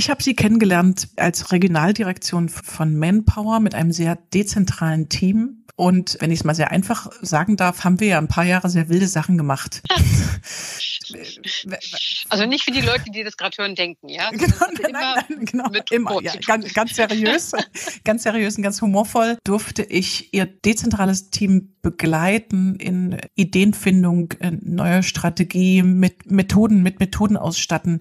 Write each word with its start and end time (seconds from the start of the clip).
Ich 0.00 0.08
habe 0.08 0.22
sie 0.22 0.34
kennengelernt 0.34 1.08
als 1.16 1.52
Regionaldirektion 1.52 2.48
von 2.48 2.96
Manpower 2.96 3.60
mit 3.60 3.74
einem 3.74 3.92
sehr 3.92 4.16
dezentralen 4.32 5.10
Team. 5.10 5.66
Und 5.76 6.16
wenn 6.20 6.30
ich 6.30 6.38
es 6.38 6.44
mal 6.44 6.54
sehr 6.54 6.70
einfach 6.70 7.10
sagen 7.20 7.58
darf, 7.58 7.84
haben 7.84 8.00
wir 8.00 8.06
ja 8.06 8.18
ein 8.18 8.26
paar 8.26 8.46
Jahre 8.46 8.70
sehr 8.70 8.88
wilde 8.88 9.06
Sachen 9.06 9.36
gemacht. 9.36 9.82
Also 12.28 12.46
nicht 12.46 12.68
wie 12.68 12.70
die 12.70 12.82
Leute, 12.82 13.10
die 13.12 13.24
das 13.24 13.36
gerade 13.36 13.56
hören, 13.58 13.74
denken, 13.74 14.08
ja? 14.08 14.30
Genau, 14.32 14.54
nein, 14.60 14.92
nein, 14.92 15.24
nein, 15.28 15.44
genau, 15.44 15.70
immer, 15.90 16.22
ja, 16.22 16.32
ganz, 16.46 16.72
ganz 16.72 16.94
seriös, 16.94 17.50
ganz 18.04 18.22
seriös 18.22 18.56
und 18.56 18.62
ganz 18.62 18.80
humorvoll 18.80 19.36
durfte 19.42 19.82
ich 19.82 20.32
ihr 20.32 20.46
dezentrales 20.46 21.30
Team 21.30 21.74
begleiten 21.82 22.76
in 22.76 23.16
Ideenfindung, 23.34 24.34
in 24.38 24.60
neue 24.62 25.02
Strategie, 25.02 25.82
mit 25.82 26.30
Methoden, 26.30 26.84
mit 26.84 27.00
Methoden 27.00 27.36
ausstatten. 27.36 28.00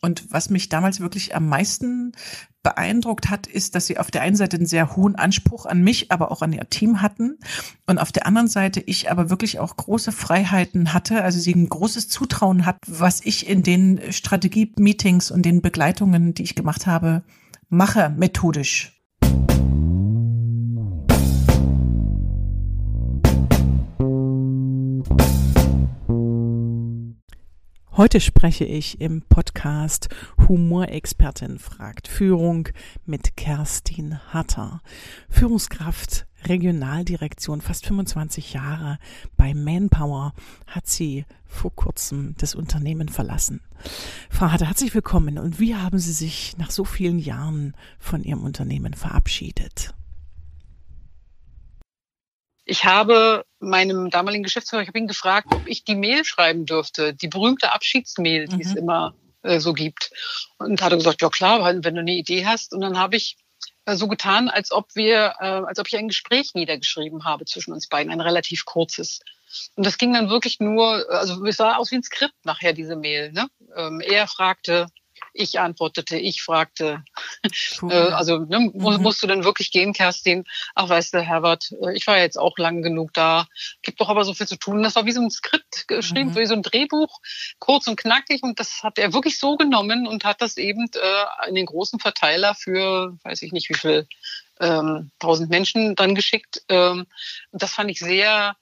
Und 0.00 0.32
was 0.32 0.48
mich 0.48 0.68
damals 0.68 1.00
wirklich 1.00 1.34
am 1.34 1.46
meisten 1.48 2.12
beeindruckt 2.62 3.30
hat, 3.30 3.46
ist, 3.46 3.74
dass 3.74 3.86
sie 3.86 3.98
auf 3.98 4.10
der 4.10 4.22
einen 4.22 4.36
Seite 4.36 4.56
einen 4.56 4.66
sehr 4.66 4.96
hohen 4.96 5.16
Anspruch 5.16 5.66
an 5.66 5.82
mich, 5.82 6.10
aber 6.10 6.30
auch 6.30 6.42
an 6.42 6.52
ihr 6.52 6.68
Team 6.68 7.02
hatten. 7.02 7.38
Und 7.86 7.98
auf 7.98 8.12
der 8.12 8.26
anderen 8.26 8.48
Seite 8.48 8.80
ich 8.80 9.10
aber 9.10 9.30
wirklich 9.30 9.58
auch 9.58 9.76
große 9.76 10.12
Freiheiten 10.12 10.92
hatte, 10.92 11.22
also 11.22 11.38
sie 11.38 11.54
ein 11.54 11.68
großes 11.68 12.08
Zutrauen 12.08 12.66
hat, 12.66 12.78
was 12.86 13.20
ich 13.24 13.48
in 13.48 13.62
den 13.62 14.00
Strategie-Meetings 14.10 15.30
und 15.30 15.42
den 15.42 15.62
Begleitungen, 15.62 16.34
die 16.34 16.42
ich 16.42 16.54
gemacht 16.54 16.86
habe, 16.86 17.22
mache, 17.68 18.10
methodisch. 18.10 18.99
Heute 28.00 28.18
spreche 28.18 28.64
ich 28.64 28.98
im 29.02 29.20
Podcast 29.20 30.08
Humorexpertin 30.48 31.58
fragt 31.58 32.08
Führung 32.08 32.70
mit 33.04 33.36
Kerstin 33.36 34.18
Hatter. 34.32 34.80
Führungskraft 35.28 36.26
Regionaldirektion, 36.46 37.60
fast 37.60 37.84
25 37.84 38.54
Jahre 38.54 38.98
bei 39.36 39.52
Manpower 39.52 40.32
hat 40.66 40.86
sie 40.86 41.26
vor 41.44 41.74
kurzem 41.76 42.34
das 42.38 42.54
Unternehmen 42.54 43.10
verlassen. 43.10 43.60
Frau 44.30 44.50
Hatter, 44.50 44.68
herzlich 44.68 44.94
willkommen. 44.94 45.38
Und 45.38 45.60
wie 45.60 45.74
haben 45.74 45.98
Sie 45.98 46.12
sich 46.12 46.56
nach 46.56 46.70
so 46.70 46.86
vielen 46.86 47.18
Jahren 47.18 47.74
von 47.98 48.24
Ihrem 48.24 48.44
Unternehmen 48.44 48.94
verabschiedet? 48.94 49.92
Ich 52.70 52.84
habe 52.84 53.44
meinem 53.58 54.10
damaligen 54.10 54.44
Geschäftsführer, 54.44 54.82
ich 54.82 54.86
habe 54.86 55.00
ihn 55.00 55.08
gefragt, 55.08 55.48
ob 55.50 55.66
ich 55.66 55.82
die 55.82 55.96
Mail 55.96 56.24
schreiben 56.24 56.66
dürfte, 56.66 57.12
die 57.12 57.26
berühmte 57.26 57.72
Abschiedsmail, 57.72 58.46
die 58.46 58.54
mhm. 58.54 58.60
es 58.60 58.76
immer 58.76 59.12
äh, 59.42 59.58
so 59.58 59.72
gibt. 59.72 60.12
Und 60.56 60.80
hat 60.80 60.92
er 60.92 60.98
gesagt, 60.98 61.20
ja 61.20 61.30
klar, 61.30 61.64
wenn 61.64 61.82
du 61.82 62.00
eine 62.00 62.12
Idee 62.12 62.46
hast. 62.46 62.72
Und 62.72 62.80
dann 62.80 62.96
habe 62.96 63.16
ich 63.16 63.36
äh, 63.86 63.96
so 63.96 64.06
getan, 64.06 64.48
als 64.48 64.70
ob 64.70 64.94
wir, 64.94 65.34
äh, 65.40 65.46
als 65.46 65.80
ob 65.80 65.88
ich 65.88 65.96
ein 65.96 66.06
Gespräch 66.06 66.54
niedergeschrieben 66.54 67.24
habe 67.24 67.44
zwischen 67.44 67.72
uns 67.72 67.88
beiden, 67.88 68.12
ein 68.12 68.20
relativ 68.20 68.64
kurzes. 68.66 69.18
Und 69.74 69.84
das 69.84 69.98
ging 69.98 70.12
dann 70.12 70.30
wirklich 70.30 70.60
nur, 70.60 71.10
also 71.10 71.44
es 71.46 71.56
sah 71.56 71.74
aus 71.74 71.90
wie 71.90 71.96
ein 71.96 72.04
Skript 72.04 72.36
nachher, 72.44 72.72
diese 72.72 72.94
Mail. 72.94 73.32
Ne? 73.32 73.48
Ähm, 73.74 74.00
er 74.00 74.28
fragte, 74.28 74.86
ich 75.32 75.58
antwortete, 75.58 76.16
ich 76.16 76.42
fragte, 76.42 77.04
cool. 77.82 77.92
äh, 77.92 78.10
also 78.12 78.38
ne, 78.38 78.60
mhm. 78.60 79.02
musst 79.02 79.22
du 79.22 79.26
denn 79.26 79.44
wirklich 79.44 79.70
gehen, 79.70 79.92
Kerstin? 79.92 80.44
Ach, 80.74 80.88
weißt 80.88 81.14
du, 81.14 81.20
Herbert, 81.20 81.72
äh, 81.82 81.94
ich 81.94 82.06
war 82.06 82.18
jetzt 82.18 82.38
auch 82.38 82.58
lang 82.58 82.82
genug 82.82 83.12
da, 83.12 83.46
gibt 83.82 84.00
doch 84.00 84.08
aber 84.08 84.24
so 84.24 84.34
viel 84.34 84.48
zu 84.48 84.56
tun. 84.56 84.82
Das 84.82 84.96
war 84.96 85.06
wie 85.06 85.12
so 85.12 85.20
ein 85.20 85.30
Skript 85.30 85.88
geschrieben, 85.88 86.30
mhm. 86.30 86.36
wie 86.36 86.46
so 86.46 86.54
ein 86.54 86.62
Drehbuch, 86.62 87.20
kurz 87.58 87.86
und 87.86 87.96
knackig. 87.96 88.42
Und 88.42 88.60
das 88.60 88.82
hat 88.82 88.98
er 88.98 89.12
wirklich 89.12 89.38
so 89.38 89.56
genommen 89.56 90.06
und 90.06 90.24
hat 90.24 90.40
das 90.40 90.56
eben 90.56 90.88
äh, 90.94 91.48
in 91.48 91.54
den 91.54 91.66
großen 91.66 91.98
Verteiler 91.98 92.54
für, 92.54 93.16
weiß 93.22 93.42
ich 93.42 93.52
nicht 93.52 93.68
wie 93.70 93.74
viel, 93.74 94.06
ähm, 94.60 95.10
tausend 95.18 95.50
Menschen 95.50 95.94
dann 95.96 96.14
geschickt. 96.14 96.62
Ähm, 96.68 97.06
das 97.52 97.72
fand 97.72 97.90
ich 97.90 97.98
sehr 97.98 98.56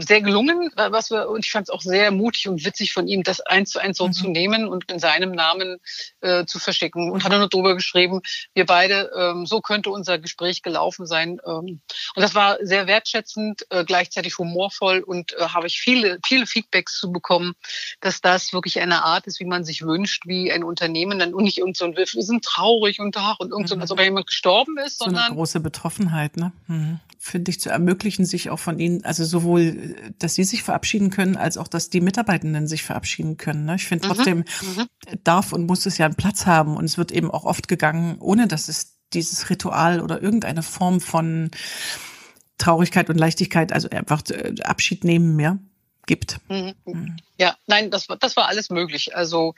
sehr 0.00 0.20
gelungen, 0.20 0.70
was 0.76 1.10
wir, 1.10 1.28
und 1.28 1.44
ich 1.44 1.50
fand 1.50 1.68
es 1.68 1.74
auch 1.74 1.82
sehr 1.82 2.10
mutig 2.10 2.48
und 2.48 2.64
witzig 2.64 2.92
von 2.92 3.08
ihm, 3.08 3.22
das 3.22 3.40
eins 3.40 3.70
zu 3.70 3.78
eins 3.78 3.98
so 3.98 4.06
mhm. 4.06 4.12
zu 4.12 4.28
nehmen 4.28 4.68
und 4.68 4.90
in 4.90 4.98
seinem 4.98 5.32
Namen 5.32 5.78
äh, 6.20 6.44
zu 6.46 6.58
verschicken. 6.58 7.10
Und 7.10 7.24
hat 7.24 7.32
er 7.32 7.38
nur 7.38 7.48
drüber 7.48 7.74
geschrieben, 7.74 8.20
wir 8.54 8.66
beide, 8.66 9.10
ähm, 9.16 9.46
so 9.46 9.60
könnte 9.60 9.90
unser 9.90 10.18
Gespräch 10.18 10.62
gelaufen 10.62 11.06
sein. 11.06 11.40
Ähm, 11.46 11.80
und 12.14 12.22
das 12.22 12.34
war 12.34 12.58
sehr 12.62 12.86
wertschätzend, 12.86 13.66
äh, 13.70 13.84
gleichzeitig 13.84 14.38
humorvoll 14.38 15.00
und 15.00 15.32
äh, 15.34 15.48
habe 15.48 15.66
ich 15.66 15.78
viele, 15.78 16.18
viele 16.26 16.46
Feedbacks 16.46 16.98
zu 16.98 17.12
bekommen, 17.12 17.54
dass 18.00 18.20
das 18.20 18.52
wirklich 18.52 18.80
eine 18.80 19.04
Art 19.04 19.26
ist, 19.26 19.40
wie 19.40 19.44
man 19.44 19.64
sich 19.64 19.82
wünscht, 19.82 20.24
wie 20.26 20.52
ein 20.52 20.64
Unternehmen 20.64 21.18
dann 21.18 21.34
und 21.34 21.44
nicht 21.44 21.58
irgend 21.58 21.76
so 21.76 21.84
ein, 21.84 21.96
wir 21.96 22.06
sind 22.06 22.44
traurig 22.44 23.00
und 23.00 23.16
ach 23.16 23.38
und 23.40 23.50
irgend 23.50 23.68
so, 23.68 23.76
mhm. 23.76 23.82
als 23.82 23.90
ob 23.90 24.00
jemand 24.00 24.26
gestorben 24.26 24.78
ist, 24.78 24.98
sondern. 24.98 25.16
So 25.16 25.26
eine 25.26 25.36
große 25.36 25.60
Betroffenheit, 25.60 26.36
ne? 26.36 26.52
Mhm. 26.66 27.00
Finde 27.18 27.50
ich 27.50 27.60
zu 27.60 27.70
ermöglichen, 27.70 28.26
sich 28.26 28.50
auch 28.50 28.58
von 28.58 28.78
ihnen, 28.78 29.02
also 29.04 29.24
sowohl 29.24 29.63
dass 30.18 30.34
sie 30.34 30.44
sich 30.44 30.62
verabschieden 30.62 31.10
können, 31.10 31.36
als 31.36 31.56
auch, 31.56 31.68
dass 31.68 31.90
die 31.90 32.00
Mitarbeitenden 32.00 32.66
sich 32.66 32.82
verabschieden 32.82 33.36
können. 33.36 33.64
Ne? 33.64 33.76
Ich 33.76 33.86
finde 33.86 34.06
mhm. 34.06 34.12
trotzdem 34.12 34.38
mhm. 34.38 34.86
darf 35.22 35.52
und 35.52 35.66
muss 35.66 35.86
es 35.86 35.98
ja 35.98 36.06
einen 36.06 36.14
Platz 36.14 36.46
haben 36.46 36.76
und 36.76 36.84
es 36.84 36.98
wird 36.98 37.12
eben 37.12 37.30
auch 37.30 37.44
oft 37.44 37.68
gegangen, 37.68 38.16
ohne 38.20 38.48
dass 38.48 38.68
es 38.68 38.98
dieses 39.12 39.50
Ritual 39.50 40.00
oder 40.00 40.22
irgendeine 40.22 40.62
Form 40.62 41.00
von 41.00 41.50
Traurigkeit 42.58 43.10
und 43.10 43.18
Leichtigkeit, 43.18 43.72
also 43.72 43.88
einfach 43.90 44.22
äh, 44.30 44.54
Abschied 44.62 45.04
nehmen, 45.04 45.38
ja 45.38 45.58
gibt. 46.06 46.38
Mhm. 46.48 46.74
mhm. 46.84 47.16
Ja, 47.36 47.56
nein, 47.66 47.90
das 47.90 48.08
war, 48.08 48.16
das 48.16 48.36
war 48.36 48.46
alles 48.46 48.70
möglich. 48.70 49.16
Also 49.16 49.54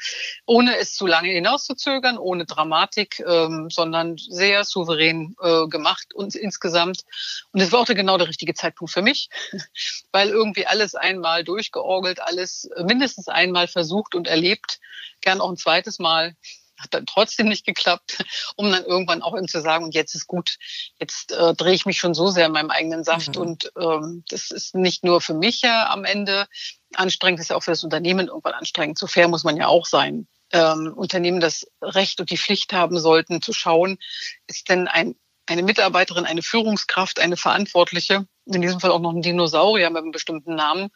ohne 0.47 0.79
es 0.79 0.95
zu 0.95 1.07
lange 1.07 1.29
hinauszuzögern, 1.29 2.17
ohne 2.17 2.47
Dramatik, 2.47 3.23
ähm, 3.27 3.69
sondern 3.71 4.17
sehr 4.17 4.65
souverän 4.65 5.37
äh, 5.43 5.67
gemacht 5.67 6.15
und 6.15 6.35
insgesamt. 6.35 7.05
Und 7.53 7.61
es 7.61 7.73
war 7.73 7.81
auch 7.81 7.87
genau 7.87 8.17
der 8.17 8.29
richtige 8.29 8.55
Zeitpunkt 8.55 8.93
für 8.93 9.03
mich, 9.03 9.29
weil 10.13 10.31
irgendwie 10.31 10.67
alles 10.67 10.95
einmal 10.95 11.45
durchgeorgelt, 11.45 12.21
alles 12.21 12.69
mindestens 12.83 13.29
einmal 13.29 13.69
versucht 13.69 14.15
und 14.15 14.27
erlebt, 14.27 14.81
gern 15.21 15.41
auch 15.41 15.51
ein 15.51 15.57
zweites 15.57 15.99
Mal 15.99 16.35
hat 16.79 16.95
dann 16.95 17.07
trotzdem 17.07 17.49
nicht 17.49 17.65
geklappt, 17.65 18.25
um 18.57 18.71
dann 18.71 18.85
irgendwann 18.85 19.23
auch 19.23 19.37
ihm 19.37 19.49
zu 19.49 19.61
sagen, 19.61 19.85
und 19.85 19.95
jetzt 19.95 20.15
ist 20.15 20.27
gut, 20.27 20.57
jetzt 21.01 21.33
äh, 21.33 21.55
drehe 21.55 21.75
ich 21.75 21.87
mich 21.87 21.99
schon 21.99 22.15
so 22.15 22.29
sehr 22.29 22.47
in 22.47 22.53
meinem 22.53 22.71
eigenen 22.71 23.05
Saft. 23.05 23.37
Mhm. 23.37 23.43
Und 23.43 23.73
ähm, 23.79 24.25
das 24.29 24.51
ist 24.51 24.75
nicht 24.75 25.05
nur 25.05 25.21
für 25.21 25.35
mich 25.35 25.63
ja 25.63 25.91
am 25.91 26.05
Ende 26.05 26.47
anstrengend, 26.95 27.41
das 27.41 27.47
ist 27.47 27.51
ja 27.51 27.57
auch 27.57 27.63
für 27.63 27.73
das 27.73 27.85
Unternehmen 27.85 28.29
irgendwann 28.29 28.55
anstrengend. 28.55 28.99
So 28.99 29.07
fair 29.07 29.29
muss 29.29 29.45
man 29.45 29.57
ja 29.57 29.67
auch 29.67 29.87
sein. 29.87 30.27
Ähm, 30.53 30.93
Unternehmen 30.95 31.41
das 31.41 31.67
Recht 31.83 32.21
und 32.21 32.31
die 32.31 32.39
Pflicht 32.39 32.73
haben 32.73 32.99
sollten, 33.01 33.43
zu 33.43 33.53
schauen, 33.53 33.99
ist 34.47 34.69
denn 34.69 34.87
ein, 34.87 35.17
eine 35.47 35.63
Mitarbeiterin, 35.63 36.25
eine 36.25 36.43
Führungskraft, 36.43 37.19
eine 37.19 37.37
Verantwortliche, 37.37 38.27
in 38.47 38.63
diesem 38.63 38.79
Fall 38.81 38.93
auch 38.93 39.01
noch 39.01 39.13
ein 39.13 39.23
Dinosaurier 39.23 39.91
mit 39.91 40.03
einem 40.03 40.13
bestimmten 40.13 40.55
Namen, 40.55 40.91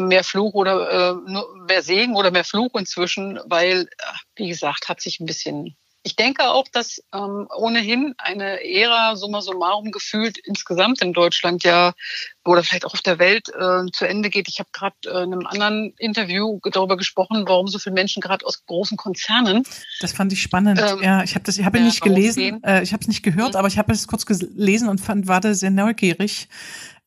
mehr 0.00 0.24
Fluch 0.24 0.54
oder 0.54 1.12
äh, 1.12 1.14
mehr 1.66 1.82
Segen 1.82 2.16
oder 2.16 2.30
mehr 2.30 2.44
Fluch 2.44 2.74
inzwischen, 2.74 3.38
weil, 3.46 3.82
äh, 3.82 3.86
wie 4.36 4.48
gesagt, 4.48 4.88
hat 4.88 5.00
sich 5.00 5.20
ein 5.20 5.26
bisschen. 5.26 5.76
Ich 6.02 6.16
denke 6.16 6.48
auch, 6.48 6.66
dass 6.72 7.02
ähm, 7.14 7.46
ohnehin 7.54 8.14
eine 8.16 8.64
Ära 8.64 9.16
summa 9.16 9.42
summarum 9.42 9.90
gefühlt 9.90 10.38
insgesamt 10.38 11.02
in 11.02 11.12
Deutschland 11.12 11.62
ja 11.62 11.92
oder 12.42 12.64
vielleicht 12.64 12.86
auch 12.86 12.94
auf 12.94 13.02
der 13.02 13.18
Welt 13.18 13.50
äh, 13.50 13.90
zu 13.92 14.06
Ende 14.06 14.30
geht. 14.30 14.48
Ich 14.48 14.60
habe 14.60 14.70
gerade 14.72 14.96
äh, 15.04 15.24
in 15.24 15.34
einem 15.34 15.46
anderen 15.46 15.92
Interview 15.98 16.58
darüber 16.72 16.96
gesprochen, 16.96 17.44
warum 17.46 17.68
so 17.68 17.78
viele 17.78 17.92
Menschen 17.92 18.22
gerade 18.22 18.46
aus 18.46 18.64
großen 18.64 18.96
Konzernen. 18.96 19.62
Das 20.00 20.12
fand 20.12 20.32
ich 20.32 20.40
spannend. 20.40 20.80
Ähm, 20.80 21.02
ja, 21.02 21.22
ich 21.22 21.34
habe 21.34 21.44
das, 21.44 21.58
ich 21.58 21.66
habe 21.66 21.76
ja, 21.76 21.84
nicht 21.84 22.00
gelesen, 22.00 22.64
äh, 22.64 22.82
ich 22.82 22.94
habe 22.94 23.02
es 23.02 23.08
nicht 23.08 23.22
gehört, 23.22 23.52
mhm. 23.52 23.56
aber 23.56 23.68
ich 23.68 23.76
habe 23.76 23.92
es 23.92 24.06
kurz 24.06 24.24
gelesen 24.24 24.88
und 24.88 25.02
fand, 25.02 25.26
war 25.26 25.42
da 25.42 25.52
sehr 25.52 25.70
neugierig, 25.70 26.48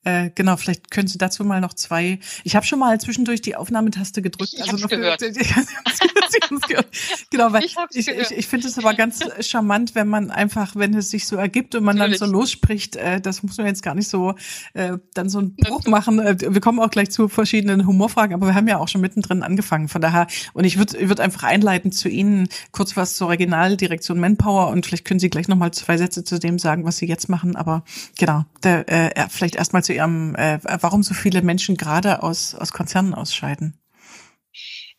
äh, 0.05 0.31
genau, 0.35 0.57
vielleicht 0.57 0.91
können 0.91 1.07
Sie 1.07 1.17
dazu 1.17 1.45
mal 1.45 1.61
noch 1.61 1.73
zwei. 1.73 2.19
Ich 2.43 2.55
habe 2.55 2.65
schon 2.65 2.79
mal 2.79 2.99
zwischendurch 2.99 3.41
die 3.41 3.55
Aufnahmetaste 3.55 4.21
gedrückt. 4.21 4.51
Ich, 4.53 4.59
ich 4.59 4.71
also 4.71 4.83
noch 4.83 4.89
gehört. 4.89 5.21
Für, 5.21 6.85
genau, 7.29 7.53
weil 7.53 7.63
ich, 7.63 7.75
ich, 7.93 8.07
ich, 8.07 8.31
ich 8.31 8.47
finde 8.47 8.67
es 8.67 8.77
aber 8.77 8.93
ganz 8.93 9.21
charmant, 9.39 9.95
wenn 9.95 10.07
man 10.07 10.29
einfach, 10.29 10.75
wenn 10.75 10.93
es 10.93 11.09
sich 11.09 11.25
so 11.25 11.35
ergibt 11.35 11.75
und 11.75 11.83
man 11.83 11.97
Natürlich. 11.97 12.19
dann 12.19 12.29
so 12.29 12.33
losspricht, 12.33 12.95
äh, 12.95 13.21
das 13.21 13.43
muss 13.43 13.57
man 13.57 13.67
jetzt 13.67 13.81
gar 13.81 13.95
nicht 13.95 14.09
so 14.09 14.35
äh, 14.73 14.97
dann 15.13 15.29
so 15.29 15.39
einen 15.39 15.55
Bruch 15.55 15.85
machen. 15.85 16.19
Äh, 16.19 16.37
wir 16.39 16.61
kommen 16.61 16.79
auch 16.79 16.89
gleich 16.89 17.09
zu 17.11 17.29
verschiedenen 17.29 17.87
Humorfragen, 17.87 18.33
aber 18.33 18.47
wir 18.47 18.55
haben 18.55 18.67
ja 18.67 18.79
auch 18.79 18.87
schon 18.87 19.01
mittendrin 19.01 19.41
angefangen. 19.41 19.87
Von 19.87 20.01
daher, 20.01 20.27
und 20.53 20.65
ich 20.65 20.77
würde 20.77 21.09
würd 21.09 21.19
einfach 21.19 21.43
einleiten 21.43 21.91
zu 21.91 22.09
Ihnen 22.09 22.49
kurz 22.71 22.97
was 22.97 23.15
zur 23.15 23.29
Regionaldirektion 23.29 24.19
Manpower 24.19 24.67
und 24.67 24.85
vielleicht 24.85 25.05
können 25.05 25.19
Sie 25.19 25.29
gleich 25.29 25.47
nochmal 25.47 25.71
zwei 25.71 25.97
Sätze 25.97 26.23
zu 26.23 26.39
dem 26.39 26.59
sagen, 26.59 26.85
was 26.85 26.97
Sie 26.97 27.07
jetzt 27.07 27.29
machen. 27.29 27.55
Aber 27.55 27.83
genau, 28.17 28.45
der, 28.63 28.89
äh, 28.89 29.27
vielleicht 29.29 29.55
erstmal 29.55 29.83
zu 29.83 29.92
zu 29.93 29.97
Ihrem, 29.97 30.35
äh, 30.35 30.59
warum 30.81 31.03
so 31.03 31.13
viele 31.13 31.41
Menschen 31.41 31.77
gerade 31.77 32.23
aus, 32.23 32.55
aus 32.55 32.71
Konzernen 32.71 33.13
ausscheiden? 33.13 33.79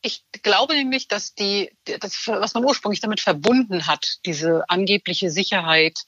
Ich 0.03 0.23
glaube 0.43 0.75
nämlich, 0.75 1.09
dass 1.09 1.35
die, 1.35 1.71
das, 1.85 2.27
was 2.27 2.53
man 2.53 2.65
ursprünglich 2.65 3.01
damit 3.01 3.21
verbunden 3.21 3.87
hat, 3.87 4.19
diese 4.27 4.69
angebliche 4.69 5.31
Sicherheit, 5.31 6.01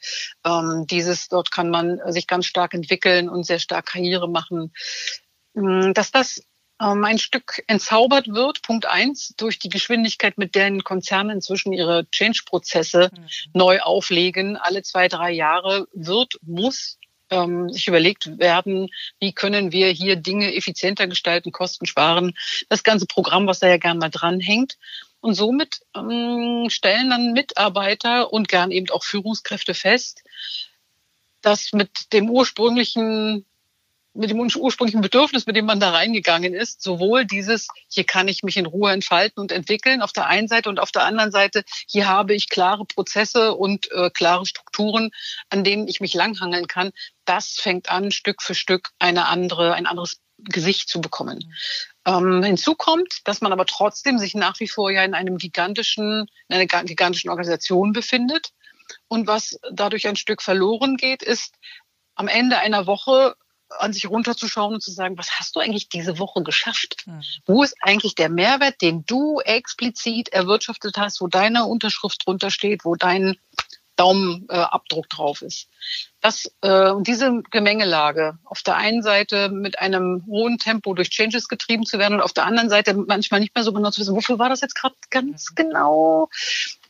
ähm, 0.44 0.86
dieses, 0.86 1.28
dort 1.28 1.50
kann 1.50 1.70
man 1.70 1.98
sich 2.12 2.26
ganz 2.26 2.44
stark 2.46 2.74
entwickeln 2.74 3.28
und 3.28 3.44
sehr 3.44 3.58
stark 3.58 3.86
Karriere 3.86 4.28
machen, 4.28 4.72
hm, 5.54 5.94
dass 5.94 6.10
das 6.10 6.42
ähm, 6.80 7.04
ein 7.04 7.18
Stück 7.18 7.64
entzaubert 7.68 8.28
wird, 8.28 8.60
Punkt 8.60 8.84
eins, 8.84 9.32
durch 9.38 9.58
die 9.58 9.70
Geschwindigkeit, 9.70 10.36
mit 10.36 10.54
der 10.54 10.76
Konzerne 10.82 11.32
inzwischen 11.32 11.72
ihre 11.72 12.06
Change-Prozesse 12.10 13.10
mhm. 13.10 13.28
neu 13.54 13.80
auflegen, 13.80 14.58
alle 14.58 14.82
zwei, 14.82 15.08
drei 15.08 15.30
Jahre 15.32 15.88
wird, 15.94 16.34
muss 16.42 16.98
ähm, 17.30 17.70
sich 17.70 17.88
überlegt 17.88 18.38
werden, 18.38 18.88
wie 19.20 19.32
können 19.32 19.72
wir 19.72 19.88
hier 19.88 20.16
Dinge 20.16 20.54
effizienter 20.54 21.06
gestalten, 21.06 21.52
Kosten 21.52 21.86
sparen. 21.86 22.34
Das 22.68 22.82
ganze 22.82 23.06
Programm, 23.06 23.46
was 23.46 23.58
da 23.58 23.68
ja 23.68 23.76
gern 23.76 23.98
mal 23.98 24.10
dranhängt. 24.10 24.78
Und 25.20 25.34
somit 25.34 25.80
ähm, 25.96 26.66
stellen 26.68 27.10
dann 27.10 27.32
Mitarbeiter 27.32 28.32
und 28.32 28.48
gern 28.48 28.70
eben 28.70 28.90
auch 28.90 29.04
Führungskräfte 29.04 29.74
fest, 29.74 30.22
dass 31.40 31.72
mit 31.72 32.12
dem 32.12 32.30
ursprünglichen 32.30 33.44
mit 34.16 34.30
dem 34.30 34.40
ursprünglichen 34.40 35.00
Bedürfnis, 35.00 35.46
mit 35.46 35.56
dem 35.56 35.66
man 35.66 35.80
da 35.80 35.90
reingegangen 35.90 36.54
ist, 36.54 36.82
sowohl 36.82 37.24
dieses, 37.24 37.68
hier 37.88 38.04
kann 38.04 38.28
ich 38.28 38.42
mich 38.42 38.56
in 38.56 38.66
Ruhe 38.66 38.92
entfalten 38.92 39.40
und 39.40 39.52
entwickeln 39.52 40.02
auf 40.02 40.12
der 40.12 40.26
einen 40.26 40.48
Seite 40.48 40.68
und 40.68 40.80
auf 40.80 40.92
der 40.92 41.04
anderen 41.04 41.30
Seite, 41.30 41.64
hier 41.88 42.08
habe 42.08 42.34
ich 42.34 42.48
klare 42.48 42.84
Prozesse 42.84 43.54
und 43.54 43.90
äh, 43.92 44.10
klare 44.10 44.46
Strukturen, 44.46 45.10
an 45.50 45.64
denen 45.64 45.88
ich 45.88 46.00
mich 46.00 46.14
langhangeln 46.14 46.66
kann. 46.66 46.90
Das 47.24 47.56
fängt 47.58 47.90
an, 47.90 48.10
Stück 48.10 48.42
für 48.42 48.54
Stück 48.54 48.90
eine 48.98 49.26
andere, 49.26 49.74
ein 49.74 49.86
anderes 49.86 50.20
Gesicht 50.38 50.88
zu 50.88 51.00
bekommen. 51.00 51.52
Ähm, 52.04 52.42
hinzu 52.42 52.74
kommt, 52.74 53.20
dass 53.24 53.40
man 53.40 53.52
aber 53.52 53.66
trotzdem 53.66 54.18
sich 54.18 54.34
nach 54.34 54.60
wie 54.60 54.68
vor 54.68 54.90
ja 54.90 55.04
in 55.04 55.14
einem 55.14 55.38
gigantischen, 55.38 56.28
in 56.48 56.54
einer 56.54 56.66
gigantischen 56.66 57.30
Organisation 57.30 57.92
befindet. 57.92 58.50
Und 59.08 59.26
was 59.26 59.58
dadurch 59.72 60.06
ein 60.06 60.16
Stück 60.16 60.42
verloren 60.42 60.96
geht, 60.96 61.22
ist, 61.22 61.54
am 62.14 62.28
Ende 62.28 62.58
einer 62.58 62.86
Woche 62.86 63.34
an 63.68 63.92
sich 63.92 64.08
runterzuschauen 64.08 64.74
und 64.74 64.82
zu 64.82 64.90
sagen, 64.90 65.18
was 65.18 65.38
hast 65.38 65.56
du 65.56 65.60
eigentlich 65.60 65.88
diese 65.88 66.18
Woche 66.18 66.42
geschafft? 66.42 67.04
Mhm. 67.06 67.22
Wo 67.46 67.62
ist 67.62 67.76
eigentlich 67.80 68.14
der 68.14 68.28
Mehrwert, 68.28 68.80
den 68.80 69.04
du 69.06 69.40
explizit 69.40 70.28
erwirtschaftet 70.28 70.96
hast, 70.96 71.20
wo 71.20 71.26
deine 71.26 71.66
Unterschrift 71.66 72.26
drunter 72.26 72.50
steht, 72.50 72.84
wo 72.84 72.94
dein 72.94 73.36
Daumenabdruck 73.96 75.06
äh, 75.06 75.08
drauf 75.08 75.42
ist. 75.42 75.68
Das, 76.20 76.50
äh, 76.60 76.90
und 76.90 77.08
diese 77.08 77.42
Gemengelage, 77.50 78.38
auf 78.44 78.62
der 78.62 78.76
einen 78.76 79.02
Seite 79.02 79.48
mit 79.48 79.78
einem 79.78 80.24
hohen 80.26 80.58
Tempo 80.58 80.94
durch 80.94 81.10
Changes 81.10 81.48
getrieben 81.48 81.86
zu 81.86 81.98
werden 81.98 82.14
und 82.14 82.20
auf 82.20 82.32
der 82.32 82.44
anderen 82.44 82.68
Seite 82.68 82.94
manchmal 82.94 83.40
nicht 83.40 83.54
mehr 83.54 83.64
so 83.64 83.72
genau 83.72 83.90
zu 83.90 84.00
wissen, 84.00 84.14
wofür 84.14 84.38
war 84.38 84.48
das 84.48 84.60
jetzt 84.60 84.74
gerade 84.74 84.94
ganz 85.10 85.50
mhm. 85.50 85.54
genau? 85.54 86.28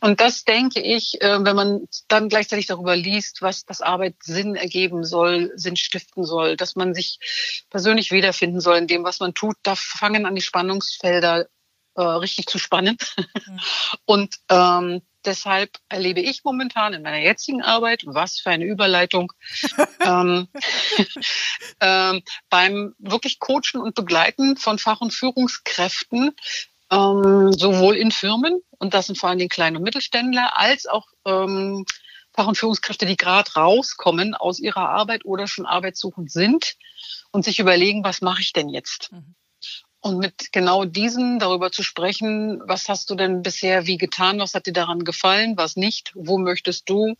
Und 0.01 0.19
das 0.21 0.43
denke 0.43 0.79
ich, 0.79 1.21
äh, 1.21 1.43
wenn 1.43 1.55
man 1.55 1.87
dann 2.07 2.29
gleichzeitig 2.29 2.67
darüber 2.67 2.95
liest, 2.95 3.41
was 3.41 3.65
das 3.65 3.81
Arbeit 3.81 4.15
Sinn 4.21 4.55
ergeben 4.55 5.03
soll, 5.03 5.51
Sinn 5.55 5.75
stiften 5.75 6.23
soll, 6.23 6.55
dass 6.55 6.75
man 6.75 6.93
sich 6.93 7.19
persönlich 7.69 8.11
wiederfinden 8.11 8.61
soll 8.61 8.77
in 8.77 8.87
dem, 8.87 9.03
was 9.03 9.19
man 9.19 9.33
tut, 9.33 9.55
da 9.63 9.75
fangen 9.75 10.25
an 10.25 10.35
die 10.35 10.41
Spannungsfelder 10.41 11.47
äh, 11.95 12.01
richtig 12.01 12.45
zu 12.47 12.59
spannen. 12.59 12.97
Mhm. 13.17 13.59
Und 14.05 14.35
ähm, 14.49 15.01
deshalb 15.25 15.71
erlebe 15.89 16.21
ich 16.21 16.43
momentan 16.43 16.93
in 16.93 17.01
meiner 17.01 17.19
jetzigen 17.19 17.61
Arbeit, 17.61 18.03
was 18.05 18.39
für 18.39 18.49
eine 18.51 18.65
Überleitung, 18.65 19.33
ähm, 20.01 20.47
ähm, 21.81 22.21
beim 22.49 22.93
wirklich 22.99 23.39
Coachen 23.39 23.81
und 23.81 23.95
Begleiten 23.95 24.57
von 24.57 24.79
Fach- 24.79 25.01
und 25.01 25.13
Führungskräften, 25.13 26.35
ähm, 26.91 27.51
sowohl 27.53 27.95
in 27.95 28.11
Firmen, 28.11 28.61
und 28.77 28.93
das 28.93 29.07
sind 29.07 29.17
vor 29.17 29.29
allem 29.29 29.39
die 29.39 29.47
kleinen 29.47 29.77
und 29.77 29.83
Mittelständler, 29.83 30.57
als 30.57 30.85
auch 30.85 31.07
ähm, 31.25 31.85
Fach- 32.33 32.47
und 32.47 32.57
Führungskräfte, 32.57 33.05
die 33.05 33.17
gerade 33.17 33.51
rauskommen 33.53 34.35
aus 34.35 34.59
ihrer 34.59 34.89
Arbeit 34.89 35.25
oder 35.25 35.47
schon 35.47 35.65
arbeitssuchend 35.65 36.31
sind 36.31 36.75
und 37.31 37.43
sich 37.43 37.59
überlegen, 37.59 38.03
was 38.03 38.21
mache 38.21 38.41
ich 38.41 38.53
denn 38.53 38.69
jetzt? 38.69 39.11
Mhm. 39.11 39.35
Und 39.99 40.19
mit 40.19 40.53
genau 40.53 40.85
diesen 40.85 41.39
darüber 41.39 41.71
zu 41.71 41.83
sprechen, 41.83 42.61
was 42.65 42.87
hast 42.87 43.09
du 43.09 43.15
denn 43.15 43.41
bisher 43.41 43.87
wie 43.87 43.97
getan, 43.97 44.39
was 44.39 44.53
hat 44.53 44.67
dir 44.67 44.73
daran 44.73 45.03
gefallen, 45.03 45.57
was 45.57 45.75
nicht, 45.75 46.11
wo 46.13 46.37
möchtest 46.37 46.87
du 46.87 47.15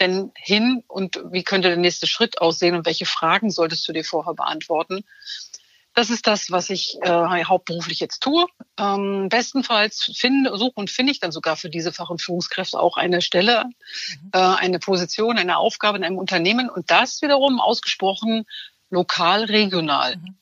denn 0.00 0.32
hin 0.34 0.82
und 0.88 1.22
wie 1.30 1.44
könnte 1.44 1.68
der 1.68 1.76
nächste 1.76 2.06
Schritt 2.06 2.40
aussehen 2.40 2.74
und 2.74 2.86
welche 2.86 3.06
Fragen 3.06 3.50
solltest 3.50 3.86
du 3.86 3.92
dir 3.92 4.04
vorher 4.04 4.34
beantworten? 4.34 5.04
Das 5.94 6.08
ist 6.08 6.26
das, 6.26 6.50
was 6.50 6.70
ich 6.70 6.96
äh, 7.02 7.44
hauptberuflich 7.44 8.00
jetzt 8.00 8.22
tue. 8.22 8.46
Ähm, 8.78 9.28
bestenfalls 9.28 10.10
finde, 10.16 10.56
suche 10.56 10.72
und 10.74 10.90
finde 10.90 11.12
ich 11.12 11.20
dann 11.20 11.32
sogar 11.32 11.56
für 11.56 11.68
diese 11.68 11.92
Fach- 11.92 12.08
und 12.08 12.22
Führungskräfte 12.22 12.80
auch 12.80 12.96
eine 12.96 13.20
Stelle, 13.20 13.64
mhm. 13.64 14.30
äh, 14.32 14.38
eine 14.38 14.78
Position, 14.78 15.36
eine 15.36 15.58
Aufgabe 15.58 15.98
in 15.98 16.04
einem 16.04 16.18
Unternehmen 16.18 16.70
und 16.70 16.90
das 16.90 17.20
wiederum 17.20 17.60
ausgesprochen 17.60 18.46
lokal, 18.88 19.44
regional. 19.44 20.16
Mhm. 20.16 20.34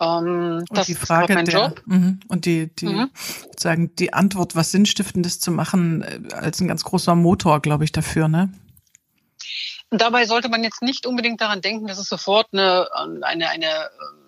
Ähm, 0.00 0.64
und 0.68 0.78
das 0.78 0.86
die 0.86 0.94
Frage 0.94 1.32
ist 1.32 1.36
mein 1.36 1.44
der, 1.44 1.54
Job. 1.54 1.82
Mh, 1.86 2.16
und 2.28 2.44
die, 2.46 2.74
die 2.74 2.86
mhm. 2.86 3.10
sozusagen 3.46 3.94
die 3.96 4.12
Antwort, 4.12 4.56
was 4.56 4.70
Sinnstiftendes 4.70 5.40
zu 5.40 5.50
machen, 5.50 6.02
äh, 6.02 6.34
als 6.34 6.60
ein 6.60 6.68
ganz 6.68 6.84
großer 6.84 7.14
Motor, 7.14 7.60
glaube 7.60 7.84
ich, 7.84 7.92
dafür, 7.92 8.28
ne? 8.28 8.52
Und 9.90 10.00
dabei 10.00 10.24
sollte 10.26 10.48
man 10.48 10.64
jetzt 10.64 10.82
nicht 10.82 11.06
unbedingt 11.06 11.40
daran 11.40 11.60
denken, 11.60 11.86
dass 11.86 11.98
es 11.98 12.08
sofort 12.08 12.48
eine, 12.52 12.88
eine, 13.22 13.48
eine 13.48 13.66
ähm, 13.66 14.23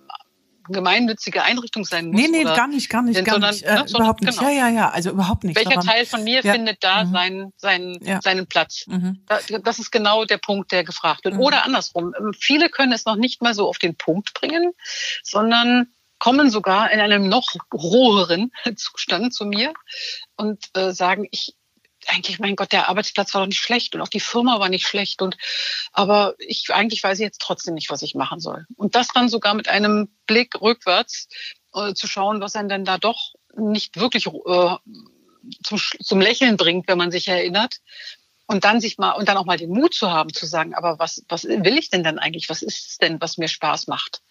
gemeinnützige 0.68 1.42
Einrichtung 1.42 1.84
sein 1.84 2.10
muss. 2.10 2.20
Nee, 2.20 2.28
nee, 2.28 2.44
gar 2.44 2.68
nicht, 2.68 2.88
gar 2.88 3.02
nicht, 3.02 3.24
gar 3.24 3.34
sondern, 3.34 3.50
nicht. 3.52 3.64
Äh, 3.64 3.74
ne, 3.74 3.86
überhaupt 3.88 4.22
nicht. 4.22 4.38
Genau. 4.38 4.50
Ja, 4.50 4.56
ja, 4.56 4.68
ja, 4.68 4.88
also 4.90 5.10
überhaupt 5.10 5.44
nicht. 5.44 5.56
Welcher 5.56 5.70
sondern, 5.70 5.86
Teil 5.86 6.06
von 6.06 6.24
mir 6.24 6.42
ja. 6.42 6.52
findet 6.52 6.82
da 6.82 7.04
mhm. 7.04 7.12
seinen, 7.12 7.52
seinen, 7.56 8.04
ja. 8.04 8.20
seinen 8.22 8.46
Platz? 8.46 8.84
Mhm. 8.86 9.24
das 9.62 9.78
ist 9.78 9.90
genau 9.90 10.24
der 10.24 10.38
Punkt, 10.38 10.72
der 10.72 10.84
gefragt 10.84 11.24
wird. 11.24 11.34
Mhm. 11.34 11.40
Oder 11.40 11.64
andersrum. 11.64 12.14
Ähm, 12.18 12.32
viele 12.38 12.68
können 12.68 12.92
es 12.92 13.04
noch 13.04 13.16
nicht 13.16 13.42
mal 13.42 13.54
so 13.54 13.68
auf 13.68 13.78
den 13.78 13.96
Punkt 13.96 14.34
bringen, 14.34 14.72
sondern 15.22 15.88
kommen 16.18 16.50
sogar 16.50 16.90
in 16.90 17.00
einem 17.00 17.28
noch 17.28 17.52
roheren 17.72 18.50
Zustand 18.76 19.34
zu 19.34 19.44
mir 19.44 19.72
und 20.36 20.70
äh, 20.74 20.92
sagen, 20.92 21.26
ich, 21.30 21.54
eigentlich, 22.08 22.38
mein 22.38 22.56
Gott, 22.56 22.72
der 22.72 22.88
Arbeitsplatz 22.88 23.34
war 23.34 23.40
doch 23.42 23.48
nicht 23.48 23.60
schlecht 23.60 23.94
und 23.94 24.00
auch 24.00 24.08
die 24.08 24.20
Firma 24.20 24.60
war 24.60 24.68
nicht 24.68 24.86
schlecht 24.86 25.22
und 25.22 25.36
aber 25.92 26.34
ich 26.38 26.72
eigentlich 26.72 27.02
weiß 27.02 27.18
ich 27.18 27.24
jetzt 27.24 27.40
trotzdem 27.40 27.74
nicht, 27.74 27.90
was 27.90 28.02
ich 28.02 28.14
machen 28.14 28.40
soll. 28.40 28.66
Und 28.76 28.94
das 28.94 29.08
dann 29.08 29.28
sogar 29.28 29.54
mit 29.54 29.68
einem 29.68 30.08
Blick 30.26 30.60
rückwärts 30.60 31.28
äh, 31.74 31.94
zu 31.94 32.06
schauen, 32.06 32.40
was 32.40 32.56
einen 32.56 32.68
denn 32.68 32.84
da 32.84 32.98
doch 32.98 33.34
nicht 33.56 33.98
wirklich 33.98 34.26
äh, 34.26 34.76
zum, 35.64 35.78
zum 36.02 36.20
Lächeln 36.20 36.56
bringt, 36.56 36.88
wenn 36.88 36.98
man 36.98 37.10
sich 37.10 37.28
erinnert. 37.28 37.80
Und 38.48 38.64
dann 38.64 38.80
sich 38.80 38.96
mal 38.96 39.12
und 39.12 39.28
dann 39.28 39.36
auch 39.38 39.44
mal 39.44 39.58
den 39.58 39.70
Mut 39.70 39.92
zu 39.92 40.12
haben, 40.12 40.32
zu 40.32 40.46
sagen, 40.46 40.72
aber 40.72 41.00
was, 41.00 41.24
was 41.28 41.44
will 41.44 41.76
ich 41.78 41.90
denn 41.90 42.04
dann 42.04 42.20
eigentlich? 42.20 42.48
Was 42.48 42.62
ist 42.62 42.90
es 42.90 42.98
denn, 42.98 43.20
was 43.20 43.38
mir 43.38 43.48
Spaß 43.48 43.88
macht? 43.88 44.22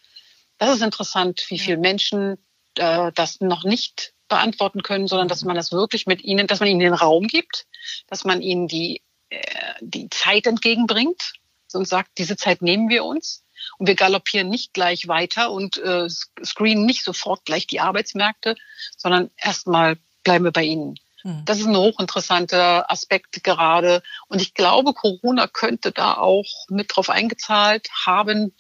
Das 0.58 0.74
ist 0.74 0.82
interessant, 0.82 1.46
wie 1.50 1.60
viele 1.60 1.78
Menschen 1.78 2.38
äh, 2.76 3.12
das 3.14 3.42
noch 3.42 3.66
nicht 3.66 4.14
beantworten 4.28 4.84
können, 4.84 5.08
sondern 5.08 5.28
dass 5.28 5.44
man 5.44 5.56
das 5.56 5.72
wirklich 5.72 6.08
mit 6.08 6.24
ihnen, 6.24 6.48
dass 6.48 6.60
man 6.60 6.70
ihnen 6.70 6.80
den 6.80 6.94
Raum 6.94 7.28
gibt, 7.28 7.66
dass 8.08 8.24
man 8.24 8.42
ihnen 8.42 8.68
die, 8.68 9.02
äh, 9.30 9.40
die 9.82 10.10
Zeit 10.10 10.48
entgegenbringt 10.48 11.34
und 11.74 11.88
sagt, 11.88 12.18
diese 12.18 12.38
Zeit 12.38 12.62
nehmen 12.62 12.90
wir 12.90 13.04
uns. 13.04 13.44
Und 13.78 13.88
wir 13.88 13.96
galoppieren 13.96 14.50
nicht 14.50 14.74
gleich 14.74 15.08
weiter 15.08 15.52
und 15.52 15.78
äh, 15.78 16.08
screenen 16.44 16.86
nicht 16.86 17.04
sofort 17.04 17.46
gleich 17.46 17.68
die 17.68 17.80
Arbeitsmärkte, 17.80 18.56
sondern 18.96 19.32
erstmal 19.38 19.98
bleiben 20.24 20.46
wir 20.46 20.52
bei 20.52 20.64
ihnen. 20.64 21.00
Hm. 21.22 21.44
Das 21.46 21.60
ist 21.60 21.66
ein 21.66 21.76
hochinteressanter 21.76 22.90
Aspekt 22.92 23.44
gerade. 23.44 24.04
Und 24.28 24.42
ich 24.42 24.54
glaube, 24.54 24.94
Corona 24.94 25.48
könnte 25.48 25.92
da 25.92 26.16
auch 26.16 26.46
mit 26.70 26.96
drauf 26.96 27.10
eingezahlt 27.10 27.90
haben, 28.06 28.56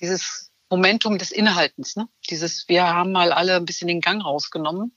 dieses 0.00 0.50
Momentum 0.70 1.18
des 1.18 1.30
Inhaltens. 1.30 1.96
Ne? 1.96 2.08
Dieses, 2.28 2.68
wir 2.68 2.86
haben 2.86 3.12
mal 3.12 3.32
alle 3.32 3.56
ein 3.56 3.64
bisschen 3.64 3.88
den 3.88 4.00
Gang 4.00 4.24
rausgenommen 4.24 4.95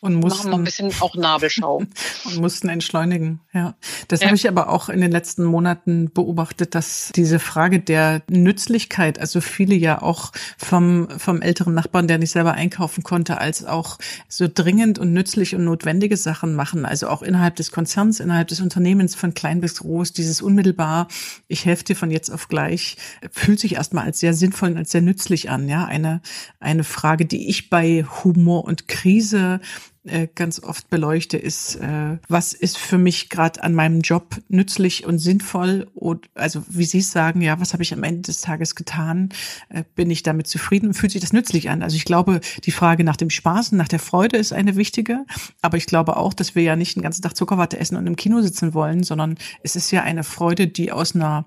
und 0.00 0.14
mussten 0.14 0.50
machen 0.50 0.60
ein 0.60 0.64
bisschen 0.64 0.92
auch 1.00 1.16
Nabelschau 1.16 1.82
und 2.24 2.36
mussten 2.36 2.68
entschleunigen. 2.68 3.40
Ja, 3.52 3.74
das 4.06 4.20
ja. 4.20 4.26
habe 4.26 4.36
ich 4.36 4.48
aber 4.48 4.68
auch 4.68 4.88
in 4.88 5.00
den 5.00 5.10
letzten 5.10 5.42
Monaten 5.42 6.10
beobachtet, 6.12 6.76
dass 6.76 7.10
diese 7.16 7.40
Frage 7.40 7.80
der 7.80 8.22
Nützlichkeit, 8.30 9.18
also 9.18 9.40
viele 9.40 9.74
ja 9.74 10.00
auch 10.00 10.32
vom 10.56 11.08
vom 11.18 11.42
älteren 11.42 11.74
Nachbarn, 11.74 12.06
der 12.06 12.18
nicht 12.18 12.30
selber 12.30 12.52
einkaufen 12.52 13.02
konnte, 13.02 13.38
als 13.38 13.64
auch 13.64 13.98
so 14.28 14.46
dringend 14.52 15.00
und 15.00 15.12
nützlich 15.12 15.56
und 15.56 15.64
notwendige 15.64 16.16
Sachen 16.16 16.54
machen, 16.54 16.84
also 16.84 17.08
auch 17.08 17.22
innerhalb 17.22 17.56
des 17.56 17.72
Konzerns, 17.72 18.20
innerhalb 18.20 18.48
des 18.48 18.60
Unternehmens 18.60 19.16
von 19.16 19.34
klein 19.34 19.60
bis 19.60 19.76
groß, 19.76 20.12
dieses 20.12 20.40
unmittelbar, 20.40 21.08
ich 21.48 21.64
helfe 21.64 21.82
dir 21.84 21.96
von 21.96 22.12
jetzt 22.12 22.30
auf 22.30 22.46
gleich, 22.46 22.96
fühlt 23.32 23.58
sich 23.58 23.74
erstmal 23.74 24.04
als 24.04 24.20
sehr 24.20 24.34
sinnvoll 24.34 24.70
und 24.70 24.78
als 24.78 24.92
sehr 24.92 25.02
nützlich 25.02 25.50
an. 25.50 25.68
Ja, 25.68 25.86
eine 25.86 26.20
eine 26.60 26.84
Frage, 26.84 27.26
die 27.26 27.48
ich 27.48 27.68
bei 27.68 28.04
Humor 28.22 28.64
und 28.64 28.86
Krise 28.86 29.60
äh, 30.08 30.28
ganz 30.34 30.62
oft 30.62 30.90
beleuchte, 30.90 31.36
ist, 31.36 31.76
äh, 31.76 32.18
was 32.28 32.52
ist 32.52 32.78
für 32.78 32.98
mich 32.98 33.28
gerade 33.28 33.62
an 33.62 33.74
meinem 33.74 34.00
Job 34.00 34.36
nützlich 34.48 35.06
und 35.06 35.18
sinnvoll? 35.18 35.88
Und 35.94 36.28
also 36.34 36.62
wie 36.68 36.84
Sie 36.84 36.98
es 36.98 37.12
sagen, 37.12 37.40
ja, 37.40 37.60
was 37.60 37.72
habe 37.72 37.82
ich 37.82 37.92
am 37.92 38.02
Ende 38.02 38.22
des 38.22 38.40
Tages 38.40 38.74
getan? 38.74 39.28
Äh, 39.68 39.84
bin 39.94 40.10
ich 40.10 40.22
damit 40.22 40.46
zufrieden? 40.46 40.94
Fühlt 40.94 41.12
sich 41.12 41.20
das 41.20 41.32
nützlich 41.32 41.70
an? 41.70 41.82
Also 41.82 41.96
ich 41.96 42.04
glaube, 42.04 42.40
die 42.64 42.70
Frage 42.70 43.04
nach 43.04 43.16
dem 43.16 43.30
Spaß 43.30 43.72
und 43.72 43.78
nach 43.78 43.88
der 43.88 43.98
Freude 43.98 44.36
ist 44.36 44.52
eine 44.52 44.76
wichtige. 44.76 45.24
Aber 45.62 45.76
ich 45.76 45.86
glaube 45.86 46.16
auch, 46.16 46.34
dass 46.34 46.54
wir 46.54 46.62
ja 46.62 46.76
nicht 46.76 46.96
den 46.96 47.02
ganzen 47.02 47.22
Tag 47.22 47.36
Zuckerwatte 47.36 47.78
essen 47.78 47.96
und 47.96 48.06
im 48.06 48.16
Kino 48.16 48.40
sitzen 48.40 48.74
wollen, 48.74 49.02
sondern 49.02 49.36
es 49.62 49.76
ist 49.76 49.90
ja 49.90 50.02
eine 50.02 50.24
Freude, 50.24 50.68
die 50.68 50.92
aus 50.92 51.14
einer 51.14 51.46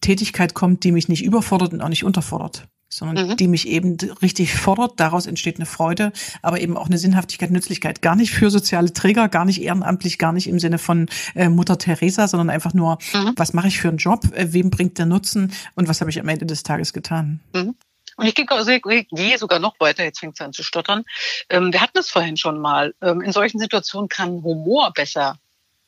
Tätigkeit 0.00 0.54
kommt, 0.54 0.84
die 0.84 0.92
mich 0.92 1.08
nicht 1.08 1.24
überfordert 1.24 1.72
und 1.72 1.82
auch 1.82 1.88
nicht 1.88 2.04
unterfordert 2.04 2.68
sondern 2.90 3.28
mhm. 3.28 3.36
die 3.36 3.48
mich 3.48 3.68
eben 3.68 3.96
richtig 4.20 4.52
fordert. 4.52 4.98
Daraus 4.98 5.26
entsteht 5.26 5.56
eine 5.56 5.66
Freude, 5.66 6.12
aber 6.42 6.60
eben 6.60 6.76
auch 6.76 6.86
eine 6.86 6.98
Sinnhaftigkeit, 6.98 7.50
Nützlichkeit. 7.50 8.02
Gar 8.02 8.16
nicht 8.16 8.32
für 8.32 8.50
soziale 8.50 8.92
Träger, 8.92 9.28
gar 9.28 9.44
nicht 9.44 9.62
ehrenamtlich, 9.62 10.18
gar 10.18 10.32
nicht 10.32 10.48
im 10.48 10.58
Sinne 10.58 10.78
von 10.78 11.08
äh, 11.34 11.48
Mutter 11.48 11.78
Teresa, 11.78 12.28
sondern 12.28 12.50
einfach 12.50 12.74
nur, 12.74 12.98
mhm. 13.14 13.32
was 13.36 13.52
mache 13.52 13.68
ich 13.68 13.80
für 13.80 13.88
einen 13.88 13.98
Job, 13.98 14.24
äh, 14.34 14.52
wem 14.52 14.70
bringt 14.70 14.98
der 14.98 15.06
Nutzen 15.06 15.52
und 15.76 15.88
was 15.88 16.00
habe 16.00 16.10
ich 16.10 16.20
am 16.20 16.28
Ende 16.28 16.46
des 16.46 16.62
Tages 16.64 16.92
getan. 16.92 17.40
Mhm. 17.54 17.76
Und 18.16 18.26
ich 18.26 18.34
gehe 18.34 19.38
sogar 19.38 19.60
noch 19.60 19.80
weiter, 19.80 20.04
jetzt 20.04 20.18
fängt 20.18 20.34
es 20.34 20.44
an 20.44 20.52
zu 20.52 20.62
stottern. 20.62 21.04
Ähm, 21.48 21.72
wir 21.72 21.80
hatten 21.80 21.98
es 21.98 22.10
vorhin 22.10 22.36
schon 22.36 22.60
mal. 22.60 22.92
Ähm, 23.00 23.22
in 23.22 23.32
solchen 23.32 23.58
Situationen 23.58 24.08
kann 24.08 24.42
Humor 24.42 24.92
besser 24.92 25.38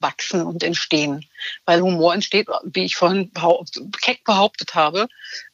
wachsen 0.02 0.42
und 0.42 0.62
entstehen. 0.62 1.24
Weil 1.64 1.80
Humor 1.80 2.14
entsteht, 2.14 2.48
wie 2.64 2.84
ich 2.84 2.96
vorhin 2.96 3.30
keck 4.00 4.24
behauptet 4.24 4.74
habe, 4.74 5.08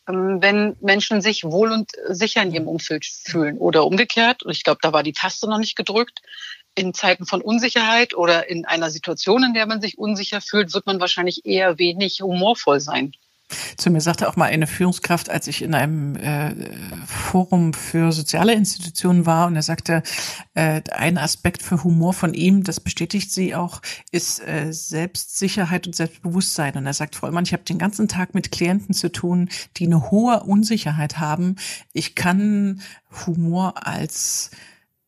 ähm, 0.09 0.39
wenn 0.41 0.77
Menschen 0.81 1.21
sich 1.21 1.45
wohl 1.45 1.71
und 1.71 1.93
sicher 2.09 2.43
in 2.43 2.53
ihrem 2.53 2.69
Umfeld 2.69 3.05
fühlen 3.05 3.59
oder 3.59 3.85
umgekehrt. 3.85 4.43
Und 4.43 4.53
ich 4.53 4.65
glaube, 4.65 4.81
da 4.83 4.93
war 4.93 5.03
die 5.03 5.13
Taste 5.13 5.49
noch 5.49 5.59
nicht 5.59 5.77
gedrückt. 5.77 6.23
In 6.75 6.95
Zeiten 6.95 7.27
von 7.27 7.41
Unsicherheit 7.41 8.15
oder 8.15 8.49
in 8.49 8.65
einer 8.65 8.91
Situation, 8.91 9.43
in 9.43 9.55
der 9.55 9.67
man 9.67 9.81
sich 9.81 9.99
unsicher 9.99 10.41
fühlt, 10.41 10.75
wird 10.75 10.87
man 10.87 11.01
wahrscheinlich 11.01 11.45
eher 11.45 11.79
wenig 11.79 12.21
humorvoll 12.21 12.81
sein. 12.81 13.13
Zu 13.77 13.91
mir 13.91 14.01
sagte 14.01 14.29
auch 14.29 14.37
mal 14.37 14.47
eine 14.47 14.67
Führungskraft, 14.67 15.31
als 15.31 15.47
ich 15.47 15.63
in 15.63 15.75
einem 15.75 16.17
äh, 16.17 16.55
Forum 17.07 17.73
für 17.73 18.13
soziale 18.13 18.53
Institutionen 18.53 19.27
war, 19.27 19.47
und 19.47 19.57
er 19.57 19.63
sagte, 19.63 20.03
äh, 20.55 20.83
ein 20.91 21.19
Aspekt 21.19 21.63
für 21.63 21.83
Humor 21.85 22.13
von 22.13 22.35
ihm, 22.35 22.65
das 22.65 22.81
bestätigt 22.81 23.33
sie 23.33 23.55
auch, 23.55 23.81
ist 24.11 24.47
äh, 24.47 24.73
Selbstsicherheit 24.73 25.87
und 25.87 25.97
Selbstbewusstsein. 25.97 26.77
Und 26.77 26.87
er 26.87 26.95
sagt, 26.95 27.17
Frau 27.17 27.27
Ullmann, 27.27 27.45
ich 27.45 27.53
habe 27.53 27.65
den 27.65 27.79
ganzen 27.79 28.09
Tag 28.09 28.35
mit 28.35 28.53
Klienten 28.53 28.95
zu 28.95 29.11
tun, 29.11 29.49
die 29.77 29.87
eine 29.87 30.11
hohe 30.11 30.43
Unsicherheit 30.45 31.19
haben. 31.19 31.57
Ich 31.93 32.15
kann 32.15 32.83
Humor 33.27 33.87
als 33.87 34.51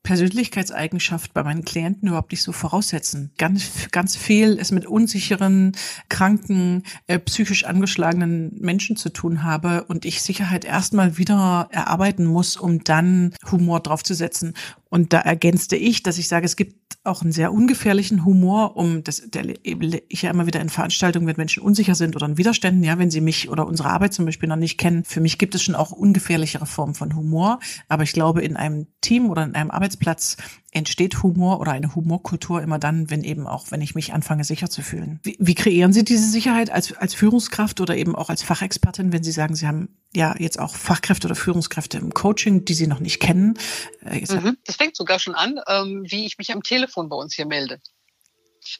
Persönlichkeitseigenschaft 0.02 1.34
bei 1.34 1.42
meinen 1.42 1.64
Klienten 1.64 2.08
überhaupt 2.08 2.32
nicht 2.32 2.42
so 2.42 2.52
voraussetzen. 2.52 3.32
Ganz, 3.36 3.88
ganz 3.90 4.16
viel 4.16 4.54
ist 4.54 4.72
mit 4.72 4.86
unsicheren, 4.86 5.72
kranken, 6.08 6.84
äh, 7.06 7.18
psychisch 7.18 7.64
angeschlagenen 7.64 8.56
Menschen 8.58 8.96
zu 8.96 9.10
tun 9.10 9.42
habe 9.42 9.84
und 9.84 10.04
ich 10.04 10.22
Sicherheit 10.22 10.64
erstmal 10.64 11.18
wieder 11.18 11.68
erarbeiten 11.70 12.24
muss, 12.24 12.56
um 12.56 12.82
dann 12.82 13.34
Humor 13.50 13.80
draufzusetzen. 13.80 14.54
Und 14.90 15.12
da 15.12 15.20
ergänzte 15.20 15.76
ich, 15.76 16.02
dass 16.02 16.18
ich 16.18 16.28
sage, 16.28 16.44
es 16.44 16.56
gibt 16.56 16.98
auch 17.04 17.22
einen 17.22 17.32
sehr 17.32 17.52
ungefährlichen 17.52 18.24
Humor, 18.24 18.76
um 18.76 19.02
das 19.04 19.22
der, 19.30 19.44
ich 19.64 20.22
ja 20.22 20.30
immer 20.30 20.46
wieder 20.46 20.60
in 20.60 20.68
Veranstaltungen, 20.68 21.26
wenn 21.26 21.36
Menschen 21.36 21.62
unsicher 21.62 21.94
sind 21.94 22.16
oder 22.16 22.26
in 22.26 22.36
Widerständen, 22.36 22.82
ja, 22.82 22.98
wenn 22.98 23.10
sie 23.10 23.20
mich 23.20 23.48
oder 23.48 23.66
unsere 23.66 23.88
Arbeit 23.88 24.12
zum 24.12 24.26
Beispiel 24.26 24.48
noch 24.48 24.56
nicht 24.56 24.78
kennen. 24.78 25.04
Für 25.04 25.20
mich 25.20 25.38
gibt 25.38 25.54
es 25.54 25.62
schon 25.62 25.76
auch 25.76 25.92
ungefährlichere 25.92 26.66
Formen 26.66 26.94
von 26.94 27.14
Humor, 27.16 27.60
aber 27.88 28.02
ich 28.02 28.12
glaube, 28.12 28.42
in 28.42 28.56
einem 28.56 28.88
Team 29.00 29.30
oder 29.30 29.44
in 29.44 29.54
einem 29.54 29.70
Arbeitsplatz 29.70 30.36
entsteht 30.72 31.22
Humor 31.22 31.60
oder 31.60 31.72
eine 31.72 31.94
Humorkultur 31.94 32.62
immer 32.62 32.78
dann, 32.78 33.10
wenn 33.10 33.24
eben 33.24 33.46
auch, 33.46 33.70
wenn 33.70 33.80
ich 33.80 33.94
mich 33.94 34.12
anfange, 34.12 34.44
sicher 34.44 34.70
zu 34.70 34.82
fühlen. 34.82 35.18
Wie, 35.22 35.36
wie 35.40 35.54
kreieren 35.54 35.92
Sie 35.92 36.04
diese 36.04 36.28
Sicherheit 36.28 36.70
als, 36.70 36.92
als 36.92 37.14
Führungskraft 37.14 37.80
oder 37.80 37.96
eben 37.96 38.14
auch 38.14 38.30
als 38.30 38.42
Fachexpertin, 38.42 39.12
wenn 39.12 39.24
Sie 39.24 39.32
sagen, 39.32 39.56
Sie 39.56 39.66
haben 39.66 39.96
ja 40.14 40.34
jetzt 40.38 40.58
auch 40.58 40.76
Fachkräfte 40.76 41.26
oder 41.26 41.34
Führungskräfte 41.34 41.98
im 41.98 42.14
Coaching, 42.14 42.64
die 42.64 42.74
Sie 42.74 42.86
noch 42.86 43.00
nicht 43.00 43.20
kennen? 43.20 43.58
Äh, 44.04 44.20
mhm. 44.32 44.56
Das 44.64 44.76
fängt 44.76 44.96
sogar 44.96 45.18
schon 45.18 45.34
an, 45.34 45.60
ähm, 45.66 46.04
wie 46.06 46.26
ich 46.26 46.38
mich 46.38 46.52
am 46.52 46.62
Telefon 46.62 47.08
bei 47.08 47.16
uns 47.16 47.34
hier 47.34 47.46
melde. 47.46 47.80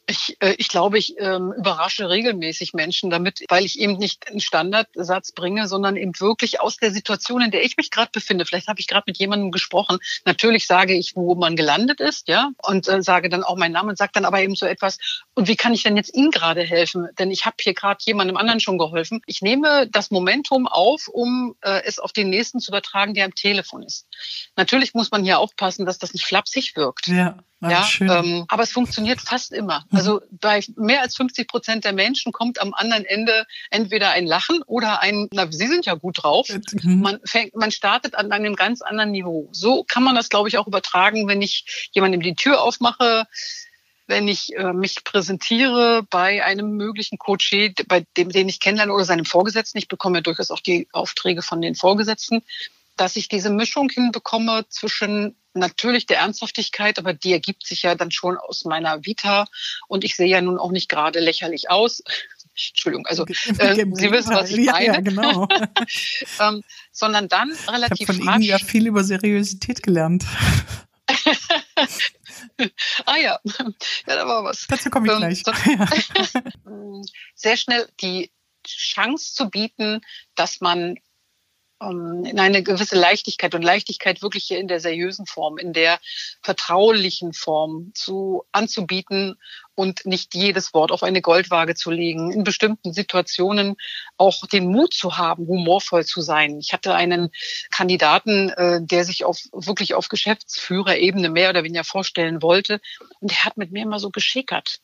Ich, 0.07 0.37
äh, 0.41 0.55
ich 0.59 0.69
glaube, 0.69 0.99
ich 0.99 1.15
ähm, 1.19 1.53
überrasche 1.57 2.09
regelmäßig 2.11 2.75
Menschen 2.75 3.11
damit, 3.11 3.45
weil 3.49 3.65
ich 3.65 3.79
eben 3.79 3.95
nicht 3.95 4.29
einen 4.29 4.41
Standardsatz 4.41 5.33
bringe, 5.33 5.69
sondern 5.69 5.97
eben 5.97 6.13
wirklich 6.21 6.61
aus 6.61 6.77
der 6.77 6.93
Situation, 6.93 7.43
in 7.43 7.51
der 7.51 7.65
ich 7.65 7.77
mich 7.77 7.91
gerade 7.91 8.11
befinde. 8.13 8.45
Vielleicht 8.45 8.69
habe 8.69 8.81
ich 8.81 8.87
gerade 8.87 9.05
mit 9.07 9.19
jemandem 9.19 9.51
gesprochen. 9.51 9.99
Natürlich 10.25 10.67
sage 10.67 10.95
ich, 10.95 11.17
wo 11.17 11.35
man 11.35 11.57
gelandet 11.57 12.01
ist, 12.01 12.29
ja, 12.29 12.51
und 12.63 12.89
äh, 12.89 13.03
sage 13.03 13.29
dann 13.29 13.43
auch 13.43 13.57
meinen 13.57 13.73
Namen 13.73 13.91
und 13.91 13.99
sage 13.99 14.13
dann 14.15 14.25
aber 14.25 14.41
eben 14.41 14.55
so 14.55 14.67
etwas. 14.67 14.99
Und 15.35 15.49
wie 15.49 15.57
kann 15.57 15.73
ich 15.73 15.83
denn 15.83 15.97
jetzt 15.97 16.15
Ihnen 16.15 16.31
gerade 16.31 16.63
helfen? 16.63 17.09
Denn 17.19 17.31
ich 17.31 17.47
habe 17.47 17.57
hier 17.61 17.75
gerade 17.75 18.01
jemandem 18.05 18.37
anderen 18.37 18.61
schon 18.61 18.79
geholfen. 18.79 19.23
Ich 19.27 19.41
nehme 19.43 19.89
das 19.91 20.11
Momentum 20.11 20.67
auf, 20.67 21.09
um 21.09 21.57
äh, 21.63 21.83
es 21.85 21.99
auf 21.99 22.13
den 22.13 22.31
nächsten 22.31 22.61
zu 22.61 22.71
übertragen, 22.71 23.15
der 23.15 23.25
am 23.25 23.35
Telefon 23.35 23.83
ist. 23.83 24.07
Natürlich 24.57 24.95
muss 24.95 25.11
man 25.11 25.25
hier 25.25 25.39
aufpassen, 25.39 25.87
dass 25.87 25.99
das 25.99 26.13
nicht 26.13 26.27
flapsig 26.27 26.77
wirkt. 26.77 27.07
Ja. 27.07 27.39
Ja, 27.61 27.87
ähm, 28.00 28.47
aber 28.49 28.62
es 28.62 28.73
funktioniert 28.73 29.21
fast 29.21 29.52
immer. 29.52 29.85
Mhm. 29.90 29.99
Also 29.99 30.21
bei 30.31 30.62
mehr 30.76 31.02
als 31.02 31.17
50 31.17 31.47
Prozent 31.47 31.85
der 31.85 31.93
Menschen 31.93 32.33
kommt 32.33 32.61
am 32.61 32.73
anderen 32.73 33.05
Ende 33.05 33.47
entweder 33.71 34.11
ein 34.11 34.26
Lachen 34.26 34.62
oder 34.62 35.00
ein, 35.00 35.29
na, 35.33 35.47
Sie 35.50 35.67
sind 35.67 35.85
ja 35.85 35.95
gut 35.95 36.23
drauf. 36.23 36.49
Mhm. 36.49 37.00
Man 37.00 37.21
fängt, 37.25 37.55
man 37.55 37.71
startet 37.71 38.14
an 38.14 38.33
einem 38.33 38.57
ganz 38.57 38.81
anderen 38.81 39.11
Niveau. 39.11 39.49
So 39.52 39.85
kann 39.85 40.02
man 40.02 40.14
das, 40.14 40.31
glaube 40.31 40.49
ich, 40.49 40.57
auch 40.57 40.67
übertragen, 40.67 41.29
wenn 41.29 41.43
ich 41.43 41.90
jemandem 41.93 42.23
die 42.23 42.35
Tür 42.35 42.62
aufmache, 42.62 43.26
wenn 44.07 44.26
ich 44.26 44.57
äh, 44.57 44.73
mich 44.73 45.05
präsentiere 45.05 46.02
bei 46.09 46.43
einem 46.43 46.76
möglichen 46.76 47.19
Coach, 47.19 47.55
bei 47.87 48.07
dem, 48.17 48.31
den 48.31 48.49
ich 48.49 48.61
kennenlerne 48.61 48.93
oder 48.93 49.05
seinem 49.05 49.26
Vorgesetzten. 49.26 49.79
Ich 49.79 49.88
bekomme 49.88 50.19
ja 50.19 50.23
durchaus 50.23 50.50
auch 50.50 50.61
die 50.61 50.88
Aufträge 50.93 51.43
von 51.43 51.61
den 51.61 51.75
Vorgesetzten 51.75 52.43
dass 53.00 53.16
ich 53.16 53.28
diese 53.28 53.49
Mischung 53.49 53.88
hinbekomme 53.88 54.66
zwischen 54.69 55.35
natürlich 55.54 56.04
der 56.04 56.19
Ernsthaftigkeit, 56.19 56.99
aber 56.99 57.14
die 57.14 57.33
ergibt 57.33 57.66
sich 57.66 57.83
ja 57.83 57.95
dann 57.95 58.11
schon 58.11 58.37
aus 58.37 58.66
meiner 58.66 59.07
Vita 59.07 59.47
und 59.88 60.04
ich 60.04 60.16
sehe 60.16 60.28
ja 60.28 60.42
nun 60.42 60.59
auch 60.59 60.71
nicht 60.71 60.90
gerade 60.90 61.19
lächerlich 61.19 61.71
aus. 61.71 62.02
Entschuldigung, 62.69 63.07
also 63.07 63.25
äh, 63.25 63.87
Sie 63.92 64.11
wissen, 64.12 64.35
was 64.35 64.50
ich 64.50 64.66
meine. 64.66 64.85
Ja, 64.85 65.00
genau. 65.00 65.49
ähm, 66.40 66.62
sondern 66.92 67.28
dann 67.28 67.52
relativ 67.69 68.00
ich 68.00 68.07
von 68.07 68.28
rasch. 68.28 68.37
Ihnen 68.37 68.42
ja 68.42 68.59
viel 68.59 68.87
über 68.87 69.02
Seriosität 69.02 69.83
gelernt. 69.83 70.26
ah 73.07 73.16
ja, 73.16 73.40
ja, 73.42 73.64
da 74.04 74.28
war 74.28 74.45
was. 74.45 74.66
Dazu 74.69 74.90
komme 74.90 75.07
ich 75.07 75.12
ähm, 75.12 75.19
gleich. 75.21 75.42
So, 75.42 77.02
sehr 77.35 77.57
schnell 77.57 77.88
die 78.02 78.30
Chance 78.66 79.33
zu 79.35 79.49
bieten, 79.49 80.02
dass 80.35 80.61
man 80.61 80.99
ähm, 81.83 82.25
in 82.25 82.39
eine 82.39 82.63
gewisse 82.63 82.97
Leichtigkeit 82.97 83.55
und 83.55 83.63
Leichtigkeit 83.63 84.23
wirklich 84.23 84.45
hier 84.45 84.59
in 84.59 84.69
der 84.69 84.81
seriösen 84.81 85.27
Form, 85.27 85.59
in 85.59 85.73
der 85.73 85.99
vertraulichen 86.43 87.33
Form 87.33 87.93
zu 87.95 88.45
anzubieten 88.53 89.37
und 89.75 90.05
nicht 90.05 90.35
jedes 90.35 90.75
Wort 90.75 90.93
auf 90.93 91.03
eine 91.03 91.23
Goldwaage 91.23 91.75
zu 91.75 91.91
legen, 91.91 92.33
in 92.33 92.45
bestimmten 92.45 92.93
Situationen 92.93 93.77
auch 94.19 94.47
den 94.47 94.67
Mut 94.67 94.93
zu 94.93 95.17
haben, 95.17 95.47
humorvoll 95.47 96.05
zu 96.05 96.21
sein. 96.21 96.59
Ich 96.59 96.73
hatte 96.73 96.95
einen 96.95 97.31
Kandidaten, 97.71 98.51
äh, 98.51 98.81
der 98.83 99.05
sich 99.05 99.25
auf 99.25 99.39
wirklich 99.53 99.95
auf 99.95 100.09
Geschäftsführerebene 100.09 101.31
mehr 101.31 101.51
oder 101.51 101.65
weniger 101.65 101.85
vorstellen 101.85 102.43
wollte 102.43 102.81
und 103.21 103.31
der 103.31 103.45
hat 103.45 103.57
mit 103.57 103.73
mir 103.73 103.83
immer 103.83 103.99
so 103.99 104.11
geschickert 104.11 104.81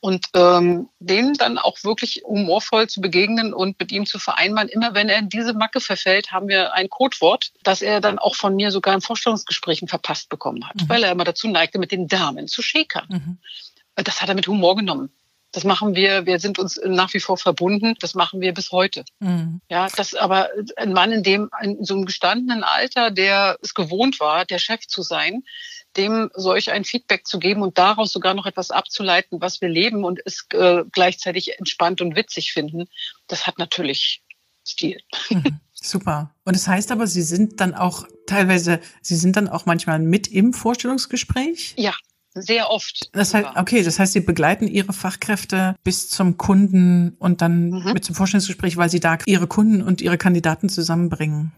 und 0.00 0.26
ähm, 0.34 0.88
dem 0.98 1.34
dann 1.34 1.58
auch 1.58 1.82
wirklich 1.84 2.22
humorvoll 2.24 2.88
zu 2.88 3.00
begegnen 3.00 3.52
und 3.52 3.78
mit 3.78 3.92
ihm 3.92 4.06
zu 4.06 4.18
vereinbaren. 4.18 4.68
Immer 4.68 4.94
wenn 4.94 5.08
er 5.08 5.18
in 5.18 5.28
diese 5.28 5.54
Macke 5.54 5.80
verfällt, 5.80 6.32
haben 6.32 6.48
wir 6.48 6.74
ein 6.74 6.88
Codewort, 6.88 7.52
das 7.62 7.82
er 7.82 8.00
dann 8.00 8.18
auch 8.18 8.34
von 8.34 8.54
mir 8.54 8.70
sogar 8.70 8.94
in 8.94 9.00
Vorstellungsgesprächen 9.00 9.88
verpasst 9.88 10.28
bekommen 10.28 10.68
hat, 10.68 10.76
mhm. 10.76 10.88
weil 10.88 11.02
er 11.02 11.12
immer 11.12 11.24
dazu 11.24 11.48
neigte, 11.48 11.78
mit 11.78 11.92
den 11.92 12.08
Damen 12.08 12.48
zu 12.48 12.62
schäkern. 12.62 13.06
Mhm. 13.08 13.38
Das 13.96 14.22
hat 14.22 14.28
er 14.28 14.34
mit 14.34 14.46
Humor 14.46 14.76
genommen. 14.76 15.10
Das 15.52 15.64
machen 15.64 15.94
wir, 15.94 16.26
wir 16.26 16.40
sind 16.40 16.58
uns 16.58 16.78
nach 16.84 17.14
wie 17.14 17.20
vor 17.20 17.38
verbunden, 17.38 17.94
das 18.00 18.14
machen 18.14 18.40
wir 18.40 18.52
bis 18.52 18.70
heute. 18.70 19.04
Mhm. 19.18 19.62
Ja, 19.70 19.88
das 19.96 20.14
aber 20.14 20.50
ein 20.76 20.92
Mann 20.92 21.10
in 21.10 21.22
dem, 21.22 21.50
in 21.62 21.84
so 21.84 21.94
einem 21.94 22.04
gestandenen 22.04 22.64
Alter, 22.64 23.10
der 23.10 23.58
es 23.62 23.72
gewohnt 23.72 24.20
war, 24.20 24.44
der 24.44 24.58
Chef 24.58 24.86
zu 24.86 25.00
sein, 25.02 25.44
dem 25.98 26.30
solch 26.34 26.70
ein 26.70 26.84
Feedback 26.84 27.26
zu 27.26 27.38
geben 27.38 27.62
und 27.62 27.76
daraus 27.76 28.12
sogar 28.12 28.34
noch 28.34 28.46
etwas 28.46 28.70
abzuleiten, 28.70 29.40
was 29.40 29.60
wir 29.60 29.68
leben 29.68 30.04
und 30.04 30.20
es 30.24 30.46
äh, 30.52 30.84
gleichzeitig 30.92 31.58
entspannt 31.58 32.00
und 32.00 32.16
witzig 32.16 32.52
finden, 32.52 32.88
das 33.26 33.46
hat 33.46 33.58
natürlich 33.58 34.22
Stil. 34.66 35.00
Mhm. 35.30 35.60
Super. 35.72 36.34
Und 36.44 36.56
das 36.56 36.68
heißt 36.68 36.92
aber, 36.92 37.06
Sie 37.06 37.22
sind 37.22 37.60
dann 37.60 37.74
auch 37.74 38.06
teilweise, 38.26 38.80
Sie 39.00 39.16
sind 39.16 39.36
dann 39.36 39.48
auch 39.48 39.64
manchmal 39.64 39.98
mit 39.98 40.26
im 40.26 40.52
Vorstellungsgespräch? 40.52 41.74
Ja, 41.76 41.94
sehr 42.34 42.70
oft. 42.70 43.08
Das 43.12 43.32
heißt, 43.32 43.48
okay, 43.56 43.82
das 43.82 43.98
heißt, 43.98 44.12
Sie 44.12 44.20
begleiten 44.20 44.66
Ihre 44.66 44.92
Fachkräfte 44.92 45.76
bis 45.84 46.08
zum 46.08 46.36
Kunden 46.36 47.16
und 47.18 47.42
dann 47.42 47.70
mhm. 47.70 47.92
mit 47.92 48.04
zum 48.04 48.14
Vorstellungsgespräch, 48.14 48.76
weil 48.76 48.90
Sie 48.90 49.00
da 49.00 49.18
Ihre 49.26 49.46
Kunden 49.46 49.82
und 49.82 50.00
Ihre 50.00 50.18
Kandidaten 50.18 50.68
zusammenbringen 50.68 51.52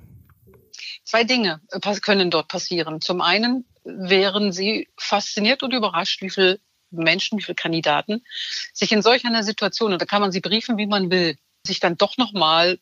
Zwei 1.11 1.25
Dinge 1.25 1.61
können 2.02 2.31
dort 2.31 2.47
passieren. 2.47 3.00
Zum 3.00 3.21
einen 3.21 3.64
wären 3.83 4.52
sie 4.52 4.88
fasziniert 4.97 5.64
und 5.64 5.75
überrascht, 5.75 6.23
wie 6.23 6.31
viele 6.31 6.61
Menschen, 6.93 7.37
wie 7.37 7.43
viele 7.43 7.57
Kandidaten 7.57 8.25
sich 8.73 8.93
in 8.93 9.02
solch 9.02 9.25
einer 9.25 9.43
Situation, 9.43 9.93
und 9.93 10.00
da 10.00 10.07
kann 10.07 10.21
man 10.21 10.31
sie 10.31 10.38
briefen, 10.38 10.79
wie 10.79 10.87
man 10.87 11.11
will, 11.11 11.37
sich 11.67 11.81
dann 11.81 11.97
doch 11.97 12.17
nochmal 12.17 12.79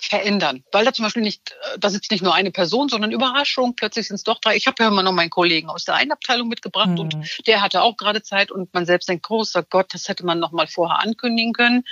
verändern. 0.00 0.64
Weil 0.72 0.84
da 0.84 0.92
zum 0.92 1.04
Beispiel 1.04 1.22
nicht, 1.22 1.52
äh, 1.52 1.78
da 1.78 1.90
sitzt 1.90 2.10
nicht 2.10 2.24
nur 2.24 2.34
eine 2.34 2.50
Person, 2.50 2.88
sondern 2.88 3.12
Überraschung, 3.12 3.76
plötzlich 3.76 4.08
sind 4.08 4.16
es 4.16 4.24
doch 4.24 4.40
drei. 4.40 4.56
Ich 4.56 4.66
habe 4.66 4.82
ja 4.82 4.88
immer 4.88 5.04
noch 5.04 5.12
meinen 5.12 5.30
Kollegen 5.30 5.68
aus 5.68 5.84
der 5.84 5.94
einen 5.94 6.10
Abteilung 6.10 6.48
mitgebracht 6.48 6.88
mhm. 6.88 6.98
und 6.98 7.46
der 7.46 7.62
hatte 7.62 7.82
auch 7.82 7.96
gerade 7.96 8.24
Zeit 8.24 8.50
und 8.50 8.74
man 8.74 8.84
selbst 8.84 9.08
denkt, 9.08 9.26
großer 9.26 9.62
Gott, 9.62 9.94
das 9.94 10.08
hätte 10.08 10.26
man 10.26 10.40
noch 10.40 10.50
mal 10.50 10.66
vorher 10.66 10.98
ankündigen 10.98 11.52
können. 11.52 11.84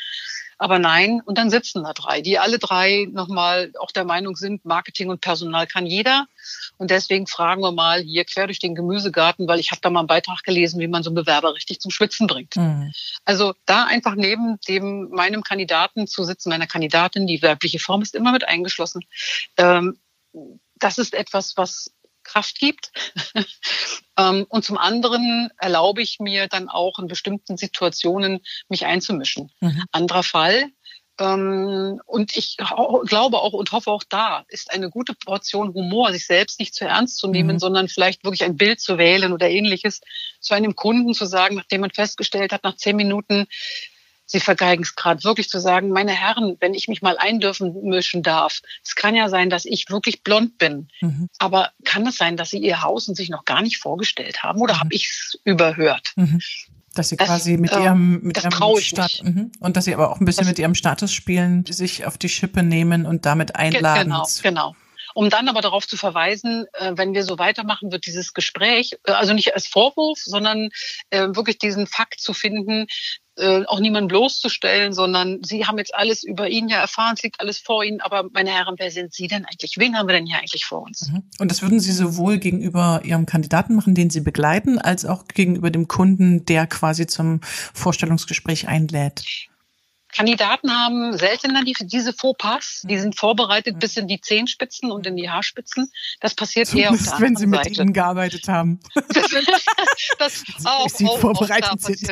Aber 0.58 0.80
nein, 0.80 1.22
und 1.24 1.38
dann 1.38 1.50
sitzen 1.50 1.84
da 1.84 1.92
drei, 1.92 2.20
die 2.20 2.38
alle 2.38 2.58
drei 2.58 3.08
nochmal 3.12 3.72
auch 3.78 3.92
der 3.92 4.04
Meinung 4.04 4.34
sind, 4.34 4.64
Marketing 4.64 5.08
und 5.08 5.20
Personal 5.20 5.68
kann 5.68 5.86
jeder. 5.86 6.26
Und 6.78 6.90
deswegen 6.90 7.28
fragen 7.28 7.62
wir 7.62 7.70
mal 7.70 8.02
hier 8.02 8.24
quer 8.24 8.46
durch 8.46 8.58
den 8.58 8.74
Gemüsegarten, 8.74 9.46
weil 9.46 9.60
ich 9.60 9.70
habe 9.70 9.80
da 9.80 9.90
mal 9.90 10.00
einen 10.00 10.08
Beitrag 10.08 10.42
gelesen, 10.42 10.80
wie 10.80 10.88
man 10.88 11.04
so 11.04 11.10
einen 11.10 11.14
Bewerber 11.14 11.54
richtig 11.54 11.80
zum 11.80 11.92
Schwitzen 11.92 12.26
bringt. 12.26 12.56
Mhm. 12.56 12.92
Also 13.24 13.54
da 13.66 13.84
einfach 13.84 14.16
neben 14.16 14.58
dem 14.66 15.10
meinem 15.10 15.44
Kandidaten 15.44 16.08
zu 16.08 16.24
sitzen, 16.24 16.48
meiner 16.48 16.66
Kandidatin, 16.66 17.28
die 17.28 17.40
weibliche 17.40 17.78
Form 17.78 18.02
ist 18.02 18.16
immer 18.16 18.32
mit 18.32 18.46
eingeschlossen. 18.46 19.02
Ähm, 19.56 19.98
das 20.80 20.98
ist 20.98 21.14
etwas, 21.14 21.56
was 21.56 21.92
Kraft 22.28 22.58
gibt. 22.58 22.92
Ähm, 24.20 24.47
und 24.49 24.64
zum 24.64 24.78
anderen 24.78 25.49
erlaube 25.58 26.02
ich 26.02 26.18
mir 26.18 26.49
dann 26.49 26.68
auch 26.68 26.99
in 26.99 27.06
bestimmten 27.06 27.56
Situationen 27.56 28.40
mich 28.68 28.85
einzumischen. 28.85 29.52
Mhm. 29.61 29.85
Anderer 29.92 30.25
Fall, 30.25 30.73
ähm, 31.20 32.00
und 32.06 32.37
ich 32.37 32.56
glaube 33.06 33.38
auch 33.38 33.52
und 33.52 33.73
hoffe 33.73 33.90
auch 33.90 34.04
da 34.08 34.44
ist 34.49 34.73
eine 34.73 34.88
gute 34.88 35.14
Portion 35.14 35.75
Humor, 35.75 36.12
sich 36.12 36.26
selbst 36.26 36.61
nicht 36.61 36.75
zu 36.75 36.85
ernst 36.85 37.18
zu 37.18 37.26
nehmen, 37.26 37.56
mhm. 37.56 37.58
sondern 37.58 37.88
vielleicht 37.88 38.25
wirklich 38.25 38.44
ein 38.44 38.56
Bild 38.56 38.80
zu 38.80 38.99
wählen 38.99 39.32
oder 39.32 39.50
ähnliches, 39.50 40.00
zu 40.40 40.54
einem 40.54 40.76
Kunden 40.76 41.14
zu 41.14 41.26
sagen, 41.26 41.56
nachdem 41.56 41.80
man 41.80 41.90
festgestellt 41.90 42.52
hat, 42.52 42.62
nach 42.62 42.76
zehn 42.76 42.97
Minuten, 42.97 43.47
Sie 44.30 44.40
vergeigen 44.40 44.82
es 44.82 44.94
gerade, 44.94 45.25
wirklich 45.25 45.49
zu 45.49 45.58
sagen, 45.58 45.88
meine 45.88 46.12
Herren, 46.12 46.58
wenn 46.61 46.75
ich 46.75 46.87
mich 46.87 47.00
mal 47.00 47.16
eindürfen 47.16 47.82
mischen 47.82 48.23
darf, 48.23 48.61
es 48.85 48.94
kann 48.94 49.14
ja 49.14 49.30
sein, 49.30 49.49
dass 49.49 49.64
ich 49.64 49.88
wirklich 49.88 50.23
blond 50.23 50.58
bin. 50.58 50.88
Mhm. 51.00 51.28
Aber 51.38 51.70
kann 51.85 52.06
es 52.06 52.18
sein, 52.18 52.37
dass 52.37 52.50
Sie 52.50 52.58
Ihr 52.58 52.82
Haus 52.82 53.08
und 53.08 53.14
sich 53.14 53.30
noch 53.30 53.47
gar 53.47 53.62
nicht 53.62 53.78
vorgestellt 53.78 54.42
haben 54.42 54.61
oder 54.61 54.75
mhm. 54.75 54.80
habe 54.80 54.94
ich 54.94 55.06
es 55.06 55.40
überhört? 55.44 56.12
Mhm. 56.16 56.40
Dass 56.94 57.08
sie 57.08 57.16
das, 57.16 57.28
quasi 57.28 57.56
mit 57.56 57.73
äh, 57.73 57.82
ihrem, 57.82 58.20
mit 58.23 58.37
ihrem 58.37 58.52
Status, 58.80 59.23
mhm. 59.23 59.52
und 59.61 59.76
dass 59.76 59.85
sie 59.85 59.94
aber 59.94 60.11
auch 60.11 60.20
ein 60.20 60.25
bisschen 60.25 60.42
das, 60.42 60.49
mit 60.49 60.58
ihrem 60.58 60.75
Status 60.75 61.12
spielen, 61.12 61.64
sich 61.64 62.04
auf 62.04 62.18
die 62.18 62.28
Schippe 62.28 62.62
nehmen 62.62 63.06
und 63.06 63.25
damit 63.25 63.56
einladen. 63.56 64.04
Genau, 64.04 64.26
genau 64.42 64.75
um 65.18 65.30
dann 65.30 65.49
aber 65.49 65.62
darauf 65.62 65.88
zu 65.88 65.97
verweisen, 65.97 66.66
äh, 66.75 66.92
wenn 66.94 67.12
wir 67.12 67.25
so 67.25 67.40
weitermachen, 67.40 67.90
wird 67.90 68.06
dieses 68.06 68.35
Gespräch, 68.35 68.97
äh, 69.04 69.11
also 69.11 69.32
nicht 69.32 69.52
als 69.52 69.66
Vorwurf, 69.66 70.20
sondern 70.23 70.68
äh, 71.11 71.26
wirklich 71.32 71.58
diesen 71.58 71.88
Fakt 71.88 72.20
zu 72.20 72.32
finden, 72.32 72.87
äh, 73.38 73.64
auch 73.66 73.80
niemanden 73.80 74.09
bloßzustellen, 74.09 74.92
sondern 74.92 75.38
Sie 75.42 75.66
haben 75.66 75.78
jetzt 75.78 75.95
alles 75.95 76.23
über 76.23 76.49
ihn 76.49 76.68
ja 76.68 76.80
erfahren, 76.80 77.14
es 77.16 77.23
liegt 77.23 77.40
alles 77.40 77.59
vor 77.59 77.85
Ihnen, 77.85 78.00
aber 78.00 78.28
meine 78.33 78.50
Herren, 78.50 78.75
wer 78.78 78.90
sind 78.90 79.12
Sie 79.12 79.28
denn 79.28 79.45
eigentlich? 79.45 79.76
Wen 79.78 79.97
haben 79.97 80.09
wir 80.09 80.14
denn 80.14 80.26
hier 80.26 80.38
eigentlich 80.38 80.64
vor 80.64 80.83
uns? 80.83 81.09
Mhm. 81.09 81.23
Und 81.38 81.50
das 81.50 81.62
würden 81.62 81.80
Sie 81.80 81.92
sowohl 81.92 82.38
gegenüber 82.38 83.00
Ihrem 83.04 83.26
Kandidaten 83.26 83.75
machen, 83.75 83.95
den 83.95 84.11
Sie 84.11 84.21
begleiten, 84.21 84.78
als 84.78 85.04
auch 85.04 85.26
gegenüber 85.26 85.71
dem 85.71 85.88
Kunden, 85.88 86.45
der 86.45 86.66
quasi 86.66 87.07
zum 87.07 87.40
Vorstellungsgespräch 87.75 88.68
einlädt? 88.68 89.23
Kandidaten 90.18 90.70
haben 90.72 91.16
seltener 91.16 91.62
die, 91.62 91.76
diese 91.80 92.12
Fauxpas. 92.12 92.82
Die 92.84 92.98
sind 92.98 93.16
vorbereitet 93.16 93.78
bis 93.78 93.96
in 93.96 94.08
die 94.08 94.20
Zehenspitzen 94.20 94.90
und 94.90 95.06
in 95.06 95.14
die 95.16 95.30
Haarspitzen. 95.30 95.92
Das 96.18 96.34
passiert 96.34 96.66
Zumindest, 96.66 96.92
eher 96.92 96.98
auf 96.98 97.04
der 97.04 97.12
anderen 97.14 97.30
wenn 97.30 97.37
sie 97.37 97.46
mit 97.46 97.64
Seite. 97.64 97.82
ihnen 97.82 97.92
gearbeitet 97.92 98.48
haben. 98.48 98.80
das, 100.18 100.44
auch, 100.64 100.88
sie 100.88 101.06
auch, 101.06 101.20
vorbereitet 101.20 101.70
auch 101.70 101.78
sind. 101.78 102.10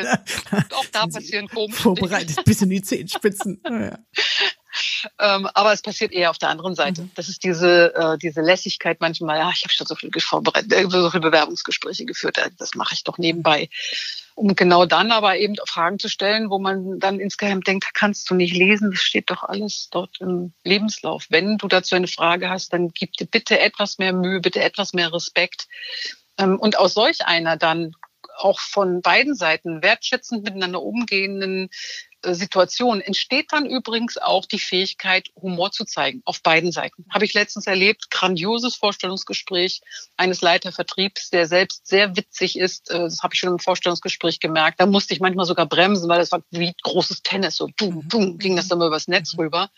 auch 0.73 0.85
da 0.93 1.07
passieren 1.07 1.49
komische 1.49 1.81
Vorbereitet 1.81 2.45
bis 2.45 2.61
in 2.61 2.69
die 2.69 2.81
Zehenspitzen. 2.81 3.61
ja. 3.69 3.99
Ähm, 5.19 5.49
aber 5.53 5.73
es 5.73 5.81
passiert 5.81 6.13
eher 6.13 6.29
auf 6.29 6.37
der 6.37 6.49
anderen 6.49 6.75
Seite. 6.75 7.01
Mhm. 7.01 7.11
Das 7.15 7.27
ist 7.27 7.43
diese, 7.43 7.93
äh, 7.93 8.17
diese 8.17 8.41
Lässigkeit 8.41 9.01
manchmal, 9.01 9.37
ja, 9.37 9.51
ich 9.53 9.63
habe 9.63 9.73
schon 9.73 9.87
so 9.87 9.95
viel 9.95 10.11
vorbereitet, 10.17 10.71
äh, 10.71 10.85
so 10.89 11.09
viele 11.09 11.21
Bewerbungsgespräche 11.21 12.05
geführt, 12.05 12.37
das 12.57 12.75
mache 12.75 12.93
ich 12.93 13.03
doch 13.03 13.17
nebenbei. 13.17 13.69
Um 14.37 14.55
genau 14.55 14.85
dann 14.85 15.11
aber 15.11 15.37
eben 15.37 15.55
Fragen 15.65 15.97
zu 15.97 16.09
stellen, 16.09 16.51
wo 16.51 16.59
man 16.59 16.99
dann 16.99 17.19
insgeheim 17.19 17.61
denkt, 17.61 17.95
kannst 17.95 18.29
du 18.29 18.35
nicht 18.35 18.55
lesen, 18.55 18.91
das 18.91 18.99
steht 18.99 19.31
doch 19.31 19.41
alles 19.41 19.89
dort 19.89 20.21
im 20.21 20.53
Lebenslauf. 20.63 21.25
Wenn 21.29 21.57
du 21.57 21.67
dazu 21.67 21.95
eine 21.95 22.05
Frage 22.05 22.47
hast, 22.47 22.71
dann 22.71 22.89
gib 22.89 23.13
dir 23.13 23.25
bitte 23.25 23.59
etwas 23.59 23.97
mehr 23.97 24.13
Mühe, 24.13 24.39
bitte 24.39 24.61
etwas 24.61 24.93
mehr 24.93 25.11
Respekt. 25.11 25.67
Ähm, 26.37 26.59
und 26.59 26.77
aus 26.77 26.93
solch 26.93 27.25
einer 27.25 27.57
dann 27.57 27.93
auch 28.37 28.59
von 28.59 29.01
beiden 29.01 29.33
Seiten 29.33 29.81
wertschätzend 29.81 30.43
miteinander 30.43 30.83
umgehenden 30.83 31.69
äh, 32.23 32.33
Situation 32.33 33.01
entsteht 33.01 33.51
dann 33.51 33.65
übrigens 33.65 34.17
auch 34.17 34.45
die 34.45 34.59
Fähigkeit, 34.59 35.29
Humor 35.35 35.71
zu 35.71 35.85
zeigen, 35.85 36.21
auf 36.25 36.41
beiden 36.41 36.71
Seiten. 36.71 37.05
Habe 37.09 37.25
ich 37.25 37.33
letztens 37.33 37.67
erlebt, 37.67 38.09
grandioses 38.09 38.75
Vorstellungsgespräch 38.75 39.81
eines 40.17 40.41
Leitervertriebs, 40.41 41.29
der 41.29 41.45
selbst 41.47 41.85
sehr 41.85 42.15
witzig 42.15 42.57
ist. 42.57 42.89
Äh, 42.89 42.99
das 42.99 43.21
habe 43.21 43.33
ich 43.33 43.39
schon 43.39 43.51
im 43.51 43.59
Vorstellungsgespräch 43.59 44.39
gemerkt. 44.39 44.79
Da 44.79 44.85
musste 44.85 45.13
ich 45.13 45.19
manchmal 45.19 45.45
sogar 45.45 45.67
bremsen, 45.67 46.09
weil 46.09 46.19
das 46.19 46.31
war 46.31 46.41
wie 46.51 46.73
großes 46.83 47.21
Tennis. 47.21 47.55
So 47.57 47.69
boom, 47.77 48.07
boom, 48.07 48.37
ging 48.37 48.55
das 48.55 48.67
dann 48.67 48.79
mal 48.79 48.87
übers 48.87 49.07
Netz 49.07 49.37
rüber. 49.37 49.69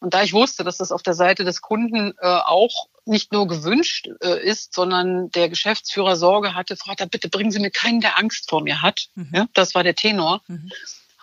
Und 0.00 0.14
da 0.14 0.22
ich 0.22 0.32
wusste, 0.32 0.64
dass 0.64 0.78
das 0.78 0.92
auf 0.92 1.02
der 1.02 1.14
Seite 1.14 1.44
des 1.44 1.62
Kunden 1.62 2.12
äh, 2.18 2.26
auch 2.26 2.88
nicht 3.06 3.32
nur 3.32 3.46
gewünscht 3.46 4.08
äh, 4.22 4.42
ist, 4.44 4.74
sondern 4.74 5.30
der 5.30 5.48
Geschäftsführer 5.48 6.16
Sorge 6.16 6.54
hatte, 6.54 6.76
Frau, 6.76 6.94
bitte 7.10 7.28
bringen 7.28 7.50
Sie 7.50 7.60
mir 7.60 7.70
keinen, 7.70 8.00
der 8.00 8.18
Angst 8.18 8.48
vor 8.50 8.62
mir 8.62 8.82
hat. 8.82 9.08
Mhm. 9.14 9.30
Ja, 9.32 9.46
das 9.54 9.74
war 9.74 9.84
der 9.84 9.94
Tenor. 9.94 10.42
Mhm 10.48 10.72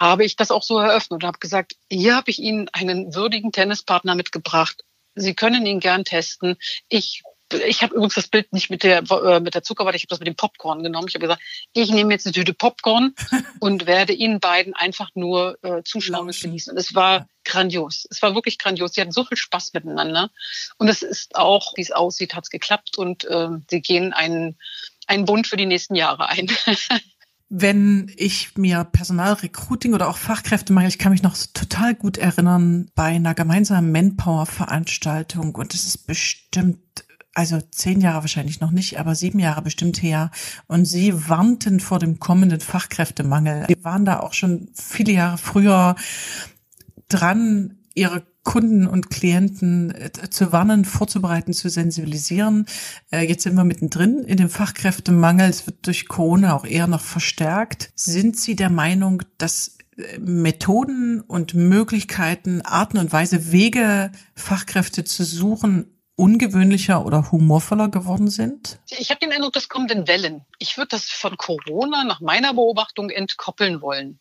habe 0.01 0.25
ich 0.25 0.35
das 0.35 0.49
auch 0.49 0.63
so 0.63 0.79
eröffnet 0.79 1.23
und 1.23 1.27
habe 1.27 1.37
gesagt, 1.37 1.75
hier 1.87 2.15
habe 2.15 2.31
ich 2.31 2.39
Ihnen 2.39 2.67
einen 2.73 3.13
würdigen 3.13 3.51
Tennispartner 3.51 4.15
mitgebracht. 4.15 4.83
Sie 5.13 5.35
können 5.35 5.65
ihn 5.67 5.79
gern 5.79 6.03
testen. 6.05 6.57
Ich 6.89 7.21
ich 7.53 7.83
habe 7.83 7.93
übrigens 7.93 8.15
das 8.15 8.29
Bild 8.29 8.51
nicht 8.53 8.69
mit 8.69 8.81
der 8.81 9.03
äh, 9.11 9.39
mit 9.41 9.53
der 9.53 9.61
Zuckerwatte, 9.61 9.97
ich 9.97 10.03
habe 10.03 10.09
das 10.09 10.19
mit 10.19 10.27
dem 10.27 10.37
Popcorn 10.37 10.81
genommen. 10.83 11.07
Ich 11.07 11.13
habe 11.15 11.27
gesagt, 11.27 11.41
ich 11.73 11.91
nehme 11.91 12.13
jetzt 12.13 12.25
eine 12.25 12.33
Tüte 12.33 12.53
Popcorn 12.53 13.13
und 13.59 13.85
werde 13.85 14.13
Ihnen 14.13 14.39
beiden 14.39 14.73
einfach 14.73 15.09
nur 15.13 15.59
äh, 15.61 15.83
zuschauen 15.83 16.27
und 16.27 16.41
genießen. 16.41 16.71
Und 16.71 16.79
es 16.79 16.95
war 16.95 17.27
grandios. 17.43 18.07
Es 18.09 18.21
war 18.23 18.33
wirklich 18.33 18.57
grandios. 18.57 18.93
Sie 18.93 19.01
hatten 19.01 19.11
so 19.11 19.25
viel 19.25 19.37
Spaß 19.37 19.73
miteinander. 19.73 20.31
Und 20.77 20.87
es 20.87 21.03
ist 21.03 21.35
auch, 21.35 21.73
wie 21.75 21.81
es 21.81 21.91
aussieht, 21.91 22.33
hat 22.33 22.45
es 22.45 22.49
geklappt 22.49 22.97
und 22.97 23.25
äh, 23.25 23.49
sie 23.69 23.81
gehen 23.81 24.13
einen 24.13 24.57
einen 25.05 25.25
Bund 25.25 25.45
für 25.45 25.57
die 25.57 25.65
nächsten 25.67 25.95
Jahre 25.95 26.29
ein. 26.29 26.49
wenn 27.53 28.09
ich 28.15 28.57
mir 28.57 28.85
Personalrecruiting 28.85 29.93
oder 29.93 30.07
auch 30.07 30.15
Fachkräftemangel, 30.17 30.87
ich 30.87 30.97
kann 30.97 31.11
mich 31.11 31.21
noch 31.21 31.35
total 31.53 31.95
gut 31.95 32.17
erinnern 32.17 32.89
bei 32.95 33.07
einer 33.07 33.33
gemeinsamen 33.33 33.91
Manpower-Veranstaltung 33.91 35.53
und 35.55 35.73
es 35.73 35.85
ist 35.85 36.07
bestimmt 36.07 36.79
also 37.33 37.59
zehn 37.59 37.99
Jahre 37.99 38.21
wahrscheinlich 38.21 38.61
noch 38.61 38.71
nicht, 38.71 38.99
aber 38.99 39.15
sieben 39.15 39.39
Jahre 39.39 39.61
bestimmt 39.61 40.01
her. 40.01 40.31
Und 40.67 40.85
sie 40.85 41.29
warnten 41.29 41.79
vor 41.79 41.99
dem 41.99 42.19
kommenden 42.19 42.59
Fachkräftemangel. 42.59 43.65
Sie 43.67 43.83
waren 43.83 44.05
da 44.05 44.19
auch 44.19 44.33
schon 44.33 44.69
viele 44.73 45.13
Jahre 45.13 45.37
früher 45.37 45.95
dran, 47.07 47.77
ihre 47.93 48.23
Kunden 48.43 48.87
und 48.87 49.09
Klienten 49.09 49.93
äh, 49.93 50.11
zu 50.29 50.51
warnen, 50.51 50.85
vorzubereiten, 50.85 51.53
zu 51.53 51.69
sensibilisieren. 51.69 52.65
Äh, 53.11 53.27
jetzt 53.27 53.43
sind 53.43 53.55
wir 53.55 53.63
mittendrin 53.63 54.23
in 54.23 54.37
dem 54.37 54.49
Fachkräftemangel. 54.49 55.49
Es 55.49 55.67
wird 55.67 55.85
durch 55.85 56.07
Corona 56.07 56.55
auch 56.55 56.65
eher 56.65 56.87
noch 56.87 57.01
verstärkt. 57.01 57.91
Sind 57.95 58.37
Sie 58.37 58.55
der 58.55 58.71
Meinung, 58.71 59.21
dass 59.37 59.77
äh, 59.97 60.17
Methoden 60.17 61.21
und 61.21 61.53
Möglichkeiten, 61.53 62.61
Arten 62.61 62.97
und 62.97 63.13
Weise, 63.13 63.51
Wege, 63.51 64.11
Fachkräfte 64.35 65.03
zu 65.03 65.23
suchen, 65.23 65.97
ungewöhnlicher 66.15 67.05
oder 67.05 67.31
humorvoller 67.31 67.89
geworden 67.89 68.29
sind? 68.29 68.79
Ich 68.89 69.11
habe 69.11 69.19
den 69.19 69.31
Eindruck, 69.31 69.53
das 69.53 69.69
kommt 69.69 69.91
in 69.91 70.07
Wellen. 70.07 70.45
Ich 70.57 70.77
würde 70.77 70.89
das 70.89 71.05
von 71.05 71.37
Corona 71.37 72.03
nach 72.03 72.21
meiner 72.21 72.55
Beobachtung 72.55 73.11
entkoppeln 73.11 73.81
wollen 73.81 74.19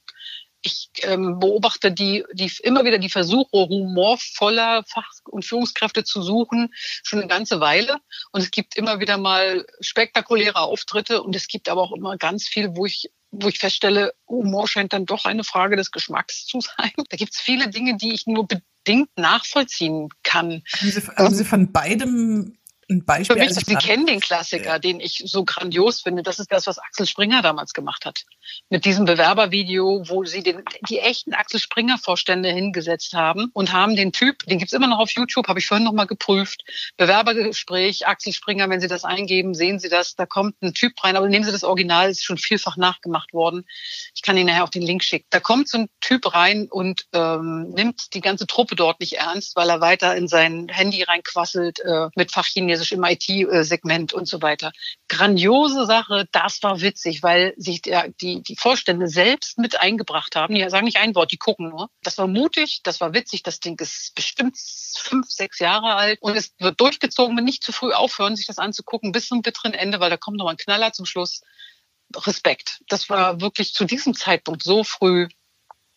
ich 0.63 0.91
ähm, 1.03 1.39
beobachte 1.39 1.93
die, 1.93 2.25
die 2.33 2.51
immer 2.63 2.85
wieder 2.85 2.99
die 2.99 3.09
Versuche, 3.09 3.49
humorvoller 3.53 4.85
Fach- 4.87 5.21
und 5.25 5.45
Führungskräfte 5.45 6.05
zu 6.05 6.23
suchen, 6.23 6.73
schon 6.75 7.21
eine 7.21 7.29
ganze 7.29 7.61
Weile. 7.61 7.99
Und 8.33 8.43
es 8.43 8.51
gibt 8.51 8.77
immer 8.77 9.01
wieder 9.01 9.17
mal 9.17 9.67
spektakuläre 9.81 10.61
Auftritte 10.61 11.23
und 11.23 11.35
es 11.35 11.49
gibt 11.49 11.69
aber 11.69 11.83
auch 11.83 11.93
immer 11.93 12.17
ganz 12.17 12.47
viel, 12.47 12.77
wo 12.77 12.87
ich 12.87 13.11
wo 13.33 13.47
ich 13.47 13.59
feststelle, 13.59 14.13
Humor 14.29 14.67
scheint 14.67 14.93
dann 14.93 15.07
doch 15.07 15.25
eine 15.25 15.45
Frage 15.45 15.77
des 15.77 15.93
Geschmacks 15.93 16.47
zu 16.47 16.61
sein. 16.61 16.91
Da 17.09 17.17
gibt 17.17 17.33
es 17.33 17.41
viele 17.41 17.69
Dinge, 17.71 17.97
die 17.97 18.13
ich 18.13 18.27
nur 18.27 18.49
bedingt 18.49 19.11
nachvollziehen 19.17 20.09
kann. 20.25 20.65
Haben 20.73 20.91
Sie, 20.91 21.01
haben 21.01 21.35
Sie 21.35 21.45
von 21.45 21.71
beidem 21.71 22.59
ein 22.91 23.05
Beispiel. 23.05 23.37
Für 23.37 23.43
mich, 23.43 23.55
Sie 23.55 23.75
kennen 23.77 24.07
den 24.07 24.21
Klassiker, 24.21 24.65
ja. 24.65 24.79
den 24.79 25.01
ich 25.01 25.23
so 25.25 25.45
grandios 25.45 26.03
finde. 26.03 26.23
Das 26.23 26.39
ist 26.39 26.53
das, 26.53 26.67
was 26.67 26.79
Axel 26.79 27.07
Springer 27.07 27.41
damals 27.43 27.73
gemacht 27.73 28.05
hat. 28.05 28.25
Mit 28.69 28.85
diesem 28.85 29.05
Bewerbervideo, 29.05 30.05
wo 30.09 30.25
sie 30.25 30.43
den, 30.43 30.63
die 30.89 30.99
echten 30.99 31.33
Axel 31.33 31.61
Springer 31.61 31.99
Vorstände 31.99 32.51
hingesetzt 32.51 33.15
haben 33.15 33.51
und 33.53 33.73
haben 33.73 33.97
den 33.97 34.13
Typ, 34.13 34.45
den 34.47 34.59
gibt's 34.59 34.75
immer 34.75 34.89
noch 34.89 34.99
auf 34.99 35.11
YouTube, 35.11 35.49
habe 35.49 35.61
ich 35.61 35.67
vorhin 35.67 35.85
noch 35.85 35.93
mal 35.93 36.07
geprüft. 36.07 36.65
Bewerbergespräch, 36.97 38.07
Axel 38.07 38.33
Springer, 38.33 38.69
wenn 38.69 38.81
Sie 38.81 38.89
das 38.89 39.05
eingeben, 39.05 39.55
sehen 39.55 39.79
Sie 39.79 39.89
das, 39.89 40.17
da 40.17 40.27
kommt 40.27 40.61
ein 40.63 40.75
Typ 40.75 41.03
rein, 41.05 41.17
aber 41.17 41.29
nehmen 41.29 41.45
Sie 41.45 41.53
das 41.53 41.65
Original, 41.65 42.11
ist 42.11 42.25
schon 42.25 42.39
vielfach 42.39 42.77
nachgemacht 42.77 43.33
worden. 43.33 43.65
Ich 44.15 44.23
kann 44.23 44.37
Ihnen 44.37 44.47
nachher 44.47 44.65
auch 44.65 44.71
den 44.71 44.83
Link 44.83 45.05
schicken. 45.05 45.27
Da 45.31 45.41
kommt 45.41 45.69
so 45.69 45.79
ein 45.79 45.89
Typ 46.01 46.35
rein 46.35 46.69
und 46.71 47.07
ähm, 47.13 47.71
nimmt 47.71 48.15
die 48.15 48.21
ganze 48.21 48.47
Truppe 48.47 48.75
dort 48.75 49.01
nicht 49.01 49.15
ernst, 49.15 49.57
weil 49.57 49.71
er 49.71 49.81
weiter 49.81 50.17
in 50.17 50.29
sein 50.29 50.69
Handy 50.69 51.03
reinquasselt 51.03 51.81
äh, 51.81 52.09
mit 52.17 52.33
Fachchinesisch 52.33 52.80
im 52.93 53.05
IT-Segment 53.05 54.13
und 54.13 54.27
so 54.27 54.43
weiter. 54.43 54.73
Grandiose 55.09 55.87
Sache, 55.87 56.27
das 56.33 56.63
war 56.63 56.81
witzig, 56.81 57.23
weil 57.23 57.55
sich 57.57 57.83
der, 57.83 58.09
die, 58.09 58.43
die 58.43 58.57
Vorstände 58.57 59.09
selbst 59.09 59.59
mit 59.59 59.81
eingebracht 59.81 60.37
haben. 60.37 60.55
Die 60.55 60.69
sagen 60.69 60.85
nicht 60.85 60.99
ein 60.99 61.15
Wort, 61.15 61.33
die 61.33 61.37
gucken 61.37 61.71
nur. 61.71 61.89
Das 62.03 62.19
war 62.19 62.27
mutig, 62.27 62.81
das 62.83 63.01
war 63.01 63.15
witzig. 63.15 63.43
Das 63.43 63.61
Ding 63.61 63.79
ist 63.81 64.15
bestimmt 64.15 64.57
fünf, 64.59 65.29
sechs 65.31 65.59
Jahre 65.59 65.95
alt 65.95 66.21
und 66.23 66.37
es 66.37 66.55
wird 66.59 66.81
durchgezogen, 66.81 67.37
wenn 67.37 67.45
nicht 67.45 67.63
zu 67.63 67.73
früh 67.73 67.93
aufhören, 67.93 68.37
sich 68.37 68.47
das 68.47 68.59
anzugucken, 68.59 69.13
bis 69.13 69.29
zum 69.29 69.43
bitteren 69.43 69.75
Ende, 69.75 70.01
weil 70.01 70.11
da 70.11 70.17
kommt 70.17 70.39
noch 70.39 70.49
ein 70.49 70.57
Knaller 70.57 70.93
zum 70.93 71.07
Schluss. 71.07 71.43
Respekt. 72.17 72.81
Das 72.89 73.09
war 73.09 73.41
wirklich 73.41 73.73
zu 73.73 73.85
diesem 73.85 74.15
Zeitpunkt 74.15 74.65
so 74.65 74.83
früh 74.83 75.29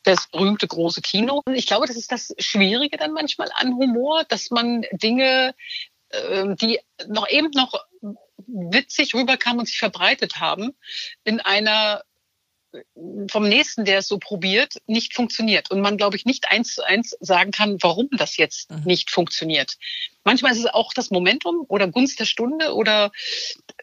das 0.03 0.27
berühmte 0.27 0.67
große 0.67 1.01
Kino. 1.01 1.41
Ich 1.53 1.65
glaube, 1.65 1.87
das 1.87 1.95
ist 1.95 2.11
das 2.11 2.33
Schwierige 2.37 2.97
dann 2.97 3.13
manchmal 3.13 3.49
an 3.55 3.73
Humor, 3.75 4.23
dass 4.25 4.51
man 4.51 4.85
Dinge, 4.91 5.55
ähm, 6.13 6.55
die 6.55 6.79
noch 7.07 7.29
eben 7.29 7.49
noch 7.51 7.73
witzig 8.47 9.13
rüberkamen 9.13 9.59
und 9.59 9.65
sich 9.67 9.77
verbreitet 9.77 10.39
haben, 10.39 10.73
in 11.23 11.39
einer 11.39 12.03
vom 13.29 13.47
nächsten, 13.47 13.85
der 13.85 13.99
es 13.99 14.07
so 14.07 14.17
probiert, 14.17 14.81
nicht 14.87 15.13
funktioniert. 15.13 15.69
Und 15.69 15.81
man, 15.81 15.97
glaube 15.97 16.15
ich, 16.15 16.25
nicht 16.25 16.49
eins 16.49 16.75
zu 16.75 16.83
eins 16.83 17.15
sagen 17.19 17.51
kann, 17.51 17.77
warum 17.81 18.09
das 18.17 18.37
jetzt 18.37 18.71
mhm. 18.71 18.83
nicht 18.85 19.11
funktioniert. 19.11 19.77
Manchmal 20.23 20.53
ist 20.53 20.59
es 20.59 20.65
auch 20.65 20.93
das 20.93 21.11
Momentum 21.11 21.65
oder 21.67 21.87
Gunst 21.87 22.19
der 22.19 22.25
Stunde 22.25 22.73
oder 22.73 23.11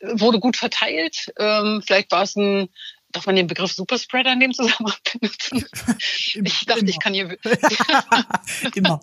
wurde 0.03 0.41
gut 0.41 0.57
verteilt. 0.57 1.33
Ähm, 1.39 1.83
vielleicht 1.87 2.11
war 2.11 2.23
es 2.23 2.37
ein 2.37 2.69
Darf 3.13 3.27
man 3.27 3.35
den 3.35 3.49
Begriff 3.49 3.73
Superspreader 3.73 4.33
in 4.33 4.41
dem 4.41 4.55
Zusammenhang 4.55 4.99
benutzen? 5.21 5.65
ich 5.99 6.65
dachte, 6.67 6.81
Immer. 6.81 6.89
ich 6.89 7.01
kann 7.01 7.15
hier. 7.15 7.37
Immer. 8.75 9.01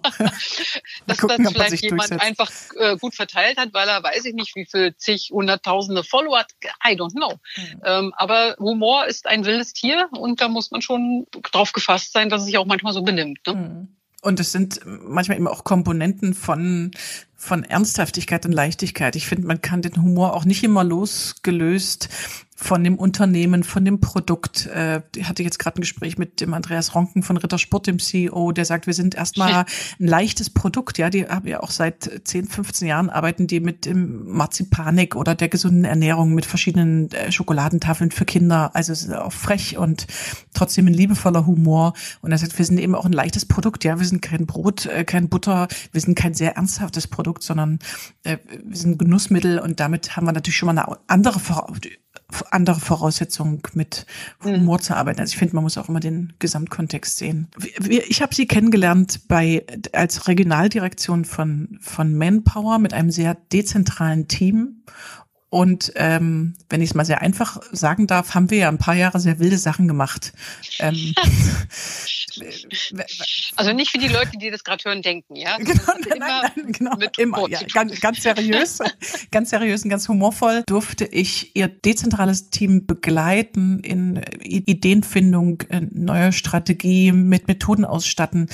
Dass 1.06 1.18
gucken, 1.18 1.44
das 1.44 1.54
vielleicht 1.54 1.84
jemand 1.84 2.12
durchsetzt. 2.12 2.24
einfach 2.24 2.52
äh, 2.78 2.98
gut 2.98 3.16
verteilt 3.16 3.58
hat, 3.58 3.74
weil 3.74 3.88
er 3.88 4.02
weiß 4.02 4.26
ich 4.26 4.34
nicht, 4.34 4.56
wie 4.56 4.66
viel 4.66 4.96
zig, 4.96 5.30
hunderttausende 5.32 6.04
Follower 6.04 6.40
hat. 6.40 6.52
I 6.86 6.94
don't 6.94 7.12
know. 7.12 7.34
Mhm. 7.58 7.82
Ähm, 7.84 8.14
aber 8.16 8.56
Humor 8.60 9.08
ist 9.08 9.28
ein 9.28 9.46
wildes 9.46 9.74
Tier 9.74 10.08
und 10.12 10.40
da 10.40 10.48
muss 10.48 10.72
man 10.72 10.82
schon 10.82 11.28
drauf 11.52 11.74
gefasst 11.74 12.14
sein, 12.14 12.30
dass 12.30 12.42
es 12.42 12.48
sich 12.48 12.58
auch 12.58 12.66
manchmal 12.66 12.94
so 12.94 13.02
benimmt. 13.02 13.40
Ne? 13.46 13.54
Mhm. 13.54 13.98
Und 14.22 14.40
es 14.40 14.52
sind 14.52 14.82
manchmal 14.86 15.38
eben 15.38 15.48
auch 15.48 15.64
Komponenten 15.64 16.34
von, 16.34 16.92
von 17.36 17.64
Ernsthaftigkeit 17.64 18.46
und 18.46 18.52
Leichtigkeit. 18.52 19.16
Ich 19.16 19.28
finde, 19.28 19.48
man 19.48 19.62
kann 19.62 19.82
den 19.82 20.02
Humor 20.02 20.34
auch 20.34 20.44
nicht 20.44 20.64
immer 20.64 20.84
losgelöst 20.84 22.10
von 22.60 22.84
dem 22.84 22.98
Unternehmen, 22.98 23.64
von 23.64 23.86
dem 23.86 24.02
Produkt. 24.02 24.66
Äh, 24.66 25.04
ich 25.16 25.30
hatte 25.30 25.44
jetzt 25.44 25.60
gerade 25.60 25.78
ein 25.78 25.82
Gespräch 25.82 26.18
mit 26.18 26.42
dem 26.42 26.56
Andreas 26.56 26.96
Ronken 26.96 27.22
von 27.22 27.38
Rittersport, 27.38 27.86
dem 27.86 28.00
CEO, 28.00 28.52
der 28.52 28.66
sagt, 28.66 28.88
wir 28.88 28.96
sind 28.96 29.14
erstmal 29.14 29.66
ein 30.00 30.08
leichtes 30.08 30.50
Produkt. 30.50 30.98
Ja, 30.98 31.12
die 31.12 31.28
haben 31.28 31.48
ja 31.48 31.62
auch 31.62 31.70
seit 31.70 32.10
10, 32.24 32.48
15 32.48 32.88
Jahren 32.88 33.12
arbeiten 33.12 33.46
die 33.46 33.60
mit 33.60 33.86
dem 33.86 34.26
Marzipanik 34.26 35.16
oder 35.16 35.36
der 35.36 35.50
gesunden 35.50 35.86
Ernährung 35.86 36.34
mit 36.34 36.48
verschiedenen 36.48 37.12
äh, 37.12 37.32
Schokoladentafeln 37.32 38.10
für 38.10 38.26
Kinder. 38.26 38.72
Also 38.74 38.92
es 38.92 39.04
ist 39.04 39.14
auch 39.14 39.32
frech 39.32 39.78
und 39.78 40.08
trotzdem 40.56 40.88
ein 40.88 40.94
liebevoller 40.96 41.46
Humor. 41.46 41.94
Und 42.22 42.32
er 42.32 42.40
sagt, 42.40 42.58
wir 42.58 42.66
sind 42.66 42.80
eben 42.80 42.96
auch 42.96 43.06
ein 43.06 43.14
leichtes 43.14 43.46
Produkt. 43.46 43.84
Ja, 43.84 44.00
wir 44.00 44.08
sind 44.08 44.24
kein 44.24 44.48
Brot, 44.48 44.88
äh, 44.88 45.04
kein 45.04 45.30
Butter, 45.30 45.68
wir 45.92 46.02
sind 46.02 46.16
kein 46.16 46.34
sehr 46.34 46.56
ernsthaftes 46.56 47.06
Produkt, 47.06 47.44
sondern 47.44 47.78
äh, 48.24 48.38
wir 48.64 48.78
sind 48.78 48.98
Genussmittel 48.98 49.60
und 49.60 49.80
damit 49.80 50.18
haben 50.18 50.26
wir 50.26 50.32
natürlich 50.32 50.58
schon 50.58 50.74
mal 50.74 50.82
eine 50.82 50.98
andere 51.06 51.40
andere 52.52 52.80
Voraussetzungen 52.80 53.62
mit 53.74 54.06
Humor 54.44 54.78
mhm. 54.78 54.82
zu 54.82 54.96
arbeiten. 54.96 55.20
Also 55.20 55.32
ich 55.32 55.38
finde, 55.38 55.56
man 55.56 55.64
muss 55.64 55.78
auch 55.78 55.90
immer 55.90 56.00
den 56.00 56.34
Gesamtkontext 56.40 57.18
sehen. 57.18 57.48
Ich 58.08 58.22
habe 58.22 58.36
sie 58.36 58.48
kennengelernt 58.48 59.28
bei 59.28 59.66
als 59.94 60.28
Regionaldirektion 60.28 61.26
von 61.26 61.78
von 61.82 62.16
Manpower 62.16 62.80
mit 62.80 62.94
einem 62.94 63.12
sehr 63.12 63.36
dezentralen 63.52 64.28
Team 64.28 64.84
und 65.50 65.94
ähm, 65.96 66.56
wenn 66.70 66.82
ich 66.82 66.90
es 66.90 66.96
mal 66.96 67.06
sehr 67.06 67.22
einfach 67.22 67.62
sagen 67.72 68.06
darf, 68.06 68.36
haben 68.36 68.50
wir 68.50 68.58
ja 68.58 68.68
ein 68.68 68.78
paar 68.78 68.96
Jahre 68.96 69.22
sehr 69.22 69.40
wilde 69.40 69.58
Sachen 69.58 69.88
gemacht. 69.88 70.34
Ähm, 70.80 71.14
also 73.56 73.72
nicht 73.72 73.92
für 73.92 73.98
die 73.98 74.10
Leute, 74.10 74.32
die 74.38 74.52
das 74.52 74.66
gerade 74.66 74.84
hören, 74.84 75.02
denken, 75.02 75.38
ja? 75.38 75.56
Genau, 75.58 75.82
nein, 75.88 76.20
nein, 76.20 76.52
nein, 76.56 76.72
genau. 76.74 76.98
immer. 77.18 77.50
Ja, 77.50 77.62
ganz, 77.74 77.98
ganz 78.02 78.24
seriös, 78.24 78.80
ganz 79.32 79.52
seriös 79.52 79.86
und 79.86 79.90
ganz 79.90 80.10
humorvoll 80.10 80.64
durfte 80.66 81.06
ich 81.06 81.56
ihr 81.56 81.70
dezentrales 81.70 82.50
Team 82.50 82.86
begleiten 82.86 83.80
in 83.80 84.18
Ideenfindung, 84.42 85.62
in 85.70 85.92
neue 85.94 86.34
Strategie, 86.34 87.14
mit 87.14 87.48
Methoden 87.48 87.86
ausstatten. 87.86 88.50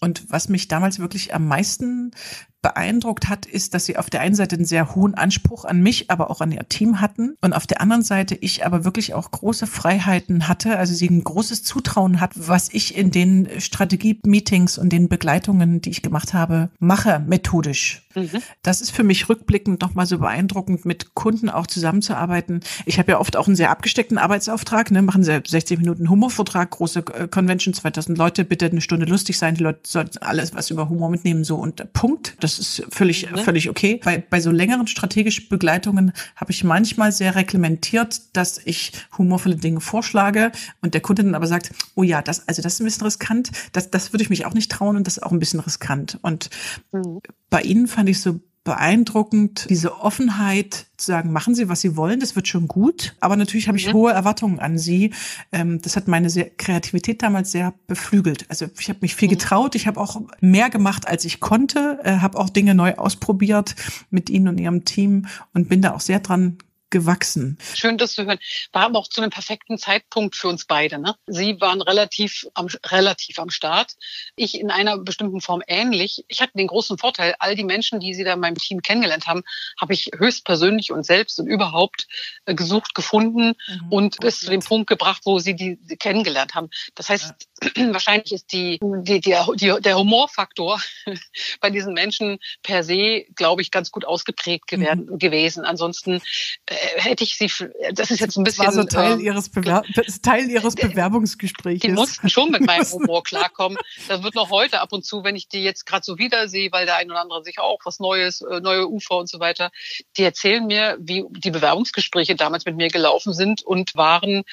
Und 0.00 0.30
was 0.30 0.48
mich 0.48 0.68
damals 0.68 1.00
wirklich 1.00 1.34
am 1.34 1.48
meisten 1.48 2.12
beeindruckt 2.62 3.28
hat, 3.28 3.46
ist, 3.46 3.74
dass 3.74 3.86
sie 3.86 3.96
auf 3.96 4.10
der 4.10 4.20
einen 4.20 4.34
Seite 4.34 4.56
einen 4.56 4.64
sehr 4.64 4.94
hohen 4.94 5.14
Anspruch 5.14 5.64
an 5.64 5.80
mich, 5.80 6.10
aber 6.10 6.30
auch 6.30 6.40
an 6.40 6.52
ihr 6.52 6.68
Team 6.68 7.00
hatten 7.00 7.36
und 7.40 7.52
auf 7.52 7.66
der 7.66 7.80
anderen 7.80 8.02
Seite 8.02 8.34
ich 8.34 8.66
aber 8.66 8.84
wirklich 8.84 9.14
auch 9.14 9.30
große 9.30 9.66
Freiheiten 9.66 10.48
hatte, 10.48 10.76
also 10.76 10.94
sie 10.94 11.08
ein 11.08 11.24
großes 11.24 11.62
Zutrauen 11.62 12.20
hat, 12.20 12.32
was 12.34 12.68
ich 12.72 12.96
in 12.96 13.10
den 13.10 13.48
Strategie-Meetings 13.58 14.78
und 14.78 14.90
den 14.90 15.08
Begleitungen, 15.08 15.80
die 15.80 15.90
ich 15.90 16.02
gemacht 16.02 16.34
habe, 16.34 16.70
mache, 16.78 17.20
methodisch. 17.26 18.07
Mhm. 18.18 18.42
Das 18.62 18.80
ist 18.80 18.90
für 18.90 19.04
mich 19.04 19.28
rückblickend 19.28 19.80
nochmal 19.80 20.06
so 20.06 20.18
beeindruckend, 20.18 20.84
mit 20.84 21.14
Kunden 21.14 21.48
auch 21.48 21.66
zusammenzuarbeiten. 21.66 22.60
Ich 22.86 22.98
habe 22.98 23.12
ja 23.12 23.20
oft 23.20 23.36
auch 23.36 23.46
einen 23.46 23.56
sehr 23.56 23.70
abgesteckten 23.70 24.18
Arbeitsauftrag, 24.18 24.90
ne, 24.90 25.02
machen 25.02 25.22
sie 25.22 25.40
60 25.46 25.78
Minuten 25.78 26.10
Humorvortrag, 26.10 26.70
große 26.70 27.04
äh, 27.14 27.28
Convention, 27.28 27.72
2000 27.72 28.18
Leute, 28.18 28.44
bitte 28.44 28.66
eine 28.66 28.80
Stunde 28.80 29.06
lustig 29.06 29.38
sein, 29.38 29.54
die 29.54 29.62
Leute 29.62 29.80
sollten 29.86 30.18
alles 30.18 30.54
was 30.54 30.70
über 30.70 30.88
Humor 30.88 31.08
mitnehmen, 31.08 31.44
so 31.44 31.56
und 31.56 31.92
Punkt. 31.92 32.36
Das 32.40 32.48
das 32.48 32.58
ist 32.58 32.86
völlig, 32.88 33.30
mhm. 33.30 33.38
völlig 33.38 33.68
okay. 33.68 34.00
Bei, 34.02 34.18
bei 34.18 34.40
so 34.40 34.50
längeren 34.50 34.86
strategischen 34.86 35.48
Begleitungen 35.48 36.12
habe 36.34 36.50
ich 36.50 36.64
manchmal 36.64 37.12
sehr 37.12 37.34
reglementiert, 37.34 38.20
dass 38.32 38.58
ich 38.64 38.92
humorvolle 39.16 39.56
Dinge 39.56 39.80
vorschlage 39.80 40.50
und 40.80 40.94
der 40.94 41.02
Kunde 41.02 41.24
dann 41.24 41.34
aber 41.34 41.46
sagt, 41.46 41.72
oh 41.94 42.02
ja, 42.02 42.22
das, 42.22 42.48
also 42.48 42.62
das 42.62 42.74
ist 42.74 42.80
ein 42.80 42.84
bisschen 42.84 43.04
riskant, 43.04 43.50
das, 43.72 43.90
das 43.90 44.12
würde 44.12 44.22
ich 44.22 44.30
mich 44.30 44.46
auch 44.46 44.54
nicht 44.54 44.70
trauen 44.70 44.96
und 44.96 45.06
das 45.06 45.18
ist 45.18 45.22
auch 45.22 45.32
ein 45.32 45.38
bisschen 45.38 45.60
riskant. 45.60 46.18
Und 46.22 46.48
mhm. 46.92 47.20
bei 47.50 47.60
Ihnen 47.60 47.86
fand 47.86 48.07
ich 48.10 48.20
so 48.20 48.40
beeindruckend, 48.68 49.66
diese 49.70 49.98
Offenheit 50.02 50.88
zu 50.98 51.06
sagen, 51.06 51.32
machen 51.32 51.54
Sie, 51.54 51.70
was 51.70 51.80
Sie 51.80 51.96
wollen, 51.96 52.20
das 52.20 52.36
wird 52.36 52.48
schon 52.48 52.68
gut. 52.68 53.16
Aber 53.18 53.34
natürlich 53.34 53.66
habe 53.66 53.78
ich 53.78 53.88
mhm. 53.88 53.92
hohe 53.94 54.12
Erwartungen 54.12 54.60
an 54.60 54.76
Sie. 54.76 55.14
Ähm, 55.52 55.80
das 55.80 55.96
hat 55.96 56.06
meine 56.06 56.28
Kreativität 56.58 57.22
damals 57.22 57.50
sehr 57.50 57.72
beflügelt. 57.86 58.44
Also 58.50 58.66
ich 58.78 58.90
habe 58.90 58.98
mich 59.00 59.14
viel 59.14 59.28
mhm. 59.28 59.32
getraut. 59.32 59.74
Ich 59.74 59.86
habe 59.86 59.98
auch 59.98 60.20
mehr 60.40 60.68
gemacht, 60.68 61.08
als 61.08 61.24
ich 61.24 61.40
konnte, 61.40 61.98
äh, 62.04 62.18
habe 62.18 62.38
auch 62.38 62.50
Dinge 62.50 62.74
neu 62.74 62.94
ausprobiert 62.96 63.74
mit 64.10 64.28
Ihnen 64.28 64.48
und 64.48 64.58
Ihrem 64.58 64.84
Team 64.84 65.26
und 65.54 65.70
bin 65.70 65.80
da 65.80 65.94
auch 65.94 66.00
sehr 66.00 66.20
dran 66.20 66.58
gewachsen. 66.90 67.58
Schön, 67.74 67.98
das 67.98 68.12
zu 68.12 68.24
hören. 68.24 68.38
War 68.72 68.84
aber 68.84 68.98
auch 68.98 69.08
zu 69.08 69.20
einem 69.20 69.30
perfekten 69.30 69.78
Zeitpunkt 69.78 70.36
für 70.36 70.48
uns 70.48 70.64
beide. 70.64 70.98
Ne? 70.98 71.14
Sie 71.26 71.60
waren 71.60 71.82
relativ 71.82 72.46
am, 72.54 72.68
relativ 72.86 73.38
am 73.38 73.50
Start. 73.50 73.94
Ich 74.36 74.58
in 74.58 74.70
einer 74.70 74.98
bestimmten 74.98 75.40
Form 75.40 75.62
ähnlich. 75.66 76.24
Ich 76.28 76.40
hatte 76.40 76.52
den 76.56 76.66
großen 76.66 76.98
Vorteil, 76.98 77.34
all 77.38 77.54
die 77.54 77.64
Menschen, 77.64 78.00
die 78.00 78.14
Sie 78.14 78.24
da 78.24 78.34
in 78.34 78.40
meinem 78.40 78.56
Team 78.56 78.82
kennengelernt 78.82 79.26
haben, 79.26 79.42
habe 79.80 79.92
ich 79.92 80.10
höchstpersönlich 80.16 80.92
und 80.92 81.04
selbst 81.04 81.38
und 81.38 81.46
überhaupt 81.46 82.06
äh, 82.46 82.54
gesucht, 82.54 82.94
gefunden 82.94 83.54
mhm. 83.68 83.92
und 83.92 84.20
bis 84.20 84.40
zu 84.40 84.50
dem 84.50 84.60
Punkt 84.60 84.88
gebracht, 84.88 85.22
wo 85.24 85.38
Sie 85.38 85.54
die 85.54 85.78
kennengelernt 85.98 86.54
haben. 86.54 86.70
Das 86.94 87.08
heißt, 87.08 87.34
ja. 87.76 87.92
wahrscheinlich 87.92 88.32
ist 88.32 88.52
die, 88.52 88.78
die, 88.80 89.20
die, 89.20 89.36
die, 89.56 89.74
der 89.80 89.98
Humorfaktor 89.98 90.80
bei 91.60 91.70
diesen 91.70 91.92
Menschen 91.92 92.38
per 92.62 92.84
se, 92.84 93.24
glaube 93.34 93.62
ich, 93.62 93.70
ganz 93.70 93.90
gut 93.90 94.04
ausgeprägt 94.04 94.72
mhm. 94.72 95.18
gewesen. 95.18 95.64
Ansonsten 95.64 96.20
äh, 96.66 96.77
hätte 96.96 97.24
ich 97.24 97.36
sie, 97.36 97.50
das 97.92 98.10
ist 98.10 98.20
jetzt 98.20 98.36
ein 98.36 98.44
bisschen. 98.44 98.64
Das 98.64 98.76
war 98.76 98.82
so 98.82 98.88
Teil, 98.88 99.20
äh, 99.20 99.22
ihres, 99.22 99.48
Bewer 99.48 99.82
Teil 100.22 100.48
ihres 100.48 100.74
Bewerbungsgesprächs. 100.74 101.80
Die 101.80 101.90
mussten 101.90 102.28
schon 102.28 102.50
mit 102.50 102.66
meinem 102.66 102.84
Humor 102.90 103.22
klarkommen. 103.22 103.78
Das 104.08 104.22
wird 104.22 104.34
noch 104.34 104.50
heute 104.50 104.80
ab 104.80 104.92
und 104.92 105.04
zu, 105.04 105.24
wenn 105.24 105.36
ich 105.36 105.48
die 105.48 105.62
jetzt 105.62 105.86
gerade 105.86 106.04
so 106.04 106.18
wiedersehe, 106.18 106.70
weil 106.72 106.86
der 106.86 106.96
ein 106.96 107.10
oder 107.10 107.20
andere 107.20 107.44
sich 107.44 107.58
auch 107.58 107.80
was 107.84 107.98
Neues, 108.00 108.40
äh, 108.40 108.60
neue 108.60 108.88
Ufer 108.88 109.16
und 109.16 109.28
so 109.28 109.40
weiter, 109.40 109.70
die 110.16 110.22
erzählen 110.22 110.66
mir, 110.66 110.96
wie 111.00 111.24
die 111.30 111.50
Bewerbungsgespräche 111.50 112.36
damals 112.36 112.64
mit 112.64 112.76
mir 112.76 112.88
gelaufen 112.88 113.32
sind 113.32 113.62
und 113.62 113.94
waren 113.94 114.44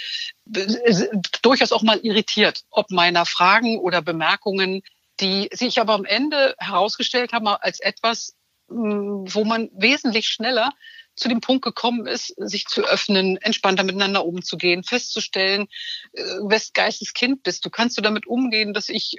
äh, 0.54 1.06
durchaus 1.42 1.72
auch 1.72 1.84
mal 1.84 2.00
irritiert, 2.00 2.64
ob 2.70 2.92
meiner 2.92 3.26
Fragen 3.26 3.80
oder 3.80 4.02
Bemerkungen, 4.02 4.82
die 5.20 5.50
sich 5.54 5.80
aber 5.80 5.94
am 5.94 6.06
Ende 6.06 6.56
herausgestellt 6.58 7.34
haben 7.34 7.48
als 7.48 7.80
etwas, 7.80 8.36
wo 8.68 9.44
man 9.44 9.70
wesentlich 9.74 10.28
schneller 10.28 10.72
zu 11.16 11.30
dem 11.30 11.42
Punkt 11.42 11.64
gekommen 11.64 12.08
ist, 12.08 12.34
sich 12.38 12.66
zu 12.68 12.84
öffnen, 12.84 13.38
entspannter 13.38 13.84
miteinander 13.84 14.26
umzugehen, 14.26 14.84
festzustellen, 14.84 15.68
äh, 16.14 16.22
wes 16.44 16.74
Geistes 16.74 17.14
Kind 17.14 17.44
bist 17.44 17.66
du. 17.66 17.70
Kannst 17.70 17.98
du 17.98 18.02
damit 18.02 18.28
umgehen, 18.28 18.74
dass 18.74 18.90
ich 18.90 19.18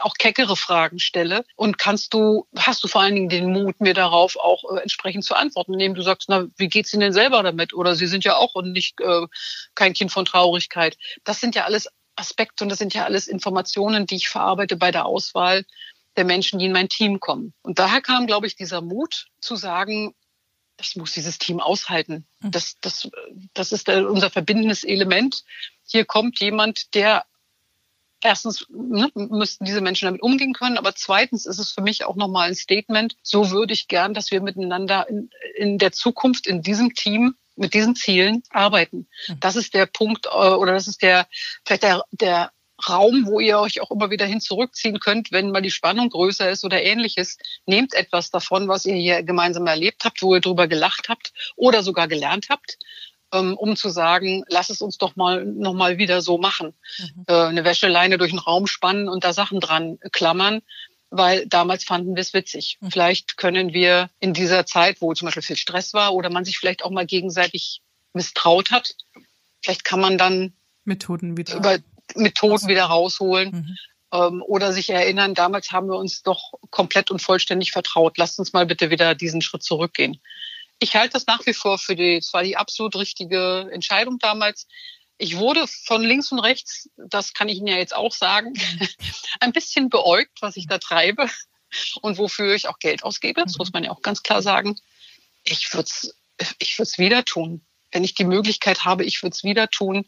auch 0.00 0.14
keckere 0.14 0.56
Fragen 0.56 0.98
stelle? 0.98 1.44
Und 1.56 1.78
kannst 1.78 2.14
du, 2.14 2.46
hast 2.56 2.82
du 2.82 2.88
vor 2.88 3.02
allen 3.02 3.14
Dingen 3.14 3.28
den 3.28 3.52
Mut, 3.52 3.80
mir 3.80 3.94
darauf 3.94 4.36
auch 4.36 4.64
äh, 4.74 4.80
entsprechend 4.80 5.24
zu 5.24 5.34
antworten, 5.34 5.74
indem 5.74 5.94
du 5.94 6.02
sagst, 6.02 6.28
na, 6.28 6.46
wie 6.56 6.68
geht's 6.68 6.92
Ihnen 6.92 7.00
denn 7.00 7.12
selber 7.12 7.42
damit? 7.42 7.74
Oder 7.74 7.94
Sie 7.94 8.06
sind 8.06 8.24
ja 8.24 8.36
auch 8.36 8.54
und 8.54 8.72
nicht 8.72 9.00
äh, 9.00 9.26
kein 9.74 9.94
Kind 9.94 10.10
von 10.10 10.24
Traurigkeit. 10.24 10.96
Das 11.24 11.40
sind 11.40 11.54
ja 11.54 11.64
alles 11.64 11.88
Aspekte 12.16 12.64
und 12.64 12.70
das 12.70 12.78
sind 12.78 12.94
ja 12.94 13.04
alles 13.04 13.28
Informationen, 13.28 14.06
die 14.06 14.16
ich 14.16 14.28
verarbeite 14.28 14.76
bei 14.76 14.90
der 14.90 15.06
Auswahl 15.06 15.64
der 16.16 16.24
Menschen, 16.24 16.58
die 16.58 16.66
in 16.66 16.72
mein 16.72 16.88
Team 16.88 17.20
kommen. 17.20 17.54
Und 17.62 17.78
daher 17.78 18.00
kam, 18.00 18.26
glaube 18.26 18.48
ich, 18.48 18.56
dieser 18.56 18.80
Mut 18.80 19.26
zu 19.40 19.54
sagen, 19.54 20.14
das 20.78 20.96
muss 20.96 21.12
dieses 21.12 21.38
Team 21.38 21.60
aushalten. 21.60 22.24
Hm. 22.40 22.52
Das, 22.52 22.76
das, 22.80 23.10
das 23.52 23.72
ist 23.72 23.88
unser 23.88 24.30
verbindendes 24.30 24.84
Element. 24.84 25.44
Hier 25.84 26.06
kommt 26.06 26.40
jemand, 26.40 26.94
der 26.94 27.26
erstens 28.22 28.66
ne, 28.70 29.10
müssten 29.14 29.64
diese 29.64 29.80
Menschen 29.80 30.06
damit 30.06 30.22
umgehen 30.22 30.54
können, 30.54 30.78
aber 30.78 30.94
zweitens 30.94 31.46
ist 31.46 31.58
es 31.58 31.72
für 31.72 31.82
mich 31.82 32.04
auch 32.04 32.16
nochmal 32.16 32.48
ein 32.48 32.54
Statement. 32.54 33.16
So 33.22 33.50
würde 33.50 33.74
ich 33.74 33.88
gern, 33.88 34.14
dass 34.14 34.30
wir 34.30 34.40
miteinander 34.40 35.08
in, 35.08 35.30
in 35.56 35.78
der 35.78 35.92
Zukunft 35.92 36.46
in 36.46 36.62
diesem 36.62 36.94
Team 36.94 37.34
mit 37.56 37.74
diesen 37.74 37.96
Zielen 37.96 38.44
arbeiten. 38.50 39.08
Hm. 39.26 39.40
Das 39.40 39.56
ist 39.56 39.74
der 39.74 39.86
Punkt 39.86 40.26
äh, 40.26 40.30
oder 40.30 40.72
das 40.72 40.86
ist 40.86 41.02
der 41.02 41.26
vielleicht 41.64 41.82
der, 41.82 42.04
der 42.12 42.52
Raum, 42.86 43.26
wo 43.26 43.40
ihr 43.40 43.58
euch 43.58 43.80
auch 43.80 43.90
immer 43.90 44.10
wieder 44.10 44.26
hin 44.26 44.40
zurückziehen 44.40 45.00
könnt, 45.00 45.32
wenn 45.32 45.50
mal 45.50 45.62
die 45.62 45.70
Spannung 45.70 46.10
größer 46.10 46.48
ist 46.50 46.64
oder 46.64 46.82
ähnliches. 46.82 47.38
Nehmt 47.66 47.94
etwas 47.94 48.30
davon, 48.30 48.68
was 48.68 48.86
ihr 48.86 48.94
hier 48.94 49.22
gemeinsam 49.22 49.66
erlebt 49.66 50.04
habt, 50.04 50.22
wo 50.22 50.34
ihr 50.34 50.40
drüber 50.40 50.68
gelacht 50.68 51.08
habt 51.08 51.32
oder 51.56 51.82
sogar 51.82 52.06
gelernt 52.06 52.46
habt, 52.50 52.78
ähm, 53.32 53.56
um 53.56 53.74
zu 53.74 53.88
sagen, 53.88 54.44
lass 54.48 54.70
es 54.70 54.80
uns 54.80 54.96
doch 54.96 55.16
mal 55.16 55.44
noch 55.44 55.74
mal 55.74 55.98
wieder 55.98 56.22
so 56.22 56.38
machen. 56.38 56.74
Mhm. 56.98 57.24
Äh, 57.26 57.32
eine 57.32 57.64
Wäscheleine 57.64 58.16
durch 58.16 58.30
den 58.30 58.38
Raum 58.38 58.66
spannen 58.66 59.08
und 59.08 59.24
da 59.24 59.32
Sachen 59.32 59.58
dran 59.58 59.98
klammern, 60.12 60.62
weil 61.10 61.46
damals 61.46 61.84
fanden 61.84 62.14
wir 62.14 62.20
es 62.20 62.32
witzig. 62.32 62.78
Mhm. 62.80 62.90
Vielleicht 62.92 63.36
können 63.36 63.72
wir 63.72 64.08
in 64.20 64.34
dieser 64.34 64.66
Zeit, 64.66 65.00
wo 65.00 65.12
zum 65.14 65.26
Beispiel 65.26 65.42
viel 65.42 65.56
Stress 65.56 65.94
war 65.94 66.14
oder 66.14 66.30
man 66.30 66.44
sich 66.44 66.58
vielleicht 66.58 66.84
auch 66.84 66.90
mal 66.90 67.06
gegenseitig 67.06 67.82
misstraut 68.12 68.70
hat, 68.70 68.94
vielleicht 69.62 69.84
kann 69.84 70.00
man 70.00 70.16
dann 70.16 70.52
Methoden 70.84 71.36
wieder 71.36 71.56
über 71.56 71.78
Methoden 72.14 72.68
wieder 72.68 72.84
rausholen. 72.84 73.50
Mhm. 73.50 73.78
Ähm, 74.10 74.42
oder 74.46 74.72
sich 74.72 74.90
erinnern, 74.90 75.34
damals 75.34 75.70
haben 75.70 75.88
wir 75.88 75.96
uns 75.96 76.22
doch 76.22 76.54
komplett 76.70 77.10
und 77.10 77.20
vollständig 77.20 77.72
vertraut. 77.72 78.16
Lasst 78.16 78.38
uns 78.38 78.52
mal 78.52 78.66
bitte 78.66 78.90
wieder 78.90 79.14
diesen 79.14 79.42
Schritt 79.42 79.62
zurückgehen. 79.62 80.20
Ich 80.78 80.96
halte 80.96 81.14
das 81.14 81.26
nach 81.26 81.44
wie 81.44 81.52
vor 81.52 81.78
für 81.78 81.96
die, 81.96 82.16
es 82.16 82.32
war 82.32 82.42
die 82.42 82.56
absolut 82.56 82.96
richtige 82.96 83.68
Entscheidung 83.70 84.18
damals. 84.18 84.66
Ich 85.18 85.36
wurde 85.36 85.66
von 85.66 86.02
links 86.02 86.30
und 86.32 86.38
rechts, 86.38 86.88
das 86.96 87.34
kann 87.34 87.48
ich 87.48 87.58
Ihnen 87.58 87.66
ja 87.66 87.76
jetzt 87.76 87.94
auch 87.94 88.12
sagen, 88.12 88.54
ein 89.40 89.52
bisschen 89.52 89.90
beäugt, 89.90 90.40
was 90.40 90.56
ich 90.56 90.68
da 90.68 90.78
treibe 90.78 91.28
und 92.00 92.16
wofür 92.16 92.54
ich 92.54 92.68
auch 92.68 92.78
Geld 92.78 93.02
ausgebe. 93.02 93.42
Das 93.42 93.58
muss 93.58 93.72
man 93.72 93.84
ja 93.84 93.90
auch 93.90 94.00
ganz 94.00 94.22
klar 94.22 94.40
sagen. 94.40 94.78
Ich 95.44 95.74
würde 95.74 95.88
es 95.88 96.14
ich 96.60 96.78
würd's 96.78 96.98
wieder 96.98 97.24
tun 97.24 97.66
wenn 97.92 98.04
ich 98.04 98.14
die 98.14 98.24
Möglichkeit 98.24 98.84
habe, 98.84 99.04
ich 99.04 99.22
würde 99.22 99.34
es 99.34 99.44
wieder 99.44 99.68
tun, 99.68 100.04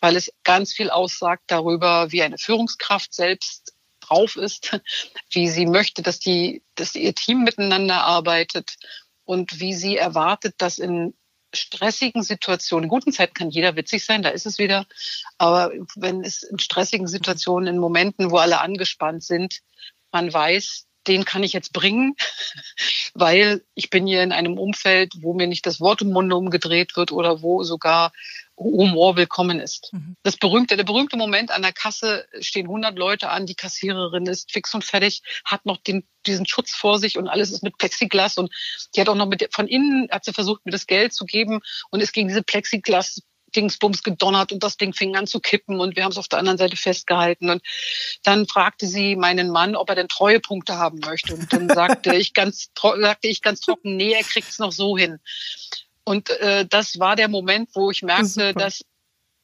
weil 0.00 0.16
es 0.16 0.32
ganz 0.44 0.72
viel 0.72 0.90
aussagt 0.90 1.44
darüber, 1.48 2.12
wie 2.12 2.22
eine 2.22 2.38
Führungskraft 2.38 3.12
selbst 3.12 3.74
drauf 4.00 4.36
ist, 4.36 4.78
wie 5.30 5.48
sie 5.48 5.66
möchte, 5.66 6.02
dass 6.02 6.18
die, 6.18 6.62
dass 6.74 6.94
ihr 6.94 7.14
Team 7.14 7.42
miteinander 7.42 8.04
arbeitet 8.04 8.76
und 9.24 9.60
wie 9.60 9.74
sie 9.74 9.96
erwartet, 9.96 10.54
dass 10.58 10.78
in 10.78 11.14
stressigen 11.54 12.22
Situationen, 12.22 12.84
in 12.84 12.90
guten 12.90 13.12
Zeiten 13.12 13.34
kann 13.34 13.50
jeder 13.50 13.76
witzig 13.76 14.04
sein, 14.04 14.22
da 14.22 14.30
ist 14.30 14.46
es 14.46 14.58
wieder, 14.58 14.86
aber 15.38 15.72
wenn 15.94 16.22
es 16.22 16.42
in 16.42 16.58
stressigen 16.58 17.06
Situationen, 17.06 17.74
in 17.74 17.80
Momenten, 17.80 18.30
wo 18.30 18.38
alle 18.38 18.60
angespannt 18.60 19.22
sind, 19.22 19.60
man 20.10 20.32
weiß, 20.32 20.86
den 21.06 21.24
kann 21.24 21.42
ich 21.42 21.52
jetzt 21.52 21.72
bringen, 21.72 22.14
weil 23.14 23.62
ich 23.74 23.90
bin 23.90 24.06
hier 24.06 24.22
in 24.22 24.32
einem 24.32 24.58
Umfeld, 24.58 25.12
wo 25.20 25.34
mir 25.34 25.46
nicht 25.46 25.66
das 25.66 25.80
Wort 25.80 26.02
im 26.02 26.10
Munde 26.10 26.36
umgedreht 26.36 26.96
wird 26.96 27.12
oder 27.12 27.42
wo 27.42 27.62
sogar 27.62 28.12
Humor 28.56 29.16
willkommen 29.16 29.58
ist. 29.58 29.92
Mhm. 29.92 30.16
Das 30.22 30.36
berühmte, 30.36 30.76
der 30.76 30.84
berühmte 30.84 31.16
Moment 31.16 31.50
an 31.50 31.62
der 31.62 31.72
Kasse 31.72 32.26
stehen 32.40 32.66
100 32.66 32.96
Leute 32.96 33.30
an, 33.30 33.46
die 33.46 33.56
Kassiererin 33.56 34.26
ist 34.26 34.52
fix 34.52 34.72
und 34.74 34.84
fertig, 34.84 35.22
hat 35.44 35.66
noch 35.66 35.78
den, 35.78 36.06
diesen 36.26 36.46
Schutz 36.46 36.72
vor 36.72 36.98
sich 36.98 37.18
und 37.18 37.28
alles 37.28 37.50
ist 37.50 37.62
mit 37.62 37.78
Plexiglas 37.78 38.38
und 38.38 38.52
die 38.94 39.00
hat 39.00 39.08
auch 39.08 39.16
noch 39.16 39.26
mit, 39.26 39.48
von 39.52 39.66
innen 39.66 40.08
hat 40.10 40.24
sie 40.24 40.32
versucht, 40.32 40.64
mir 40.64 40.72
das 40.72 40.86
Geld 40.86 41.12
zu 41.12 41.24
geben 41.24 41.60
und 41.90 42.00
ist 42.00 42.12
gegen 42.12 42.28
diese 42.28 42.42
Plexiglas 42.42 43.22
Dingsbums 43.54 44.02
gedonnert 44.02 44.52
und 44.52 44.62
das 44.62 44.76
Ding 44.76 44.92
fing 44.92 45.16
an 45.16 45.26
zu 45.26 45.40
kippen 45.40 45.80
und 45.80 45.96
wir 45.96 46.04
haben 46.04 46.12
es 46.12 46.18
auf 46.18 46.28
der 46.28 46.38
anderen 46.38 46.58
Seite 46.58 46.76
festgehalten. 46.76 47.50
Und 47.50 47.62
dann 48.22 48.46
fragte 48.46 48.86
sie 48.86 49.16
meinen 49.16 49.50
Mann, 49.50 49.76
ob 49.76 49.88
er 49.88 49.96
denn 49.96 50.08
Treuepunkte 50.08 50.76
haben 50.76 51.00
möchte. 51.00 51.34
Und 51.34 51.52
dann 51.52 51.68
sagte 51.68 52.14
ich 52.14 52.34
ganz, 52.34 52.70
sagte 53.00 53.28
ich 53.28 53.42
ganz 53.42 53.60
trocken, 53.60 53.96
nee, 53.96 54.12
er 54.12 54.22
kriegt 54.24 54.48
es 54.48 54.58
noch 54.58 54.72
so 54.72 54.96
hin. 54.96 55.18
Und 56.04 56.30
äh, 56.30 56.66
das 56.66 56.98
war 56.98 57.16
der 57.16 57.28
Moment, 57.28 57.70
wo 57.74 57.90
ich 57.90 58.02
merkte, 58.02 58.28
Super. 58.28 58.52
dass 58.52 58.84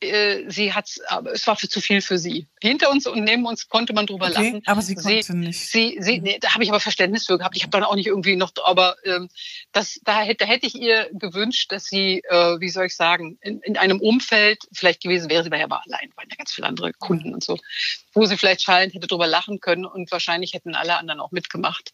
sie 0.03 0.73
hat 0.73 0.89
es 1.33 1.47
war 1.47 1.57
für 1.57 1.69
zu 1.69 1.81
viel 1.81 2.01
für 2.01 2.19
sie. 2.19 2.49
Hinter 2.61 2.91
uns 2.91 3.07
und 3.07 3.23
neben 3.23 3.45
uns 3.45 3.69
konnte 3.69 3.93
man 3.93 4.07
drüber 4.07 4.27
okay, 4.27 4.51
lachen. 4.51 4.63
Aber 4.67 4.83
sie 4.83 4.95
konnte 4.95 5.23
sie, 5.23 5.35
nicht. 5.35 5.71
Sie, 5.71 5.99
sie, 6.01 6.19
mhm. 6.19 6.25
nee, 6.25 6.39
da 6.41 6.55
habe 6.55 6.65
ich 6.65 6.71
aber 6.71 6.81
Verständnis 6.81 7.27
für 7.27 7.39
gehabt. 7.39 7.57
Ich 7.57 7.63
habe 7.63 7.71
dann 7.71 7.85
auch 7.85 7.95
nicht 7.95 8.07
irgendwie 8.07 8.37
noch, 8.37 8.53
aber 8.65 8.97
ähm, 9.05 9.29
das, 9.73 10.01
da 10.05 10.21
hätte, 10.21 10.47
hätte 10.47 10.67
ich 10.67 10.75
ihr 10.75 11.11
gewünscht, 11.13 11.71
dass 11.73 11.85
sie, 11.85 12.23
äh, 12.29 12.61
wie 12.61 12.71
soll 12.71 12.87
ich 12.87 12.97
sagen, 12.97 13.39
in, 13.43 13.61
in 13.61 13.77
einem 13.77 14.01
Umfeld 14.01 14.59
vielleicht 14.73 15.03
gewesen 15.03 15.31
wäre, 15.31 15.45
sie 15.45 15.51
war 15.51 15.59
ja 15.59 15.65
aber 15.65 15.83
allein, 15.85 16.11
waren 16.17 16.29
ja 16.31 16.37
ganz 16.37 16.53
viele 16.53 16.67
andere 16.67 16.93
Kunden 16.95 17.29
mhm. 17.29 17.35
und 17.35 17.45
so, 17.45 17.59
wo 18.15 18.25
sie 18.25 18.37
vielleicht 18.37 18.63
schallend 18.63 18.95
hätte 18.95 19.07
drüber 19.07 19.27
lachen 19.27 19.61
können 19.61 19.85
und 19.85 20.11
wahrscheinlich 20.11 20.55
hätten 20.55 20.75
alle 20.75 20.97
anderen 20.97 21.21
auch 21.21 21.31
mitgemacht. 21.31 21.93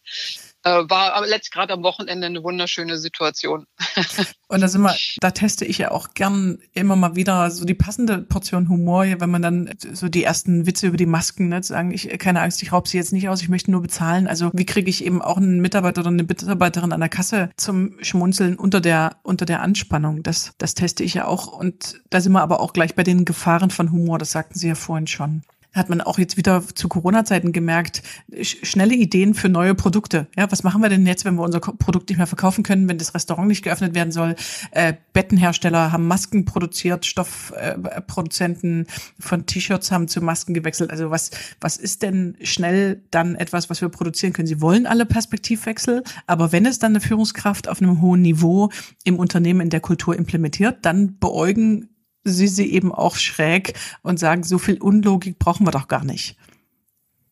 Äh, 0.67 0.89
war 0.89 1.25
letzt 1.25 1.51
gerade 1.51 1.73
am 1.73 1.83
Wochenende 1.83 2.27
eine 2.27 2.43
wunderschöne 2.43 2.97
Situation. 2.97 3.65
Und 4.49 4.61
da 4.61 4.67
sind 4.67 4.81
wir, 4.81 4.95
da 5.19 5.31
teste 5.31 5.65
ich 5.65 5.77
ja 5.77 5.91
auch 5.91 6.13
gern 6.13 6.59
immer 6.73 6.95
mal 6.95 7.15
wieder 7.15 7.51
so 7.51 7.63
die 7.65 7.73
passende 7.73 8.19
Portion 8.19 8.69
Humor, 8.69 9.05
wenn 9.19 9.29
man 9.29 9.41
dann 9.41 9.73
so 9.93 10.09
die 10.09 10.23
ersten 10.23 10.65
Witze 10.65 10.87
über 10.87 10.97
die 10.97 11.05
Masken, 11.05 11.49
ne, 11.49 11.61
zu 11.61 11.73
sagen, 11.73 11.91
ich 11.91 12.07
keine 12.19 12.41
Angst, 12.41 12.61
ich 12.63 12.71
raub 12.71 12.87
sie 12.87 12.97
jetzt 12.97 13.13
nicht 13.13 13.29
aus, 13.29 13.41
ich 13.41 13.49
möchte 13.49 13.71
nur 13.71 13.81
bezahlen. 13.81 14.27
Also 14.27 14.51
wie 14.53 14.65
kriege 14.65 14.89
ich 14.89 15.05
eben 15.05 15.21
auch 15.21 15.37
einen 15.37 15.61
Mitarbeiter 15.61 16.01
oder 16.01 16.09
eine 16.09 16.23
Mitarbeiterin 16.23 16.91
an 16.91 16.99
der 16.99 17.09
Kasse 17.09 17.49
zum 17.57 17.95
Schmunzeln 18.01 18.57
unter 18.57 18.81
der 18.81 19.17
unter 19.23 19.45
der 19.45 19.61
Anspannung? 19.61 20.23
Das 20.23 20.53
das 20.57 20.73
teste 20.73 21.03
ich 21.03 21.13
ja 21.13 21.25
auch 21.25 21.47
und 21.47 22.01
da 22.09 22.19
sind 22.19 22.33
wir 22.33 22.41
aber 22.41 22.59
auch 22.59 22.73
gleich 22.73 22.95
bei 22.95 23.03
den 23.03 23.25
Gefahren 23.25 23.69
von 23.69 23.91
Humor. 23.91 24.17
Das 24.17 24.31
sagten 24.31 24.57
Sie 24.59 24.67
ja 24.67 24.75
vorhin 24.75 25.07
schon 25.07 25.43
hat 25.77 25.89
man 25.89 26.01
auch 26.01 26.17
jetzt 26.17 26.37
wieder 26.37 26.63
zu 26.73 26.87
Corona-Zeiten 26.87 27.51
gemerkt, 27.51 28.03
schnelle 28.41 28.95
Ideen 28.95 29.33
für 29.33 29.49
neue 29.49 29.75
Produkte. 29.75 30.27
Ja, 30.35 30.51
was 30.51 30.63
machen 30.63 30.81
wir 30.81 30.89
denn 30.89 31.05
jetzt, 31.05 31.25
wenn 31.25 31.35
wir 31.35 31.43
unser 31.43 31.59
Produkt 31.59 32.09
nicht 32.09 32.17
mehr 32.17 32.27
verkaufen 32.27 32.63
können, 32.63 32.89
wenn 32.89 32.97
das 32.97 33.13
Restaurant 33.13 33.47
nicht 33.47 33.63
geöffnet 33.63 33.95
werden 33.95 34.11
soll? 34.11 34.35
Äh, 34.71 34.93
Bettenhersteller 35.13 35.91
haben 35.91 36.07
Masken 36.07 36.45
produziert, 36.45 37.05
Stoffproduzenten 37.05 38.85
äh, 38.85 38.85
von 39.19 39.45
T-Shirts 39.45 39.91
haben 39.91 40.07
zu 40.07 40.21
Masken 40.21 40.53
gewechselt. 40.53 40.91
Also 40.91 41.11
was, 41.11 41.31
was 41.61 41.77
ist 41.77 42.01
denn 42.01 42.35
schnell 42.41 43.01
dann 43.11 43.35
etwas, 43.35 43.69
was 43.69 43.81
wir 43.81 43.89
produzieren 43.89 44.33
können? 44.33 44.47
Sie 44.47 44.61
wollen 44.61 44.87
alle 44.87 45.05
Perspektivwechsel, 45.05 46.03
aber 46.25 46.51
wenn 46.51 46.65
es 46.65 46.79
dann 46.79 46.91
eine 46.91 47.01
Führungskraft 47.01 47.69
auf 47.69 47.81
einem 47.81 48.01
hohen 48.01 48.21
Niveau 48.21 48.69
im 49.03 49.19
Unternehmen 49.19 49.61
in 49.61 49.69
der 49.69 49.79
Kultur 49.79 50.15
implementiert, 50.15 50.79
dann 50.81 51.17
beäugen 51.19 51.89
sie 52.23 52.47
sie 52.47 52.71
eben 52.71 52.93
auch 52.93 53.15
schräg 53.15 53.73
und 54.01 54.19
sagen, 54.19 54.43
so 54.43 54.57
viel 54.57 54.81
Unlogik 54.81 55.39
brauchen 55.39 55.65
wir 55.65 55.71
doch 55.71 55.87
gar 55.87 56.03
nicht. 56.03 56.35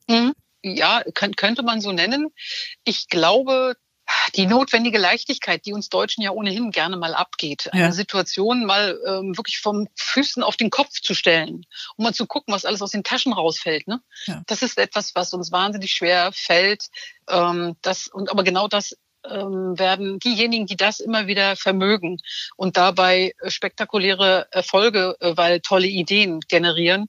Mhm. 0.07 0.33
Ja, 0.63 1.03
könnte 1.13 1.61
man 1.61 1.79
so 1.79 1.91
nennen. 1.91 2.29
Ich 2.85 3.07
glaube, 3.07 3.75
die 4.35 4.45
notwendige 4.45 4.97
Leichtigkeit, 4.97 5.65
die 5.65 5.73
uns 5.73 5.89
Deutschen 5.89 6.21
ja 6.21 6.31
ohnehin 6.31 6.71
gerne 6.71 6.97
mal 6.97 7.13
abgeht, 7.13 7.69
eine 7.71 7.93
Situation 7.93 8.65
mal 8.65 8.99
ähm, 9.07 9.37
wirklich 9.37 9.59
vom 9.59 9.87
Füßen 9.95 10.43
auf 10.43 10.57
den 10.57 10.69
Kopf 10.69 11.01
zu 11.01 11.13
stellen, 11.13 11.65
um 11.97 12.03
mal 12.03 12.13
zu 12.13 12.27
gucken, 12.27 12.53
was 12.53 12.65
alles 12.65 12.81
aus 12.81 12.91
den 12.91 13.03
Taschen 13.03 13.33
rausfällt. 13.33 13.87
Ne? 13.87 14.01
Ja. 14.25 14.41
Das 14.47 14.61
ist 14.61 14.77
etwas, 14.77 15.15
was 15.15 15.33
uns 15.33 15.51
wahnsinnig 15.51 15.91
schwer 15.91 16.31
fällt. 16.33 16.87
Ähm, 17.29 17.75
das, 17.81 18.07
und 18.07 18.29
aber 18.29 18.43
genau 18.43 18.67
das 18.67 18.95
ähm, 19.29 19.77
werden 19.77 20.19
diejenigen, 20.19 20.65
die 20.65 20.77
das 20.77 20.99
immer 20.99 21.27
wieder 21.27 21.55
vermögen 21.55 22.19
und 22.55 22.77
dabei 22.77 23.33
spektakuläre 23.45 24.47
Erfolge, 24.51 25.15
äh, 25.19 25.35
weil 25.35 25.61
tolle 25.61 25.87
Ideen 25.87 26.41
generieren, 26.41 27.07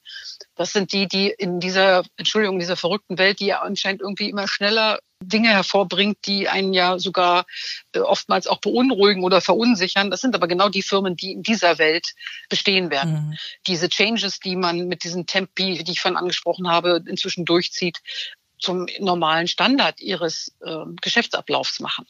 das 0.57 0.73
sind 0.73 0.93
die, 0.93 1.07
die 1.07 1.29
in 1.29 1.61
dieser, 1.61 2.03
Entschuldigung, 2.17 2.59
dieser 2.59 2.77
verrückten 2.77 3.19
Welt, 3.19 3.41
die 3.41 3.47
ja 3.47 3.61
anscheinend 3.61 4.01
irgendwie 4.01 4.31
immer 4.31 4.49
schneller 4.49 4.99
Dinge 5.23 5.49
hervorbringt, 5.49 6.19
die 6.27 6.49
einen 6.49 6.75
ja 6.75 6.99
sogar 6.99 7.47
äh, 7.93 8.01
oftmals 8.01 8.47
auch 8.47 8.61
beunruhigen 8.61 9.25
oder 9.25 9.41
verunsichern. 9.41 10.11
Das 10.11 10.21
sind 10.21 10.35
aber 10.35 10.49
genau 10.49 10.69
die 10.69 10.83
Firmen, 10.83 11.17
die 11.17 11.33
in 11.33 11.43
dieser 11.43 11.79
Welt 11.79 12.15
bestehen 12.49 12.91
werden. 12.91 13.13
Mhm. 13.13 13.37
Diese 13.67 13.89
Changes, 13.89 14.41
die 14.41 14.57
man 14.57 14.89
mit 14.89 15.05
diesen 15.05 15.27
Tempi, 15.27 15.83
die 15.83 15.93
ich 15.93 16.01
vorhin 16.01 16.19
angesprochen 16.19 16.69
habe, 16.69 17.03
inzwischen 17.07 17.45
durchzieht, 17.45 18.01
zum 18.59 18.87
normalen 19.01 19.49
Standard 19.49 20.01
ihres 20.01 20.55
äh, 20.61 20.85
Geschäftsablaufs 21.01 21.81
machen. 21.81 22.07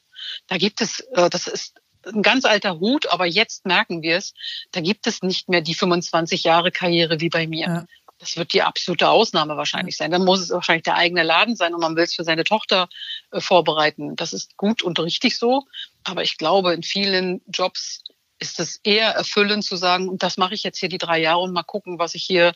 Da 0.46 0.56
gibt 0.58 0.80
es, 0.80 1.00
äh, 1.00 1.30
das 1.30 1.46
ist 1.46 1.80
ein 2.06 2.22
ganz 2.22 2.44
alter 2.44 2.78
Hut, 2.78 3.06
aber 3.08 3.26
jetzt 3.26 3.66
merken 3.66 4.02
wir 4.02 4.16
es, 4.16 4.34
da 4.72 4.80
gibt 4.80 5.06
es 5.06 5.22
nicht 5.22 5.48
mehr 5.48 5.60
die 5.60 5.74
25 5.74 6.44
Jahre 6.44 6.70
Karriere 6.70 7.20
wie 7.20 7.28
bei 7.28 7.46
mir. 7.46 7.66
Ja. 7.66 7.86
Das 8.18 8.36
wird 8.36 8.54
die 8.54 8.62
absolute 8.62 9.10
Ausnahme 9.10 9.56
wahrscheinlich 9.56 9.96
sein. 9.96 10.10
Dann 10.10 10.24
muss 10.24 10.40
es 10.40 10.50
wahrscheinlich 10.50 10.84
der 10.84 10.96
eigene 10.96 11.22
Laden 11.22 11.54
sein 11.54 11.74
und 11.74 11.80
man 11.80 11.96
will 11.96 12.04
es 12.04 12.14
für 12.14 12.24
seine 12.24 12.44
Tochter 12.44 12.88
äh, 13.30 13.40
vorbereiten. 13.40 14.16
Das 14.16 14.32
ist 14.32 14.56
gut 14.56 14.82
und 14.82 14.98
richtig 14.98 15.36
so. 15.36 15.64
Aber 16.02 16.22
ich 16.22 16.38
glaube, 16.38 16.72
in 16.72 16.82
vielen 16.82 17.42
Jobs 17.48 18.02
ist 18.38 18.60
es 18.60 18.80
eher 18.84 19.10
erfüllend 19.10 19.64
zu 19.64 19.76
sagen, 19.76 20.08
und 20.08 20.22
das 20.22 20.36
mache 20.36 20.54
ich 20.54 20.62
jetzt 20.62 20.78
hier 20.78 20.88
die 20.88 20.98
drei 20.98 21.20
Jahre 21.20 21.40
und 21.40 21.52
mal 21.52 21.62
gucken, 21.62 21.98
was 21.98 22.14
ich 22.14 22.22
hier 22.22 22.52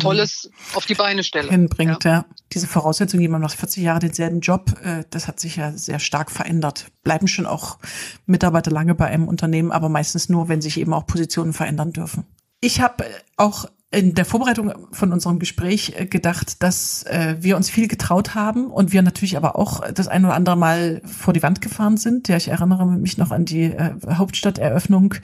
Tolles 0.00 0.50
auf 0.74 0.86
die 0.86 0.94
Beine 0.94 1.22
stelle. 1.22 1.50
Hinbringt, 1.50 2.04
ja. 2.04 2.10
ja. 2.10 2.24
Diese 2.52 2.66
Voraussetzung, 2.66 3.20
jemand 3.20 3.42
macht 3.42 3.56
40 3.56 3.82
Jahre 3.82 4.00
denselben 4.00 4.40
Job, 4.40 4.74
äh, 4.82 5.04
das 5.10 5.28
hat 5.28 5.38
sich 5.38 5.56
ja 5.56 5.72
sehr 5.72 6.00
stark 6.00 6.30
verändert. 6.30 6.86
Bleiben 7.02 7.28
schon 7.28 7.46
auch 7.46 7.78
Mitarbeiter 8.26 8.70
lange 8.70 8.94
bei 8.94 9.06
einem 9.06 9.28
Unternehmen, 9.28 9.70
aber 9.70 9.88
meistens 9.88 10.28
nur, 10.28 10.48
wenn 10.48 10.60
sich 10.60 10.78
eben 10.78 10.92
auch 10.92 11.06
Positionen 11.06 11.52
verändern 11.52 11.92
dürfen. 11.92 12.24
Ich 12.60 12.80
habe 12.80 13.04
auch 13.36 13.66
in 13.94 14.14
der 14.14 14.24
Vorbereitung 14.24 14.72
von 14.92 15.12
unserem 15.12 15.38
Gespräch 15.38 15.94
äh, 15.96 16.06
gedacht, 16.06 16.62
dass 16.62 17.04
äh, 17.04 17.36
wir 17.40 17.56
uns 17.56 17.70
viel 17.70 17.88
getraut 17.88 18.34
haben 18.34 18.66
und 18.66 18.92
wir 18.92 19.02
natürlich 19.02 19.36
aber 19.36 19.56
auch 19.56 19.80
das 19.92 20.08
ein 20.08 20.24
oder 20.24 20.34
andere 20.34 20.56
Mal 20.56 21.00
vor 21.04 21.32
die 21.32 21.42
Wand 21.42 21.60
gefahren 21.60 21.96
sind. 21.96 22.28
Ja, 22.28 22.36
ich 22.36 22.48
erinnere 22.48 22.86
mich 22.86 23.18
noch 23.18 23.30
an 23.30 23.44
die 23.44 23.64
äh, 23.64 23.92
Hauptstadteröffnung, 24.08 25.14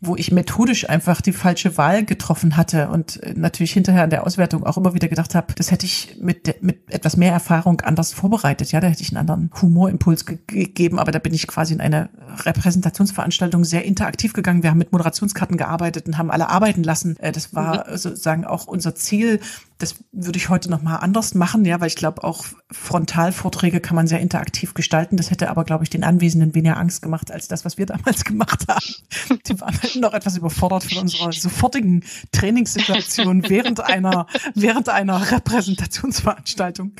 wo 0.00 0.16
ich 0.16 0.32
methodisch 0.32 0.88
einfach 0.88 1.20
die 1.20 1.32
falsche 1.32 1.76
Wahl 1.76 2.04
getroffen 2.04 2.56
hatte 2.56 2.88
und 2.88 3.22
äh, 3.22 3.34
natürlich 3.34 3.72
hinterher 3.72 4.04
in 4.04 4.10
der 4.10 4.26
Auswertung 4.26 4.64
auch 4.64 4.76
immer 4.76 4.94
wieder 4.94 5.08
gedacht 5.08 5.34
habe, 5.34 5.54
das 5.54 5.70
hätte 5.70 5.86
ich 5.86 6.16
mit, 6.20 6.62
mit 6.62 6.92
etwas 6.92 7.16
mehr 7.16 7.32
Erfahrung 7.32 7.80
anders 7.80 8.12
vorbereitet. 8.12 8.72
Ja, 8.72 8.80
da 8.80 8.88
hätte 8.88 9.02
ich 9.02 9.10
einen 9.10 9.18
anderen 9.18 9.50
Humorimpuls 9.60 10.26
ge 10.26 10.38
gegeben, 10.46 10.98
aber 10.98 11.12
da 11.12 11.18
bin 11.18 11.34
ich 11.34 11.46
quasi 11.46 11.74
in 11.74 11.80
eine 11.80 12.10
Repräsentationsveranstaltung 12.44 13.64
sehr 13.64 13.84
interaktiv 13.84 14.32
gegangen. 14.32 14.62
Wir 14.62 14.70
haben 14.70 14.78
mit 14.78 14.92
Moderationskarten 14.92 15.56
gearbeitet 15.56 16.06
und 16.06 16.18
haben 16.18 16.30
alle 16.30 16.48
arbeiten 16.48 16.82
lassen. 16.82 17.16
Äh, 17.18 17.32
das 17.32 17.54
war 17.54 17.88
mhm. 17.90 17.96
so 17.96 18.14
sozusagen 18.18 18.44
auch 18.44 18.66
unser 18.66 18.94
Ziel. 18.94 19.40
Das 19.78 19.94
würde 20.10 20.38
ich 20.38 20.48
heute 20.48 20.70
noch 20.70 20.82
mal 20.82 20.96
anders 20.96 21.34
machen, 21.34 21.64
ja, 21.64 21.80
weil 21.80 21.86
ich 21.86 21.94
glaube, 21.94 22.24
auch 22.24 22.44
Frontalvorträge 22.70 23.80
kann 23.80 23.94
man 23.94 24.08
sehr 24.08 24.18
interaktiv 24.18 24.74
gestalten. 24.74 25.16
Das 25.16 25.30
hätte 25.30 25.50
aber, 25.50 25.64
glaube 25.64 25.84
ich, 25.84 25.90
den 25.90 26.02
Anwesenden 26.02 26.54
weniger 26.54 26.76
Angst 26.76 27.00
gemacht 27.00 27.30
als 27.30 27.46
das, 27.46 27.64
was 27.64 27.78
wir 27.78 27.86
damals 27.86 28.24
gemacht 28.24 28.64
haben. 28.68 29.38
Die 29.46 29.60
waren 29.60 29.80
halt 29.80 29.96
noch 29.96 30.14
etwas 30.14 30.36
überfordert 30.36 30.84
von 30.84 30.98
unserer 30.98 31.32
sofortigen 31.32 32.04
Trainingssituation 32.32 33.48
während 33.48 33.80
einer, 33.80 34.26
während 34.54 34.88
einer 34.88 35.30
Repräsentationsveranstaltung. 35.30 36.92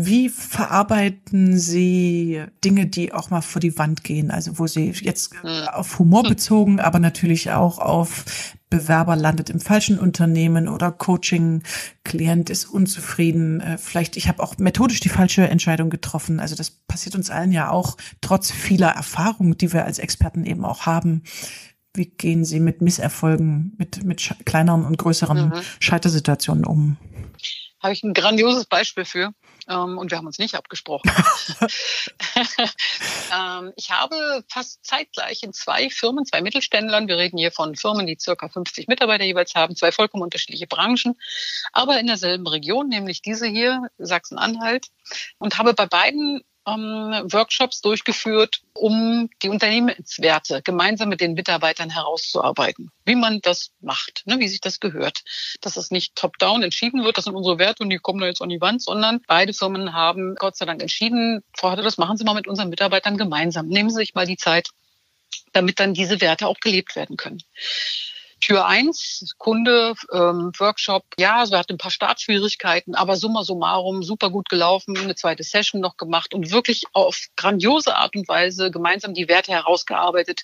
Wie 0.00 0.28
verarbeiten 0.28 1.58
Sie 1.58 2.44
Dinge, 2.64 2.86
die 2.86 3.12
auch 3.12 3.30
mal 3.30 3.40
vor 3.40 3.58
die 3.58 3.76
Wand 3.78 4.04
gehen? 4.04 4.30
Also 4.30 4.60
wo 4.60 4.68
Sie 4.68 4.92
jetzt 4.92 5.34
hm. 5.42 5.68
auf 5.72 5.98
Humor 5.98 6.22
bezogen, 6.22 6.78
aber 6.78 7.00
natürlich 7.00 7.50
auch 7.50 7.80
auf 7.80 8.54
Bewerber 8.70 9.16
landet 9.16 9.50
im 9.50 9.58
falschen 9.58 9.98
Unternehmen 9.98 10.68
oder 10.68 10.92
Coaching-Klient 10.92 12.48
ist 12.48 12.66
unzufrieden. 12.66 13.60
Äh, 13.60 13.76
vielleicht, 13.76 14.16
ich 14.16 14.28
habe 14.28 14.40
auch 14.40 14.56
methodisch 14.58 15.00
die 15.00 15.08
falsche 15.08 15.48
Entscheidung 15.48 15.90
getroffen. 15.90 16.38
Also 16.38 16.54
das 16.54 16.70
passiert 16.70 17.16
uns 17.16 17.28
allen 17.28 17.50
ja 17.50 17.68
auch, 17.70 17.96
trotz 18.20 18.52
vieler 18.52 18.90
Erfahrungen, 18.90 19.58
die 19.58 19.72
wir 19.72 19.84
als 19.84 19.98
Experten 19.98 20.46
eben 20.46 20.64
auch 20.64 20.86
haben. 20.86 21.24
Wie 21.92 22.06
gehen 22.06 22.44
Sie 22.44 22.60
mit 22.60 22.82
Misserfolgen, 22.82 23.74
mit, 23.78 24.04
mit 24.04 24.32
kleineren 24.44 24.84
und 24.84 24.96
größeren 24.96 25.48
mhm. 25.48 25.54
Scheitersituationen 25.80 26.64
um? 26.64 26.98
Habe 27.82 27.92
ich 27.92 28.04
ein 28.04 28.14
grandioses 28.14 28.66
Beispiel 28.66 29.04
für 29.04 29.32
ähm, 29.68 29.98
und 29.98 30.10
wir 30.10 30.18
haben 30.18 30.26
uns 30.26 30.38
nicht 30.38 30.54
abgesprochen. 30.54 31.10
ähm, 33.34 33.72
ich 33.76 33.90
habe 33.90 34.44
fast 34.48 34.84
zeitgleich 34.84 35.42
in 35.42 35.52
zwei 35.52 35.90
Firmen, 35.90 36.24
zwei 36.24 36.40
Mittelständlern, 36.40 37.08
wir 37.08 37.18
reden 37.18 37.38
hier 37.38 37.52
von 37.52 37.76
Firmen, 37.76 38.06
die 38.06 38.16
circa 38.18 38.48
50 38.48 38.88
Mitarbeiter 38.88 39.24
jeweils 39.24 39.54
haben, 39.54 39.76
zwei 39.76 39.92
vollkommen 39.92 40.22
unterschiedliche 40.22 40.66
Branchen, 40.66 41.14
aber 41.72 42.00
in 42.00 42.06
derselben 42.06 42.46
Region, 42.46 42.88
nämlich 42.88 43.22
diese 43.22 43.46
hier, 43.46 43.82
Sachsen-Anhalt, 43.98 44.88
und 45.38 45.58
habe 45.58 45.74
bei 45.74 45.86
beiden 45.86 46.42
Workshops 46.76 47.80
durchgeführt, 47.80 48.60
um 48.74 49.30
die 49.42 49.48
Unternehmenswerte 49.48 50.62
gemeinsam 50.62 51.08
mit 51.08 51.20
den 51.20 51.34
Mitarbeitern 51.34 51.90
herauszuarbeiten. 51.90 52.90
Wie 53.04 53.14
man 53.14 53.40
das 53.40 53.70
macht, 53.80 54.22
ne, 54.26 54.38
wie 54.38 54.48
sich 54.48 54.60
das 54.60 54.80
gehört. 54.80 55.20
Dass 55.60 55.76
es 55.76 55.90
nicht 55.90 56.14
top-down 56.16 56.62
entschieden 56.62 57.04
wird, 57.04 57.16
das 57.16 57.24
sind 57.24 57.34
unsere 57.34 57.58
Werte 57.58 57.82
und 57.82 57.90
die 57.90 57.98
kommen 57.98 58.20
da 58.20 58.26
jetzt 58.26 58.42
an 58.42 58.48
die 58.48 58.60
Wand, 58.60 58.82
sondern 58.82 59.20
beide 59.26 59.52
Firmen 59.52 59.94
haben 59.94 60.34
Gott 60.36 60.56
sei 60.56 60.66
Dank 60.66 60.80
entschieden, 60.82 61.42
Frau 61.56 61.74
das 61.76 61.98
machen 61.98 62.16
Sie 62.16 62.24
mal 62.24 62.34
mit 62.34 62.48
unseren 62.48 62.70
Mitarbeitern 62.70 63.16
gemeinsam. 63.16 63.68
Nehmen 63.68 63.90
Sie 63.90 63.96
sich 63.96 64.14
mal 64.14 64.26
die 64.26 64.36
Zeit, 64.36 64.70
damit 65.52 65.80
dann 65.80 65.94
diese 65.94 66.20
Werte 66.20 66.46
auch 66.46 66.58
gelebt 66.60 66.96
werden 66.96 67.16
können. 67.16 67.42
Tür 68.40 68.66
eins 68.66 69.34
Kunde, 69.38 69.94
ähm, 70.12 70.52
Workshop, 70.58 71.04
ja, 71.18 71.44
so 71.46 71.56
hat 71.56 71.70
ein 71.70 71.78
paar 71.78 71.90
Startschwierigkeiten, 71.90 72.94
aber 72.94 73.16
summa 73.16 73.42
summarum 73.42 74.02
super 74.02 74.30
gut 74.30 74.48
gelaufen, 74.48 74.96
eine 74.96 75.14
zweite 75.14 75.42
Session 75.42 75.80
noch 75.80 75.96
gemacht 75.96 76.34
und 76.34 76.50
wirklich 76.50 76.84
auf 76.92 77.26
grandiose 77.36 77.96
Art 77.96 78.14
und 78.14 78.28
Weise 78.28 78.70
gemeinsam 78.70 79.14
die 79.14 79.28
Werte 79.28 79.52
herausgearbeitet. 79.52 80.42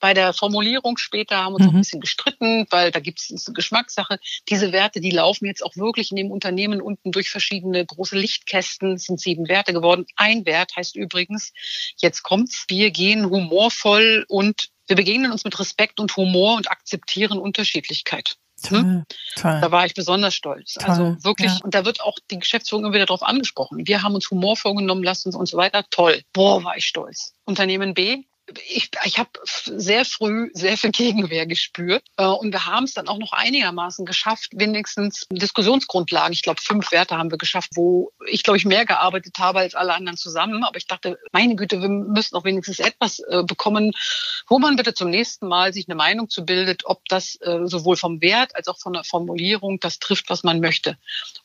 Bei 0.00 0.14
der 0.14 0.32
Formulierung 0.32 0.96
später 0.96 1.36
haben 1.36 1.52
wir 1.52 1.60
uns 1.60 1.66
mhm. 1.66 1.76
ein 1.76 1.80
bisschen 1.80 2.00
gestritten, 2.00 2.66
weil 2.70 2.90
da 2.90 3.00
gibt 3.00 3.20
es 3.20 3.46
eine 3.46 3.54
Geschmackssache. 3.54 4.18
Diese 4.48 4.72
Werte, 4.72 5.00
die 5.00 5.10
laufen 5.10 5.46
jetzt 5.46 5.64
auch 5.64 5.76
wirklich 5.76 6.10
in 6.10 6.16
dem 6.16 6.30
Unternehmen 6.30 6.80
unten 6.80 7.12
durch 7.12 7.30
verschiedene 7.30 7.84
große 7.84 8.16
Lichtkästen, 8.16 8.98
sind 8.98 9.20
sieben 9.20 9.48
Werte 9.48 9.72
geworden. 9.72 10.06
Ein 10.16 10.46
Wert 10.46 10.74
heißt 10.76 10.96
übrigens, 10.96 11.52
jetzt 11.98 12.22
kommt's, 12.22 12.64
wir 12.68 12.90
gehen 12.90 13.30
humorvoll 13.30 14.24
und 14.28 14.70
wir 14.86 14.96
begegnen 14.96 15.32
uns 15.32 15.44
mit 15.44 15.58
Respekt 15.58 16.00
und 16.00 16.16
Humor 16.16 16.56
und 16.56 16.70
akzeptieren 16.70 17.38
Unterschiedlichkeit. 17.38 18.36
Hm? 18.68 19.04
Toll, 19.36 19.58
Da 19.60 19.70
war 19.70 19.84
ich 19.84 19.94
besonders 19.94 20.34
stolz. 20.34 20.74
Toll, 20.74 20.88
also 20.88 21.24
wirklich, 21.24 21.52
ja. 21.52 21.60
und 21.62 21.74
da 21.74 21.84
wird 21.84 22.00
auch 22.00 22.16
die 22.30 22.38
Geschäftsführung 22.38 22.84
immer 22.84 22.94
wieder 22.94 23.06
darauf 23.06 23.22
angesprochen. 23.22 23.86
Wir 23.86 24.02
haben 24.02 24.14
uns 24.14 24.30
Humor 24.30 24.56
vorgenommen, 24.56 25.02
lasst 25.02 25.26
uns 25.26 25.36
und 25.36 25.46
so 25.46 25.56
weiter. 25.56 25.84
Toll. 25.90 26.22
Boah, 26.32 26.64
war 26.64 26.76
ich 26.76 26.86
stolz. 26.86 27.34
Unternehmen 27.44 27.92
B, 27.92 28.24
ich, 28.68 28.90
ich 29.04 29.18
habe 29.18 29.30
sehr 29.44 30.04
früh 30.04 30.50
sehr 30.52 30.76
viel 30.76 30.90
Gegenwehr 30.92 31.46
gespürt 31.46 32.04
äh, 32.16 32.24
und 32.24 32.52
wir 32.52 32.66
haben 32.66 32.84
es 32.84 32.94
dann 32.94 33.08
auch 33.08 33.18
noch 33.18 33.32
einigermaßen 33.32 34.06
geschafft, 34.06 34.50
wenigstens 34.54 35.26
Diskussionsgrundlagen. 35.30 36.32
Ich 36.32 36.42
glaube, 36.42 36.60
fünf 36.60 36.92
Werte 36.92 37.16
haben 37.16 37.30
wir 37.30 37.38
geschafft, 37.38 37.70
wo 37.74 38.12
ich 38.26 38.42
glaube 38.42 38.58
ich 38.58 38.64
mehr 38.64 38.86
gearbeitet 38.86 39.38
habe 39.38 39.60
als 39.60 39.74
alle 39.74 39.94
anderen 39.94 40.16
zusammen. 40.16 40.64
Aber 40.64 40.76
ich 40.76 40.86
dachte, 40.86 41.18
meine 41.32 41.56
Güte, 41.56 41.80
wir 41.80 41.88
müssen 41.88 42.36
auch 42.36 42.44
wenigstens 42.44 42.78
etwas 42.78 43.18
äh, 43.20 43.42
bekommen, 43.42 43.92
wo 44.48 44.58
man 44.58 44.76
bitte 44.76 44.94
zum 44.94 45.10
nächsten 45.10 45.48
Mal 45.48 45.72
sich 45.72 45.88
eine 45.88 45.96
Meinung 45.96 46.28
zu 46.28 46.44
bildet, 46.44 46.84
ob 46.84 47.04
das 47.08 47.38
äh, 47.40 47.60
sowohl 47.64 47.96
vom 47.96 48.20
Wert 48.20 48.54
als 48.54 48.68
auch 48.68 48.78
von 48.78 48.92
der 48.92 49.04
Formulierung 49.04 49.80
das 49.80 49.98
trifft, 49.98 50.30
was 50.30 50.44
man 50.44 50.60
möchte. 50.60 50.96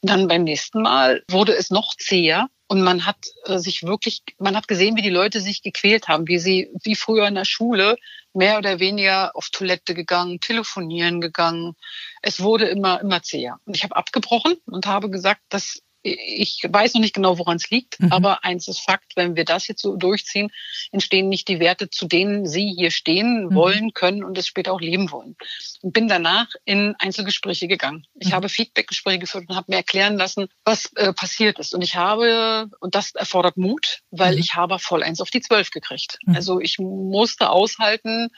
Und 0.02 0.10
dann 0.10 0.28
beim 0.28 0.44
nächsten 0.44 0.82
Mal 0.82 1.24
wurde 1.30 1.54
es 1.54 1.72
noch 1.72 1.96
zäher 1.96 2.48
und 2.72 2.84
man 2.84 3.06
hat 3.06 3.18
äh, 3.48 3.60
sich 3.60 3.84
wirklich, 3.84 4.24
man 4.38 4.56
hat 4.56 4.70
gesehen, 4.70 4.96
wie 4.96 5.02
die 5.02 5.10
Leute 5.10 5.42
sich 5.42 5.62
gequält 5.62 6.08
haben, 6.08 6.30
wie 6.30 6.40
sie, 6.40 6.70
wie 6.84 6.96
früher 6.96 7.28
in 7.28 7.36
der 7.36 7.44
Schule, 7.44 7.98
mehr 8.32 8.58
oder 8.58 8.80
weniger 8.80 9.36
auf 9.36 9.50
Toilette 9.50 9.94
gegangen, 9.94 10.40
telefonieren 10.40 11.20
gegangen. 11.20 11.76
Es 12.22 12.40
wurde 12.40 12.68
immer, 12.68 13.02
immer 13.02 13.22
zäher. 13.24 13.60
Und 13.66 13.76
ich 13.76 13.84
habe 13.84 13.98
abgebrochen 13.98 14.56
und 14.68 14.86
habe 14.86 15.10
gesagt, 15.10 15.42
dass 15.50 15.82
ich 16.04 16.62
weiß 16.68 16.94
noch 16.94 17.02
nicht 17.02 17.14
genau, 17.14 17.38
woran 17.38 17.58
es 17.58 17.70
liegt, 17.70 18.00
mhm. 18.00 18.12
aber 18.12 18.44
eins 18.44 18.68
ist 18.68 18.80
Fakt, 18.80 19.16
wenn 19.16 19.36
wir 19.36 19.46
das 19.46 19.68
jetzt 19.68 19.82
so 19.82 19.96
durchziehen, 19.96 20.52
entstehen 20.92 21.30
nicht 21.30 21.48
die 21.48 21.60
Werte, 21.60 21.90
zu 21.90 22.08
denen 22.08 22.48
Sie 22.48 22.74
hier 22.76 22.92
stehen 22.92 23.46
mhm. 23.46 23.56
wollen, 23.56 23.94
können 23.94 24.24
und 24.24 24.38
es 24.38 24.48
später 24.48 24.74
auch 24.74 24.82
leben 24.82 25.12
wollen. 25.12 25.36
Und 25.82 25.94
bin 25.94 26.08
danach 26.08 26.48
in 26.66 26.96
Einzelgespräche 26.98 27.68
gegangen. 27.68 28.08
Ich 28.16 28.30
mhm. 28.30 28.34
habe 28.34 28.50
Feedbackgespräche 28.50 29.20
geführt 29.20 29.46
und 29.48 29.56
habe 29.56 29.72
mir 29.72 29.78
erklären 29.78 30.18
lassen, 30.18 30.48
was 30.66 30.92
äh, 30.96 31.14
passiert 31.14 31.60
ist. 31.60 31.76
Und 31.76 31.82
ich 31.82 31.96
habe, 31.96 32.70
und 32.80 32.96
das 32.96 33.14
erfordert 33.14 33.58
Mut, 33.58 34.00
weil 34.10 34.34
mhm. 34.34 34.40
ich 34.40 34.56
habe 34.56 34.80
voll 34.80 35.04
eins 35.04 35.22
auf 35.22 35.30
die 35.30 35.42
zwölf 35.42 35.70
gekriegt. 35.70 36.18
Mhm. 36.26 36.36
Also 36.36 36.60
ich 36.60 36.80
musste 36.80 37.50
aushalten, 37.50 38.30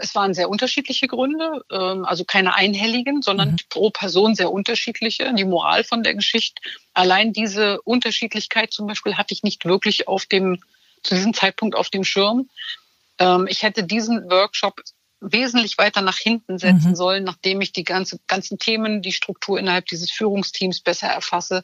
es 0.00 0.14
waren 0.14 0.34
sehr 0.34 0.48
unterschiedliche 0.48 1.06
Gründe, 1.06 1.64
ähm, 1.70 2.04
also 2.04 2.24
keine 2.24 2.54
einhelligen, 2.54 3.22
sondern 3.22 3.52
mhm. 3.52 3.56
pro 3.68 3.90
Person 3.90 4.34
sehr 4.34 4.50
unterschiedliche. 4.50 5.32
Die 5.34 5.44
Moral 5.44 5.84
von 5.84 6.02
der 6.02 6.14
Geschichte, 6.14 6.60
allein 6.94 7.32
diese 7.32 7.80
Unterschiedlichkeit 7.82 8.72
zum 8.72 8.86
Beispiel 8.86 9.16
hatte 9.16 9.34
ich 9.34 9.42
nicht 9.42 9.64
wirklich 9.64 10.08
auf 10.08 10.26
dem, 10.26 10.62
zu 11.02 11.14
diesem 11.14 11.34
Zeitpunkt 11.34 11.76
auf 11.76 11.90
dem 11.90 12.04
Schirm. 12.04 12.48
Ähm, 13.18 13.46
ich 13.48 13.62
hätte 13.62 13.84
diesen 13.84 14.30
Workshop 14.30 14.80
wesentlich 15.20 15.76
weiter 15.76 16.00
nach 16.00 16.16
hinten 16.16 16.58
setzen 16.58 16.90
mhm. 16.90 16.96
sollen, 16.96 17.24
nachdem 17.24 17.60
ich 17.60 17.72
die 17.72 17.84
ganze, 17.84 18.18
ganzen 18.26 18.58
Themen, 18.58 19.02
die 19.02 19.12
Struktur 19.12 19.58
innerhalb 19.58 19.86
dieses 19.86 20.10
Führungsteams 20.10 20.80
besser 20.80 21.08
erfasse 21.08 21.62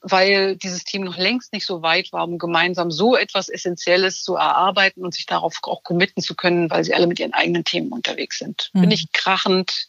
weil 0.00 0.56
dieses 0.56 0.84
Team 0.84 1.02
noch 1.04 1.16
längst 1.16 1.52
nicht 1.52 1.66
so 1.66 1.82
weit 1.82 2.12
war, 2.12 2.24
um 2.24 2.38
gemeinsam 2.38 2.90
so 2.90 3.16
etwas 3.16 3.48
Essentielles 3.48 4.22
zu 4.22 4.36
erarbeiten 4.36 5.04
und 5.04 5.14
sich 5.14 5.26
darauf 5.26 5.58
auch 5.62 5.82
committen 5.82 6.22
zu 6.22 6.34
können, 6.34 6.70
weil 6.70 6.84
sie 6.84 6.94
alle 6.94 7.06
mit 7.06 7.18
ihren 7.18 7.34
eigenen 7.34 7.64
Themen 7.64 7.92
unterwegs 7.92 8.38
sind. 8.38 8.70
Mhm. 8.72 8.80
Bin 8.82 8.90
ich 8.90 9.12
krachend 9.12 9.88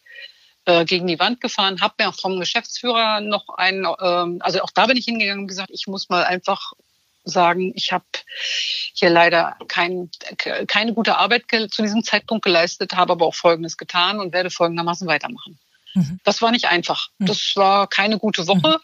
äh, 0.65 0.85
gegen 0.85 1.07
die 1.07 1.19
Wand 1.19 1.41
gefahren, 1.41 1.81
habe 1.81 1.95
mir 1.99 2.09
auch 2.09 2.19
vom 2.19 2.39
Geschäftsführer 2.39 3.21
noch 3.21 3.49
einen, 3.49 3.85
ähm, 4.01 4.37
also 4.41 4.61
auch 4.61 4.71
da 4.71 4.87
bin 4.87 4.97
ich 4.97 5.05
hingegangen 5.05 5.43
und 5.43 5.47
gesagt, 5.47 5.69
ich 5.71 5.87
muss 5.87 6.09
mal 6.09 6.23
einfach 6.23 6.73
sagen, 7.23 7.71
ich 7.75 7.91
habe 7.91 8.05
hier 8.93 9.09
leider 9.09 9.57
kein, 9.67 10.09
keine 10.67 10.93
gute 10.93 11.17
Arbeit 11.17 11.45
zu 11.69 11.81
diesem 11.81 12.03
Zeitpunkt 12.03 12.43
geleistet, 12.43 12.93
habe 12.95 13.13
aber 13.13 13.25
auch 13.25 13.35
Folgendes 13.35 13.77
getan 13.77 14.19
und 14.19 14.33
werde 14.33 14.49
folgendermaßen 14.49 15.07
weitermachen. 15.07 15.59
Mhm. 15.93 16.19
Das 16.23 16.41
war 16.41 16.51
nicht 16.51 16.65
einfach. 16.65 17.09
Mhm. 17.17 17.25
Das 17.27 17.55
war 17.55 17.87
keine 17.87 18.17
gute 18.17 18.47
Woche. 18.47 18.79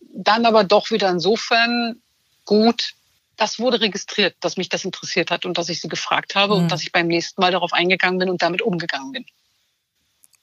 Mhm. 0.00 0.24
Dann 0.24 0.46
aber 0.46 0.64
doch 0.64 0.90
wieder 0.90 1.10
insofern 1.10 2.00
gut. 2.44 2.94
Das 3.36 3.58
wurde 3.58 3.80
registriert, 3.80 4.36
dass 4.40 4.56
mich 4.56 4.68
das 4.68 4.84
interessiert 4.84 5.30
hat 5.30 5.44
und 5.44 5.58
dass 5.58 5.68
ich 5.68 5.80
sie 5.80 5.88
gefragt 5.88 6.34
habe 6.34 6.54
und 6.54 6.64
mhm. 6.64 6.68
dass 6.68 6.82
ich 6.82 6.90
beim 6.90 7.06
nächsten 7.06 7.40
Mal 7.40 7.52
darauf 7.52 7.72
eingegangen 7.72 8.18
bin 8.18 8.30
und 8.30 8.42
damit 8.42 8.62
umgegangen 8.62 9.12
bin. 9.12 9.24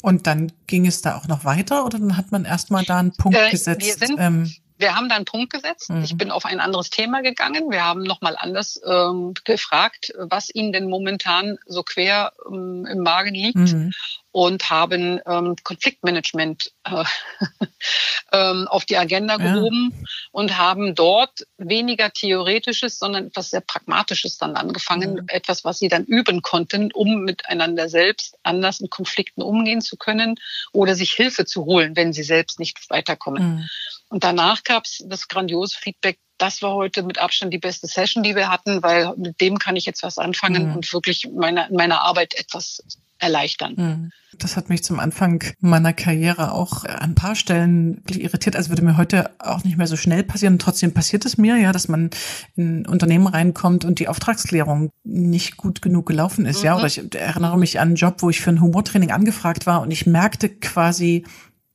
Und 0.01 0.27
dann 0.27 0.51
ging 0.67 0.85
es 0.85 1.01
da 1.01 1.17
auch 1.17 1.27
noch 1.27 1.45
weiter 1.45 1.85
oder 1.85 1.99
dann 1.99 2.15
hat 2.15 2.31
man 2.31 2.45
erstmal 2.45 2.85
da 2.85 2.99
einen 2.99 3.13
Punkt 3.13 3.37
äh, 3.37 3.49
gesetzt? 3.49 3.85
Wir 3.85 4.07
sind, 4.07 4.19
ähm, 4.19 4.53
wir 4.77 4.95
haben 4.95 5.09
da 5.09 5.15
einen 5.15 5.25
Punkt 5.25 5.51
gesetzt. 5.51 5.89
Mhm. 5.89 6.03
Ich 6.03 6.15
bin 6.15 6.31
auf 6.31 6.45
ein 6.45 6.59
anderes 6.59 6.89
Thema 6.89 7.21
gegangen. 7.21 7.71
Wir 7.71 7.83
haben 7.83 8.03
nochmal 8.03 8.35
anders 8.37 8.79
ähm, 8.85 9.33
gefragt, 9.43 10.13
was 10.17 10.53
Ihnen 10.53 10.71
denn 10.71 10.89
momentan 10.89 11.57
so 11.65 11.83
quer 11.83 12.33
ähm, 12.49 12.85
im 12.85 12.99
Magen 12.99 13.33
liegt. 13.33 13.57
Mhm 13.57 13.91
und 14.35 14.69
haben 14.69 15.21
ähm, 15.25 15.55
Konfliktmanagement 15.63 16.73
äh, 16.83 17.05
ähm, 18.33 18.67
auf 18.67 18.83
die 18.83 18.97
Agenda 18.97 19.37
gehoben 19.37 19.93
ja. 19.93 20.07
und 20.33 20.57
haben 20.57 20.93
dort 20.93 21.47
weniger 21.57 22.11
Theoretisches, 22.11 22.99
sondern 22.99 23.27
etwas 23.27 23.51
sehr 23.51 23.61
Pragmatisches 23.61 24.37
dann 24.37 24.57
angefangen, 24.57 25.13
mhm. 25.13 25.25
etwas, 25.29 25.63
was 25.63 25.79
sie 25.79 25.87
dann 25.87 26.03
üben 26.03 26.41
konnten, 26.41 26.91
um 26.91 27.21
miteinander 27.23 27.87
selbst 27.87 28.37
anders 28.43 28.81
in 28.81 28.89
Konflikten 28.89 29.41
umgehen 29.41 29.79
zu 29.79 29.95
können 29.95 30.35
oder 30.73 30.95
sich 30.95 31.13
Hilfe 31.13 31.45
zu 31.45 31.63
holen, 31.63 31.95
wenn 31.95 32.11
sie 32.11 32.23
selbst 32.23 32.59
nicht 32.59 32.89
weiterkommen. 32.89 33.41
Mhm. 33.41 33.69
Und 34.09 34.25
danach 34.25 34.65
gab 34.65 34.83
es 34.83 35.01
das 35.07 35.29
grandiose 35.29 35.77
Feedback, 35.79 36.19
das 36.37 36.61
war 36.61 36.73
heute 36.73 37.03
mit 37.03 37.19
Abstand 37.19 37.53
die 37.53 37.57
beste 37.57 37.87
Session, 37.87 38.21
die 38.21 38.35
wir 38.35 38.49
hatten, 38.49 38.83
weil 38.83 39.13
mit 39.15 39.39
dem 39.39 39.59
kann 39.59 39.77
ich 39.77 39.85
jetzt 39.85 40.03
was 40.03 40.17
anfangen 40.17 40.71
mhm. 40.71 40.75
und 40.75 40.91
wirklich 40.91 41.29
meine, 41.33 41.69
meine 41.71 42.01
Arbeit 42.01 42.33
etwas 42.33 42.83
erleichtern. 43.19 43.73
Mhm. 43.77 44.09
Das 44.37 44.57
hat 44.57 44.69
mich 44.69 44.83
zum 44.83 44.99
Anfang 44.99 45.43
meiner 45.59 45.93
Karriere 45.93 46.51
auch 46.51 46.83
an 46.83 47.11
ein 47.11 47.15
paar 47.15 47.35
Stellen 47.35 48.03
irritiert. 48.09 48.55
Also 48.55 48.69
würde 48.69 48.83
mir 48.83 48.97
heute 48.97 49.31
auch 49.39 49.63
nicht 49.63 49.77
mehr 49.77 49.87
so 49.87 49.95
schnell 49.95 50.23
passieren. 50.23 50.59
trotzdem 50.59 50.93
passiert 50.93 51.25
es 51.25 51.37
mir, 51.37 51.55
ja, 51.57 51.71
dass 51.71 51.87
man 51.87 52.09
in 52.55 52.81
ein 52.81 52.85
Unternehmen 52.85 53.27
reinkommt 53.27 53.85
und 53.85 53.99
die 53.99 54.09
Auftragsklärung 54.09 54.89
nicht 55.03 55.55
gut 55.55 55.81
genug 55.81 56.07
gelaufen 56.07 56.45
ist, 56.45 56.59
mhm. 56.59 56.65
ja. 56.65 56.75
Oder 56.75 56.87
ich 56.87 57.15
erinnere 57.15 57.57
mich 57.57 57.79
an 57.79 57.89
einen 57.89 57.95
Job, 57.95 58.17
wo 58.19 58.29
ich 58.29 58.41
für 58.41 58.49
ein 58.49 58.61
Humortraining 58.61 59.11
angefragt 59.11 59.65
war 59.65 59.81
und 59.81 59.91
ich 59.91 60.05
merkte 60.05 60.49
quasi, 60.49 61.23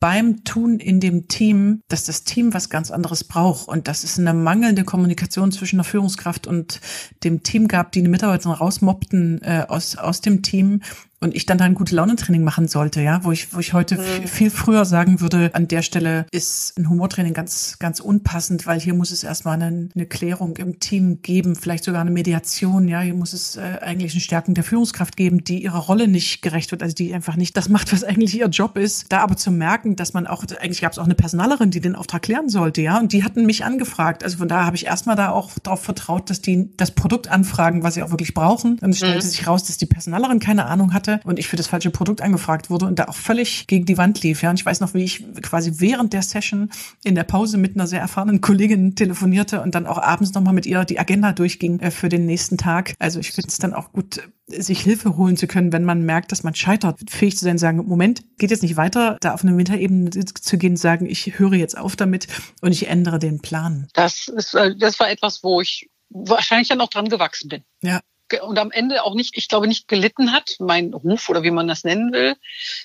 beim 0.00 0.44
Tun 0.44 0.80
in 0.80 0.98
dem 0.98 1.28
Team, 1.28 1.82
dass 1.88 2.04
das 2.04 2.24
Team 2.24 2.54
was 2.54 2.70
ganz 2.70 2.90
anderes 2.90 3.22
braucht 3.22 3.68
und 3.68 3.86
dass 3.86 4.02
es 4.02 4.18
eine 4.18 4.32
mangelnde 4.32 4.82
Kommunikation 4.82 5.52
zwischen 5.52 5.76
der 5.76 5.84
Führungskraft 5.84 6.46
und 6.46 6.80
dem 7.22 7.42
Team 7.42 7.68
gab, 7.68 7.92
die 7.92 8.00
eine 8.00 8.08
Mitarbeiterin 8.08 8.56
rausmobbten 8.56 9.42
äh, 9.42 9.66
aus, 9.68 9.96
aus 9.96 10.22
dem 10.22 10.42
Team 10.42 10.80
und 11.22 11.34
ich 11.34 11.46
dann 11.46 11.58
da 11.58 11.64
ein 11.64 11.74
gute 11.74 11.94
Laune-Training 11.94 12.42
machen 12.42 12.66
sollte, 12.66 13.02
ja, 13.02 13.22
wo 13.24 13.30
ich, 13.30 13.54
wo 13.54 13.60
ich 13.60 13.74
heute 13.74 13.96
mhm. 13.96 14.26
viel 14.26 14.50
früher 14.50 14.86
sagen 14.86 15.20
würde, 15.20 15.50
an 15.52 15.68
der 15.68 15.82
Stelle 15.82 16.26
ist 16.32 16.78
ein 16.78 16.88
Humortraining 16.88 17.34
ganz, 17.34 17.78
ganz 17.78 18.00
unpassend, 18.00 18.66
weil 18.66 18.80
hier 18.80 18.94
muss 18.94 19.10
es 19.10 19.22
erstmal 19.22 19.60
eine, 19.60 19.90
eine 19.94 20.06
Klärung 20.06 20.56
im 20.56 20.80
Team 20.80 21.20
geben, 21.20 21.56
vielleicht 21.56 21.84
sogar 21.84 22.00
eine 22.00 22.10
Mediation, 22.10 22.88
ja, 22.88 23.00
hier 23.00 23.14
muss 23.14 23.34
es 23.34 23.56
äh, 23.56 23.78
eigentlich 23.82 24.12
eine 24.14 24.22
Stärkung 24.22 24.54
der 24.54 24.64
Führungskraft 24.64 25.16
geben, 25.16 25.44
die 25.44 25.62
ihrer 25.62 25.78
Rolle 25.78 26.08
nicht 26.08 26.40
gerecht 26.40 26.70
wird, 26.70 26.82
also 26.82 26.94
die 26.94 27.12
einfach 27.12 27.36
nicht 27.36 27.54
das 27.56 27.68
macht, 27.68 27.92
was 27.92 28.02
eigentlich 28.02 28.36
ihr 28.38 28.46
Job 28.46 28.78
ist. 28.78 29.06
Da 29.10 29.20
aber 29.20 29.36
zu 29.36 29.50
merken, 29.50 29.96
dass 29.96 30.14
man 30.14 30.26
auch, 30.26 30.44
eigentlich 30.60 30.80
gab 30.80 30.92
es 30.92 30.98
auch 30.98 31.04
eine 31.04 31.14
Personalerin, 31.14 31.70
die 31.70 31.80
den 31.80 31.96
Auftrag 31.96 32.22
klären 32.22 32.48
sollte, 32.48 32.80
ja, 32.80 32.98
und 32.98 33.12
die 33.12 33.24
hatten 33.24 33.44
mich 33.44 33.64
angefragt. 33.64 34.24
Also 34.24 34.38
von 34.38 34.48
daher 34.48 34.64
habe 34.64 34.76
ich 34.76 34.86
erstmal 34.86 35.16
da 35.16 35.30
auch 35.30 35.50
darauf 35.58 35.82
vertraut, 35.82 36.30
dass 36.30 36.40
die 36.40 36.70
das 36.78 36.92
Produkt 36.92 37.28
anfragen, 37.28 37.82
was 37.82 37.94
sie 37.94 38.02
auch 38.02 38.10
wirklich 38.10 38.32
brauchen. 38.32 38.78
Und 38.78 38.90
es 38.90 38.98
stellte 38.98 39.16
mhm. 39.16 39.30
sich 39.30 39.46
raus, 39.46 39.64
dass 39.64 39.76
die 39.76 39.86
Personalerin 39.86 40.38
keine 40.38 40.64
Ahnung 40.64 40.94
hatte 40.94 41.09
hatte 41.10 41.26
und 41.26 41.38
ich 41.38 41.48
für 41.48 41.56
das 41.56 41.66
falsche 41.66 41.90
Produkt 41.90 42.20
angefragt 42.20 42.70
wurde 42.70 42.86
und 42.86 42.98
da 42.98 43.06
auch 43.06 43.14
völlig 43.14 43.66
gegen 43.66 43.86
die 43.86 43.98
Wand 43.98 44.22
lief. 44.22 44.42
Ja, 44.42 44.50
und 44.50 44.58
ich 44.58 44.66
weiß 44.66 44.80
noch, 44.80 44.94
wie 44.94 45.04
ich 45.04 45.24
quasi 45.42 45.74
während 45.78 46.12
der 46.12 46.22
Session 46.22 46.70
in 47.04 47.14
der 47.14 47.24
Pause 47.24 47.58
mit 47.58 47.74
einer 47.74 47.86
sehr 47.86 48.00
erfahrenen 48.00 48.40
Kollegin 48.40 48.94
telefonierte 48.94 49.62
und 49.62 49.74
dann 49.74 49.86
auch 49.86 49.98
abends 49.98 50.32
nochmal 50.34 50.54
mit 50.54 50.66
ihr 50.66 50.84
die 50.84 50.98
Agenda 50.98 51.32
durchging 51.32 51.80
äh, 51.80 51.90
für 51.90 52.08
den 52.08 52.26
nächsten 52.26 52.58
Tag. 52.58 52.94
Also 52.98 53.20
ich 53.20 53.32
finde 53.32 53.48
es 53.48 53.58
dann 53.58 53.74
auch 53.74 53.92
gut, 53.92 54.22
sich 54.46 54.80
Hilfe 54.80 55.16
holen 55.16 55.36
zu 55.36 55.46
können, 55.46 55.72
wenn 55.72 55.84
man 55.84 56.02
merkt, 56.04 56.32
dass 56.32 56.42
man 56.42 56.54
scheitert, 56.54 56.98
fähig 57.08 57.36
zu 57.36 57.44
sein, 57.44 57.58
sagen, 57.58 57.84
Moment, 57.86 58.22
geht 58.38 58.50
jetzt 58.50 58.62
nicht 58.62 58.76
weiter, 58.76 59.16
da 59.20 59.34
auf 59.34 59.42
eine 59.42 59.52
Metaebene 59.52 60.10
zu 60.10 60.58
gehen, 60.58 60.76
sagen, 60.76 61.06
ich 61.06 61.38
höre 61.38 61.54
jetzt 61.54 61.78
auf 61.78 61.96
damit 61.96 62.26
und 62.60 62.72
ich 62.72 62.88
ändere 62.88 63.18
den 63.18 63.40
Plan. 63.40 63.88
Das 63.94 64.28
ist, 64.28 64.54
äh, 64.54 64.76
das 64.76 64.98
war 64.98 65.10
etwas, 65.10 65.42
wo 65.42 65.60
ich 65.60 65.88
wahrscheinlich 66.12 66.68
dann 66.68 66.80
auch 66.80 66.88
dran 66.88 67.08
gewachsen 67.08 67.48
bin. 67.48 67.62
Ja 67.82 68.00
und 68.42 68.58
am 68.58 68.70
Ende 68.70 69.02
auch 69.04 69.14
nicht, 69.14 69.36
ich 69.36 69.48
glaube, 69.48 69.66
nicht 69.66 69.88
gelitten 69.88 70.32
hat, 70.32 70.56
mein 70.58 70.94
Ruf 70.94 71.28
oder 71.28 71.42
wie 71.42 71.50
man 71.50 71.68
das 71.68 71.84
nennen 71.84 72.12
will, 72.12 72.36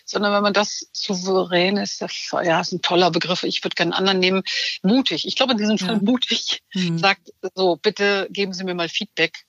sondern 0.05 0.33
wenn 0.33 0.43
man 0.43 0.53
das 0.53 0.89
souverän 0.91 1.77
ist, 1.77 2.01
ja, 2.01 2.59
ist 2.61 2.71
ein 2.71 2.81
toller 2.81 3.11
Begriff, 3.11 3.43
ich 3.43 3.63
würde 3.63 3.75
gerne 3.75 3.95
einen 3.95 3.99
anderen 3.99 4.19
nehmen, 4.19 4.43
mutig. 4.81 5.27
Ich 5.27 5.35
glaube, 5.35 5.53
in 5.53 5.57
diesem 5.57 5.77
Fall 5.77 5.95
ja. 5.95 6.01
mutig 6.01 6.61
mhm. 6.73 6.97
sagt 6.97 7.31
so, 7.53 7.75
bitte 7.75 8.27
geben 8.31 8.53
Sie 8.53 8.63
mir 8.63 8.75
mal 8.75 8.89
Feedback 8.89 9.45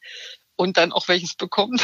und 0.56 0.76
dann 0.76 0.92
auch 0.92 1.08
welches 1.08 1.34
bekommen. 1.34 1.80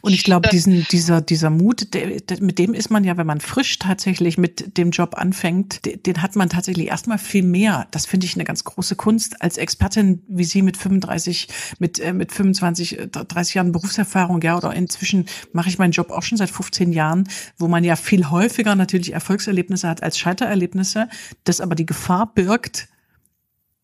Und 0.00 0.12
ich 0.12 0.24
glaube, 0.24 0.48
diesen, 0.48 0.86
dieser, 0.90 1.20
dieser 1.20 1.50
Mut, 1.50 1.94
der, 1.94 2.20
der, 2.20 2.42
mit 2.42 2.58
dem 2.58 2.74
ist 2.74 2.90
man 2.90 3.04
ja, 3.04 3.16
wenn 3.16 3.26
man 3.26 3.40
frisch 3.40 3.78
tatsächlich 3.78 4.38
mit 4.38 4.76
dem 4.76 4.90
Job 4.90 5.16
anfängt, 5.16 5.84
den, 5.84 6.02
den 6.02 6.22
hat 6.22 6.36
man 6.36 6.48
tatsächlich 6.48 6.88
erstmal 6.88 7.18
viel 7.18 7.42
mehr. 7.42 7.86
Das 7.90 8.06
finde 8.06 8.26
ich 8.26 8.34
eine 8.34 8.44
ganz 8.44 8.64
große 8.64 8.96
Kunst 8.96 9.42
als 9.42 9.56
Expertin, 9.56 10.22
wie 10.28 10.44
Sie 10.44 10.62
mit 10.62 10.76
35, 10.76 11.48
mit, 11.78 12.00
äh, 12.00 12.12
mit 12.12 12.32
25, 12.32 12.98
30 13.10 13.54
äh, 13.54 13.58
Jahren 13.58 13.72
Berufserfahrung, 13.72 14.40
ja, 14.42 14.56
oder 14.56 14.72
inzwischen 14.74 15.26
mache 15.52 15.68
ich 15.68 15.78
meinen 15.78 15.92
Job 15.92 16.10
auch 16.10 16.22
schon 16.22 16.38
seit 16.38 16.50
15 16.50 16.92
Jahren, 16.92 17.28
wo 17.58 17.68
man 17.68 17.84
ja 17.84 17.96
viel 17.96 18.30
häufiger 18.30 18.74
natürlich 18.74 19.12
Erfolgserlebnisse 19.12 19.88
hat 19.88 20.02
als 20.02 20.18
Scheitererlebnisse, 20.18 21.08
das 21.44 21.60
aber 21.60 21.74
die 21.74 21.86
Gefahr 21.86 22.32
birgt, 22.34 22.88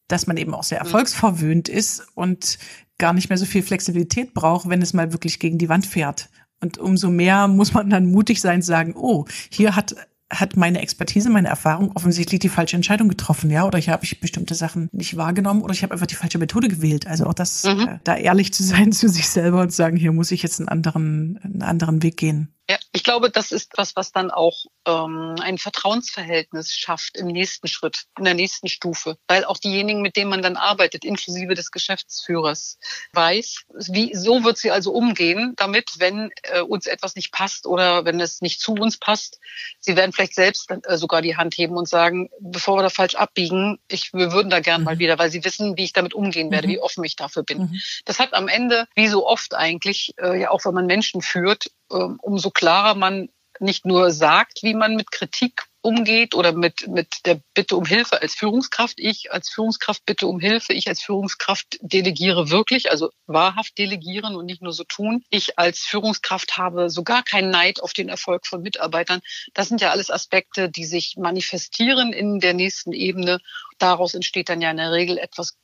dass 0.09 0.27
man 0.27 0.37
eben 0.37 0.55
auch 0.55 0.63
sehr 0.63 0.79
erfolgsverwöhnt 0.79 1.69
ist 1.69 2.07
und 2.15 2.59
gar 2.99 3.13
nicht 3.13 3.29
mehr 3.29 3.39
so 3.39 3.45
viel 3.45 3.63
Flexibilität 3.63 4.35
braucht, 4.35 4.69
wenn 4.69 4.83
es 4.83 4.95
mal 4.95 5.13
wirklich 5.13 5.39
gegen 5.39 5.59
die 5.59 5.69
Wand 5.69 5.87
fährt. 5.87 6.29
Und 6.61 6.79
umso 6.79 7.11
mehr 7.11 7.49
muss 7.49 7.75
man 7.75 7.91
dann 7.91 8.11
mutig 8.11 8.41
sein, 8.41 8.63
sagen, 8.63 8.95
oh, 8.97 9.27
hier 9.51 9.77
hat 9.77 9.95
hat 10.31 10.57
meine 10.57 10.81
Expertise, 10.81 11.31
meine 11.31 11.49
Erfahrung 11.49 11.93
offensichtlich 11.95 12.41
die 12.41 12.49
falsche 12.49 12.77
Entscheidung 12.77 13.09
getroffen, 13.09 13.51
ja, 13.51 13.65
oder 13.65 13.79
ich 13.79 13.89
habe 13.89 14.05
ich 14.05 14.21
bestimmte 14.21 14.55
Sachen 14.55 14.89
nicht 14.93 15.17
wahrgenommen 15.17 15.63
oder 15.63 15.73
ich 15.73 15.83
habe 15.83 15.93
einfach 15.93 16.07
die 16.07 16.17
falsche 16.17 16.39
Methode 16.39 16.69
gewählt. 16.69 17.07
Also 17.07 17.27
auch 17.27 17.35
das, 17.35 17.65
mhm. 17.65 17.89
äh, 17.89 17.99
da 18.03 18.17
ehrlich 18.17 18.53
zu 18.53 18.65
sein 18.65 18.91
zu 18.93 19.09
sich 19.09 19.29
selber 19.29 19.63
und 19.63 19.73
sagen, 19.73 19.97
hier 19.97 20.13
muss 20.13 20.33
ich 20.33 20.43
jetzt 20.43 20.61
einen 20.61 20.69
anderen, 20.69 21.39
einen 21.43 21.63
anderen 21.63 22.03
Weg 22.03 22.17
gehen. 22.17 22.49
Ja, 22.69 22.79
ich 22.93 23.05
glaube, 23.05 23.31
das 23.31 23.53
ist 23.53 23.73
was, 23.77 23.95
was 23.95 24.11
dann 24.11 24.33
auch 24.33 24.65
ähm, 24.87 25.37
ein 25.41 25.57
Vertrauensverhältnis 25.57 26.73
schafft 26.73 27.17
im 27.17 27.29
nächsten 27.29 27.69
Schritt, 27.69 28.07
in 28.19 28.25
der 28.25 28.35
nächsten 28.35 28.67
Stufe, 28.67 29.19
weil 29.29 29.45
auch 29.45 29.59
diejenigen, 29.59 30.03
mit 30.03 30.17
denen 30.17 30.31
man 30.31 30.43
dann 30.43 30.57
arbeitet, 30.57 31.05
inklusive 31.05 31.55
des 31.55 31.71
Geschäftsführers, 31.71 32.79
weiß, 33.13 33.67
wie 33.91 34.17
so 34.17 34.43
wird 34.43 34.59
sie 34.59 34.73
also 34.73 34.91
umgehen, 34.93 35.55
damit, 35.57 35.93
wenn 35.99 36.31
äh, 36.43 36.61
uns 36.61 36.87
etwas 36.87 37.15
nicht 37.15 37.31
passt 37.31 37.67
oder 37.67 38.05
wenn 38.05 38.19
es 38.19 38.41
nicht 38.41 38.61
zu 38.61 38.73
uns 38.73 38.99
passt, 38.99 39.39
sie 39.79 39.95
werden 39.95 40.13
vielleicht 40.13 40.35
selbst 40.35 40.69
äh, 40.69 40.97
sogar 40.97 41.23
die 41.23 41.37
Hand 41.37 41.57
heben 41.57 41.77
und 41.77 41.89
sagen, 41.89 42.31
bevor 42.41 42.79
wir 42.79 42.83
da 42.83 42.91
falsch 42.91 43.15
abbiegen, 43.15 43.79
ich, 43.87 44.13
wir 44.13 44.33
würden 44.33 44.51
da 44.51 44.59
gern 44.59 44.81
mhm. 44.81 44.87
mal 44.87 44.99
wieder, 44.99 45.21
weil 45.21 45.31
sie 45.31 45.45
wissen, 45.45 45.77
wie 45.77 45.85
ich 45.85 45.93
damit 45.93 46.15
umgehen 46.15 46.51
werde, 46.51 46.67
mhm. 46.67 46.73
wie 46.73 46.81
offen 46.81 47.05
ich 47.05 47.15
dafür 47.15 47.45
bin. 47.45 47.59
Mhm. 47.59 47.81
Das 48.05 48.19
hat 48.19 48.35
am 48.35 48.49
Ende, 48.49 48.89
wie 48.97 49.07
so 49.07 49.25
oft 49.25 49.55
eigentlich, 49.55 50.15
äh, 50.21 50.41
ja 50.41 50.51
auch 50.51 50.65
wenn 50.65 50.75
man 50.75 50.87
Menschen 50.87 51.23
führt, 51.23 51.71
umso 51.89 52.51
klarer 52.51 52.95
man 52.95 53.29
nicht 53.61 53.87
nur 53.87 54.11
sagt, 54.11 54.63
wie 54.63 54.75
man 54.75 54.97
mit 54.97 55.11
Kritik 55.11 55.65
umgeht 55.87 56.35
oder 56.35 56.53
mit, 56.53 56.89
mit 56.89 57.25
der 57.27 57.41
Bitte 57.55 57.77
um 57.77 57.85
Hilfe 57.85 58.21
als 58.21 58.35
Führungskraft. 58.35 58.95
Ich 58.99 59.33
als 59.33 59.49
Führungskraft 59.49 60.05
bitte 60.05 60.27
um 60.27 60.41
Hilfe. 60.41 60.73
Ich 60.73 60.89
als 60.89 61.01
Führungskraft 61.01 61.79
delegiere 61.81 62.51
wirklich, 62.51 62.91
also 62.91 63.11
wahrhaft 63.27 63.79
delegieren 63.79 64.35
und 64.35 64.47
nicht 64.47 64.63
nur 64.63 64.73
so 64.73 64.83
tun. 64.83 65.23
Ich 65.31 65.59
als 65.61 65.81
Führungskraft 65.81 66.59
habe 66.59 66.91
sogar 66.91 67.23
keinen 67.23 67.51
Neid 67.51 67.81
auf 67.81 67.93
den 67.93 68.09
Erfolg 68.09 68.47
von 68.47 68.63
Mitarbeitern. 68.63 69.21
Das 69.55 69.69
sind 69.69 69.81
ja 69.81 69.91
alles 69.91 70.11
Aspekte, 70.11 70.69
die 70.69 70.85
sich 70.85 71.15
manifestieren 71.17 72.13
in 72.13 72.41
der 72.41 72.55
nächsten 72.55 72.93
Ebene. 72.93 73.39
Daraus 73.79 74.15
entsteht 74.15 74.49
dann 74.49 74.61
ja 74.61 74.73
in 74.73 74.79
der 74.79 74.91
Regel 74.91 75.19
etwas 75.19 75.57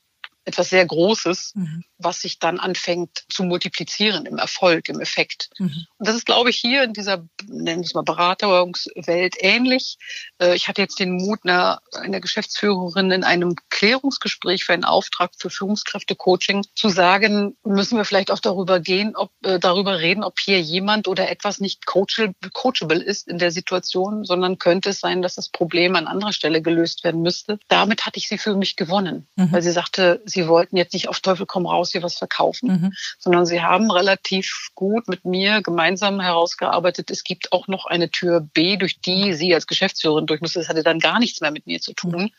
etwas 0.45 0.71
sehr 0.71 0.85
Großes, 0.85 1.53
mhm. 1.55 1.85
was 1.99 2.21
sich 2.21 2.39
dann 2.39 2.59
anfängt 2.59 3.25
zu 3.29 3.45
multiplizieren 3.45 4.27
im 4.27 4.39
Erfolg, 4.39 4.89
im 4.89 5.01
Effekt. 5.01 5.51
Mhm. 5.59 5.87
Und 5.99 6.09
das 6.09 6.17
ist, 6.17 6.27
glaube 6.27 6.51
ich, 6.51 6.57
hier 6.57 6.83
in 6.83 6.93
dieser, 6.93 7.25
nennen 7.47 7.81
wir 7.81 7.87
es 7.87 7.95
mal, 7.95 8.03
Beraterungswelt 8.03 9.37
ähnlich. 9.39 9.99
Äh, 10.41 10.55
ich 10.57 10.69
hatte 10.69 10.83
jetzt 10.83 10.99
den 10.99 11.13
Mut, 11.13 11.41
einer, 11.45 11.81
einer 11.93 12.21
Geschäftsführerin 12.21 13.11
in 13.11 13.25
einem 13.25 13.55
Klärungsgespräch 13.71 14.65
für 14.65 14.73
einen 14.73 14.85
Auftrag 14.85 15.31
für 15.37 15.51
Führungskräfte-Coaching 15.51 16.65
zu 16.75 16.89
sagen, 16.89 17.57
müssen 17.65 17.97
wir 17.97 18.05
vielleicht 18.05 18.31
auch 18.31 18.41
darüber 18.41 18.81
gehen, 18.81 19.15
ob, 19.15 19.31
äh, 19.45 19.59
darüber 19.59 20.01
reden, 20.01 20.25
ob 20.25 20.41
hier 20.41 20.61
jemand 20.61 21.07
oder 21.07 21.31
etwas 21.31 21.61
nicht 21.61 21.87
coachable 21.87 23.03
ist 23.03 23.29
in 23.29 23.39
der 23.39 23.51
Situation, 23.53 24.25
sondern 24.25 24.59
könnte 24.59 24.91
es 24.91 25.01
sein, 25.01 25.23
dass 25.23 25.37
das 25.37 25.49
Problem 25.49 25.95
an 25.97 26.07
anderer 26.07 26.33
Stelle 26.33 26.63
gelöst 26.63 27.05
werden 27.05 27.23
müsste. 27.23 27.59
Damit 27.69 28.07
hatte 28.07 28.19
ich 28.19 28.29
sie 28.29 28.39
für 28.39 28.57
mich 28.57 28.77
gewonnen, 28.77 29.27
mhm. 29.37 29.53
weil 29.53 29.63
sie 29.63 29.71
sagte, 29.71 30.23
sie 30.33 30.49
wollten 30.49 30.77
jetzt 30.77 30.93
nicht 30.93 31.09
auf 31.09 31.21
Teufel 31.21 31.47
komm 31.47 31.67
raus 31.67 31.93
hier 31.93 32.03
was 32.03 32.17
verkaufen, 32.17 32.69
mhm. 32.69 32.93
sondern 33.19 33.47
sie 33.47 33.63
haben 33.63 33.91
relativ 33.91 34.71
gut 34.75 35.09
mit 35.09 35.25
mir 35.25 35.63
gemeinsam 35.63 36.21
herausgearbeitet, 36.21 37.11
es 37.11 37.25
gibt 37.25 37.53
auch 37.53 37.69
noch 37.69 37.87
eine 37.87 38.11
Tür 38.11 38.41
B, 38.41 38.77
durch 38.77 39.01
die 39.01 39.35
sie 39.35 39.55
als 39.55 39.67
Geschäftsführerin 39.67 40.27
durch 40.27 40.41
musste. 40.41 40.59
Das 40.59 40.69
hatte 40.69 40.83
dann 40.83 40.99
gar 40.99 41.19
nichts 41.19 41.41
mehr 41.41 41.51
mit 41.51 41.67
mir 41.67 41.81
zu 41.81 41.93
tun. 41.93 42.23
Mhm. 42.23 42.31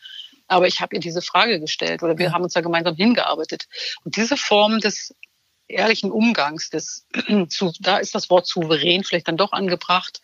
Aber 0.48 0.68
ich 0.68 0.82
habe 0.82 0.96
ihr 0.96 1.00
diese 1.00 1.22
Frage 1.22 1.60
gestellt 1.60 2.04
oder 2.04 2.18
wir 2.18 2.28
ja. 2.28 2.32
haben 2.34 2.44
uns 2.44 2.54
da 2.54 2.62
gemeinsam 2.62 2.96
hingearbeitet. 2.96 3.68
Und 4.04 4.18
diese 4.18 4.38
Form 4.38 4.80
des 4.80 5.16
ehrlichen 5.68 6.12
Umgangs, 6.12 6.70
des, 6.70 7.06
da 7.80 7.98
ist 7.98 8.16
das 8.16 8.30
Wort 8.30 8.48
souverän 8.48 9.04
vielleicht 9.04 9.28
dann 9.28 9.38
doch 9.38 9.52
angebracht, 9.52 10.22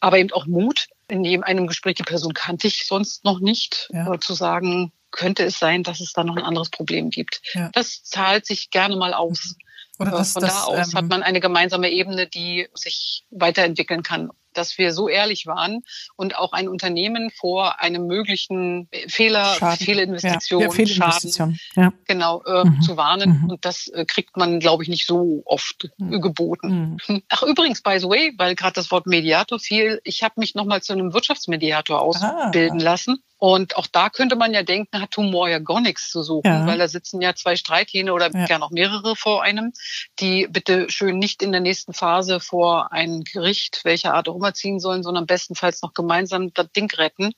aber 0.00 0.18
eben 0.18 0.32
auch 0.32 0.46
Mut. 0.46 0.88
In 1.08 1.24
jedem 1.24 1.42
einem 1.42 1.66
Gespräch, 1.66 1.94
die 1.94 2.02
Person 2.02 2.34
kannte 2.34 2.66
ich 2.66 2.86
sonst 2.86 3.24
noch 3.24 3.40
nicht, 3.40 3.88
ja. 3.92 4.12
Äh, 4.12 4.18
zu 4.20 4.34
sagen, 4.34 4.92
könnte 5.10 5.44
es 5.44 5.58
sein, 5.58 5.82
dass 5.82 6.00
es 6.00 6.12
da 6.12 6.24
noch 6.24 6.36
ein 6.36 6.42
anderes 6.44 6.70
Problem 6.70 7.10
gibt. 7.10 7.40
Ja. 7.54 7.70
Das 7.72 8.02
zahlt 8.02 8.46
sich 8.46 8.70
gerne 8.70 8.96
mal 8.96 9.14
aus. 9.14 9.56
Oder 9.98 10.12
das, 10.12 10.32
Von 10.32 10.42
das, 10.42 10.54
da 10.54 10.64
aus 10.64 10.92
ähm, 10.92 10.94
hat 10.94 11.08
man 11.08 11.22
eine 11.22 11.40
gemeinsame 11.40 11.90
Ebene, 11.90 12.28
die 12.28 12.68
sich 12.74 13.24
weiterentwickeln 13.30 14.02
kann 14.02 14.30
dass 14.58 14.76
wir 14.76 14.92
so 14.92 15.08
ehrlich 15.08 15.46
waren 15.46 15.84
und 16.16 16.36
auch 16.36 16.52
ein 16.52 16.68
Unternehmen 16.68 17.30
vor 17.30 17.80
einem 17.80 18.06
möglichen 18.06 18.88
Fehler, 19.06 19.54
Schaden. 19.54 19.84
Fehlinvestition, 19.84 20.60
ja, 20.60 20.66
ja, 20.66 20.72
Fehlinvestition. 20.72 21.58
Ja. 21.76 21.92
genau 22.06 22.42
äh, 22.44 22.64
mhm. 22.64 22.82
zu 22.82 22.96
warnen. 22.96 23.42
Mhm. 23.42 23.50
Und 23.50 23.64
das 23.64 23.88
äh, 23.88 24.04
kriegt 24.04 24.36
man, 24.36 24.60
glaube 24.60 24.82
ich, 24.82 24.88
nicht 24.88 25.06
so 25.06 25.42
oft 25.46 25.88
mhm. 25.96 26.20
geboten. 26.20 26.98
Mhm. 27.06 27.22
Ach 27.28 27.42
übrigens, 27.42 27.82
by 27.82 27.98
the 28.00 28.08
way, 28.08 28.34
weil 28.36 28.54
gerade 28.54 28.74
das 28.74 28.90
Wort 28.90 29.06
Mediator 29.06 29.58
fiel, 29.58 30.00
ich 30.04 30.22
habe 30.22 30.34
mich 30.38 30.54
nochmal 30.54 30.82
zu 30.82 30.92
einem 30.92 31.14
Wirtschaftsmediator 31.14 32.00
ausbilden 32.00 32.80
ah. 32.80 32.84
lassen. 32.84 33.22
Und 33.38 33.76
auch 33.76 33.86
da 33.86 34.10
könnte 34.10 34.34
man 34.34 34.52
ja 34.52 34.64
denken, 34.64 35.00
hat 35.00 35.16
Humor 35.16 35.48
ja 35.48 35.60
gar 35.60 35.80
nichts 35.80 36.10
zu 36.10 36.24
suchen, 36.24 36.50
ja. 36.50 36.66
weil 36.66 36.78
da 36.78 36.88
sitzen 36.88 37.20
ja 37.20 37.36
zwei 37.36 37.54
Streithähne 37.54 38.12
oder 38.12 38.30
ja. 38.32 38.46
gern 38.46 38.62
auch 38.64 38.70
mehrere 38.70 39.14
vor 39.14 39.42
einem, 39.44 39.72
die 40.18 40.48
bitte 40.50 40.90
schön 40.90 41.18
nicht 41.18 41.40
in 41.42 41.52
der 41.52 41.60
nächsten 41.60 41.94
Phase 41.94 42.40
vor 42.40 42.92
ein 42.92 43.22
Gericht, 43.22 43.80
welcher 43.84 44.14
Art 44.14 44.28
auch 44.28 44.34
immer, 44.34 44.54
ziehen 44.54 44.80
sollen, 44.80 45.04
sondern 45.04 45.26
bestenfalls 45.26 45.82
noch 45.82 45.94
gemeinsam 45.94 46.52
das 46.52 46.72
Ding 46.72 46.92
retten. 46.92 47.32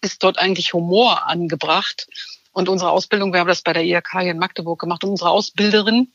Ist 0.00 0.22
dort 0.22 0.38
eigentlich 0.38 0.74
Humor 0.74 1.26
angebracht? 1.26 2.06
Und 2.52 2.68
unsere 2.68 2.90
Ausbildung, 2.90 3.32
wir 3.32 3.40
haben 3.40 3.48
das 3.48 3.62
bei 3.62 3.72
der 3.72 3.84
IHK 3.84 4.20
hier 4.20 4.30
in 4.30 4.38
Magdeburg 4.38 4.78
gemacht, 4.78 5.02
und 5.02 5.10
unsere 5.10 5.30
Ausbilderin 5.30 6.12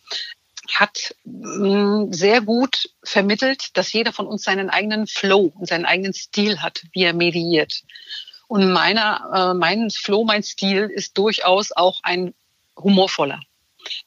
hat 0.74 1.16
mm, 1.26 2.12
sehr 2.12 2.42
gut 2.42 2.90
vermittelt, 3.04 3.76
dass 3.76 3.92
jeder 3.92 4.14
von 4.14 4.28
uns 4.28 4.44
seinen 4.44 4.70
eigenen 4.70 5.08
Flow 5.08 5.52
und 5.56 5.68
seinen 5.68 5.86
eigenen 5.86 6.14
Stil 6.14 6.62
hat, 6.62 6.84
wie 6.94 7.04
er 7.04 7.14
mediiert. 7.14 7.84
Und 8.48 8.72
meiner, 8.72 9.52
äh, 9.52 9.54
mein 9.54 9.90
Flow, 9.90 10.24
mein 10.24 10.44
Stil 10.44 10.90
ist 10.94 11.18
durchaus 11.18 11.72
auch 11.72 12.00
ein 12.04 12.34
humorvoller. 12.78 13.42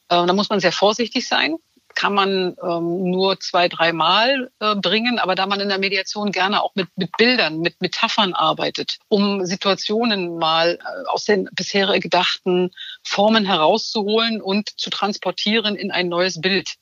Äh, 0.09 0.25
da 0.25 0.33
muss 0.33 0.49
man 0.49 0.59
sehr 0.59 0.71
vorsichtig 0.71 1.27
sein 1.27 1.57
kann 1.95 2.13
man 2.13 2.55
ähm, 2.63 3.09
nur 3.09 3.39
zwei, 3.39 3.67
dreimal 3.67 4.51
äh, 4.59 4.75
bringen, 4.75 5.19
aber 5.19 5.35
da 5.35 5.45
man 5.45 5.59
in 5.59 5.69
der 5.69 5.77
Mediation 5.77 6.31
gerne 6.31 6.61
auch 6.61 6.75
mit, 6.75 6.87
mit 6.95 7.11
Bildern, 7.17 7.59
mit 7.59 7.81
Metaphern 7.81 8.33
arbeitet, 8.33 8.97
um 9.07 9.45
Situationen 9.45 10.37
mal 10.37 10.79
äh, 10.79 11.07
aus 11.09 11.25
den 11.25 11.49
bisher 11.53 11.99
gedachten 11.99 12.71
Formen 13.03 13.45
herauszuholen 13.45 14.41
und 14.41 14.79
zu 14.79 14.89
transportieren 14.89 15.75
in 15.75 15.91
ein 15.91 16.09
neues 16.09 16.41
Bild, 16.41 16.75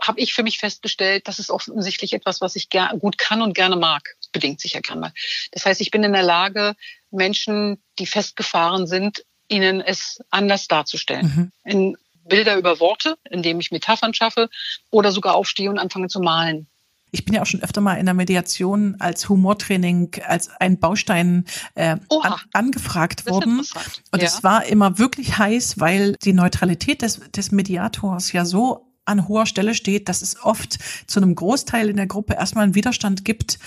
habe 0.00 0.20
ich 0.20 0.34
für 0.34 0.42
mich 0.42 0.58
festgestellt, 0.58 1.28
das 1.28 1.38
ist 1.38 1.50
offensichtlich 1.50 2.12
etwas, 2.12 2.40
was 2.40 2.56
ich 2.56 2.68
gut 2.98 3.18
kann 3.18 3.42
und 3.42 3.54
gerne 3.54 3.76
mag. 3.76 4.02
Das 4.20 4.28
bedingt 4.28 4.60
sich 4.60 4.74
ja 4.74 4.80
gerne. 4.80 5.12
Das 5.52 5.64
heißt, 5.64 5.80
ich 5.80 5.90
bin 5.90 6.02
in 6.02 6.12
der 6.12 6.22
Lage, 6.22 6.74
Menschen, 7.10 7.82
die 7.98 8.06
festgefahren 8.06 8.86
sind, 8.86 9.24
ihnen 9.48 9.80
es 9.80 10.20
anders 10.30 10.66
darzustellen. 10.66 11.52
Mhm. 11.64 11.70
In 11.70 11.96
Bilder 12.28 12.56
über 12.56 12.80
Worte, 12.80 13.16
indem 13.30 13.60
ich 13.60 13.70
Metaphern 13.70 14.14
schaffe 14.14 14.48
oder 14.90 15.12
sogar 15.12 15.34
aufstehe 15.34 15.70
und 15.70 15.78
anfange 15.78 16.08
zu 16.08 16.20
malen. 16.20 16.66
Ich 17.12 17.24
bin 17.24 17.34
ja 17.34 17.42
auch 17.42 17.46
schon 17.46 17.62
öfter 17.62 17.80
mal 17.80 17.94
in 17.94 18.04
der 18.04 18.14
Mediation 18.14 18.96
als 18.98 19.28
Humortraining, 19.28 20.10
als 20.26 20.50
ein 20.60 20.78
Baustein 20.78 21.46
äh, 21.74 21.96
an, 22.22 22.34
angefragt 22.52 23.26
worden. 23.26 23.60
Und 23.60 24.20
ja. 24.20 24.26
es 24.26 24.42
war 24.42 24.66
immer 24.66 24.98
wirklich 24.98 25.38
heiß, 25.38 25.78
weil 25.78 26.16
die 26.24 26.32
Neutralität 26.32 27.02
des, 27.02 27.20
des 27.30 27.52
Mediators 27.52 28.32
ja 28.32 28.44
so 28.44 28.86
an 29.06 29.28
hoher 29.28 29.46
Stelle 29.46 29.74
steht, 29.74 30.08
dass 30.08 30.20
es 30.20 30.42
oft 30.42 30.78
zu 31.06 31.20
einem 31.20 31.34
Großteil 31.34 31.88
in 31.88 31.96
der 31.96 32.06
Gruppe 32.08 32.34
erstmal 32.34 32.64
einen 32.64 32.74
Widerstand 32.74 33.24
gibt, 33.24 33.58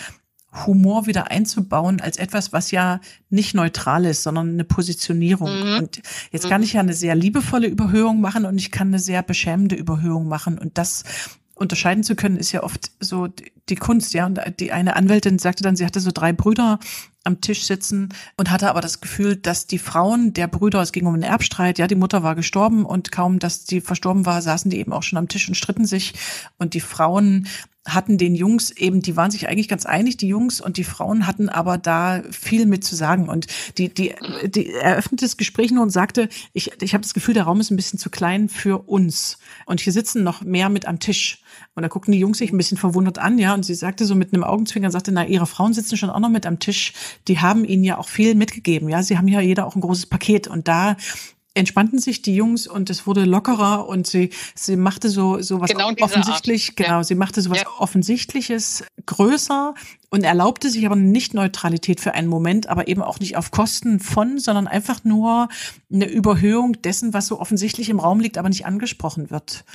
Humor 0.65 1.05
wieder 1.05 1.29
einzubauen 1.29 2.01
als 2.01 2.17
etwas, 2.17 2.51
was 2.53 2.71
ja 2.71 2.99
nicht 3.29 3.53
neutral 3.53 4.05
ist, 4.05 4.23
sondern 4.23 4.49
eine 4.49 4.63
Positionierung. 4.63 5.49
Mhm. 5.49 5.77
Und 5.77 6.01
jetzt 6.31 6.49
kann 6.49 6.63
ich 6.63 6.73
ja 6.73 6.79
eine 6.79 6.93
sehr 6.93 7.15
liebevolle 7.15 7.67
Überhöhung 7.67 8.19
machen 8.19 8.45
und 8.45 8.57
ich 8.57 8.71
kann 8.71 8.87
eine 8.87 8.99
sehr 8.99 9.21
beschämende 9.21 9.75
Überhöhung 9.75 10.27
machen. 10.27 10.57
Und 10.57 10.77
das 10.77 11.03
unterscheiden 11.59 12.03
zu 12.03 12.15
können, 12.15 12.37
ist 12.37 12.51
ja 12.51 12.63
oft 12.63 12.91
so 12.99 13.27
die 13.67 13.75
Kunst, 13.75 14.13
ja. 14.13 14.25
Und 14.25 14.39
die 14.59 14.71
eine 14.71 14.95
Anwältin 14.95 15.39
sagte 15.39 15.61
dann, 15.61 15.75
sie 15.75 15.85
hatte 15.85 15.99
so 15.99 16.11
drei 16.11 16.33
Brüder 16.33 16.79
am 17.25 17.41
Tisch 17.41 17.65
sitzen 17.65 18.09
und 18.37 18.49
hatte 18.49 18.69
aber 18.69 18.81
das 18.81 19.01
Gefühl, 19.01 19.35
dass 19.35 19.67
die 19.67 19.77
Frauen 19.77 20.33
der 20.33 20.47
Brüder, 20.47 20.81
es 20.81 20.93
ging 20.93 21.05
um 21.05 21.13
einen 21.13 21.23
Erbstreit, 21.23 21.77
ja, 21.77 21.85
die 21.85 21.95
Mutter 21.95 22.23
war 22.23 22.33
gestorben 22.35 22.85
und 22.85 23.11
kaum, 23.11 23.39
dass 23.39 23.65
die 23.65 23.81
verstorben 23.81 24.25
war, 24.25 24.41
saßen 24.41 24.71
die 24.71 24.79
eben 24.79 24.93
auch 24.93 25.03
schon 25.03 25.17
am 25.17 25.27
Tisch 25.27 25.47
und 25.47 25.55
stritten 25.55 25.85
sich 25.85 26.13
und 26.57 26.73
die 26.73 26.79
Frauen 26.79 27.47
hatten 27.93 28.17
den 28.17 28.35
Jungs 28.35 28.71
eben, 28.71 29.01
die 29.01 29.15
waren 29.15 29.31
sich 29.31 29.47
eigentlich 29.47 29.67
ganz 29.67 29.85
einig, 29.85 30.17
die 30.17 30.27
Jungs 30.27 30.61
und 30.61 30.77
die 30.77 30.83
Frauen 30.83 31.27
hatten 31.27 31.49
aber 31.49 31.77
da 31.77 32.21
viel 32.31 32.65
mit 32.65 32.83
zu 32.83 32.95
sagen. 32.95 33.29
Und 33.29 33.47
die, 33.77 33.93
die, 33.93 34.15
die 34.45 34.71
eröffnete 34.71 35.25
das 35.25 35.37
Gespräch 35.37 35.71
nur 35.71 35.83
und 35.83 35.89
sagte, 35.89 36.29
ich, 36.53 36.71
ich 36.81 36.93
habe 36.93 37.01
das 37.01 37.13
Gefühl, 37.13 37.33
der 37.33 37.43
Raum 37.43 37.59
ist 37.59 37.71
ein 37.71 37.75
bisschen 37.75 37.99
zu 37.99 38.09
klein 38.09 38.49
für 38.49 38.87
uns. 38.87 39.37
Und 39.65 39.81
hier 39.81 39.93
sitzen 39.93 40.23
noch 40.23 40.41
mehr 40.41 40.69
mit 40.69 40.87
am 40.87 40.99
Tisch. 40.99 41.43
Und 41.75 41.83
da 41.83 41.89
guckten 41.89 42.11
die 42.11 42.19
Jungs 42.19 42.37
sich 42.37 42.51
ein 42.51 42.57
bisschen 42.57 42.77
verwundert 42.77 43.19
an, 43.19 43.37
ja. 43.37 43.53
Und 43.53 43.63
sie 43.63 43.75
sagte 43.75 44.05
so 44.05 44.15
mit 44.15 44.33
einem 44.33 44.43
Augenzwinkern, 44.43 44.91
sagte, 44.91 45.11
na, 45.11 45.25
ihre 45.25 45.47
Frauen 45.47 45.73
sitzen 45.73 45.97
schon 45.97 46.09
auch 46.09 46.19
noch 46.19 46.29
mit 46.29 46.45
am 46.45 46.59
Tisch. 46.59 46.93
Die 47.27 47.39
haben 47.39 47.65
ihnen 47.65 47.83
ja 47.83 47.97
auch 47.97 48.07
viel 48.07 48.35
mitgegeben, 48.35 48.89
ja. 48.89 49.03
Sie 49.03 49.17
haben 49.17 49.27
ja 49.27 49.41
jeder 49.41 49.65
auch 49.65 49.75
ein 49.75 49.81
großes 49.81 50.07
Paket. 50.07 50.47
Und 50.47 50.67
da 50.67 50.97
entspannten 51.53 51.99
sich 51.99 52.21
die 52.21 52.35
Jungs 52.35 52.67
und 52.67 52.89
es 52.89 53.07
wurde 53.07 53.25
lockerer 53.25 53.87
und 53.87 54.07
sie 54.07 54.29
sie 54.55 54.75
machte 54.75 55.09
so 55.09 55.41
so 55.41 55.59
was 55.59 55.71
genau 55.71 55.91
offensichtlich 55.99 56.69
Art. 56.69 56.77
genau 56.77 56.97
ja. 56.97 57.03
sie 57.03 57.15
machte 57.15 57.41
so 57.41 57.49
was 57.49 57.61
ja. 57.61 57.67
offensichtliches 57.79 58.83
größer 59.05 59.73
und 60.09 60.23
erlaubte 60.23 60.69
sich 60.69 60.85
aber 60.85 60.95
nicht 60.95 61.33
Neutralität 61.33 61.99
für 62.01 62.13
einen 62.13 62.27
Moment, 62.27 62.67
aber 62.67 62.87
eben 62.87 63.01
auch 63.01 63.19
nicht 63.19 63.37
auf 63.37 63.51
Kosten 63.51 63.99
von, 63.99 64.39
sondern 64.39 64.67
einfach 64.67 65.03
nur 65.03 65.49
eine 65.91 66.07
Überhöhung 66.09 66.81
dessen, 66.81 67.13
was 67.13 67.27
so 67.27 67.39
offensichtlich 67.39 67.89
im 67.89 67.99
Raum 67.99 68.19
liegt, 68.19 68.37
aber 68.37 68.49
nicht 68.49 68.65
angesprochen 68.65 69.29
wird. 69.29 69.65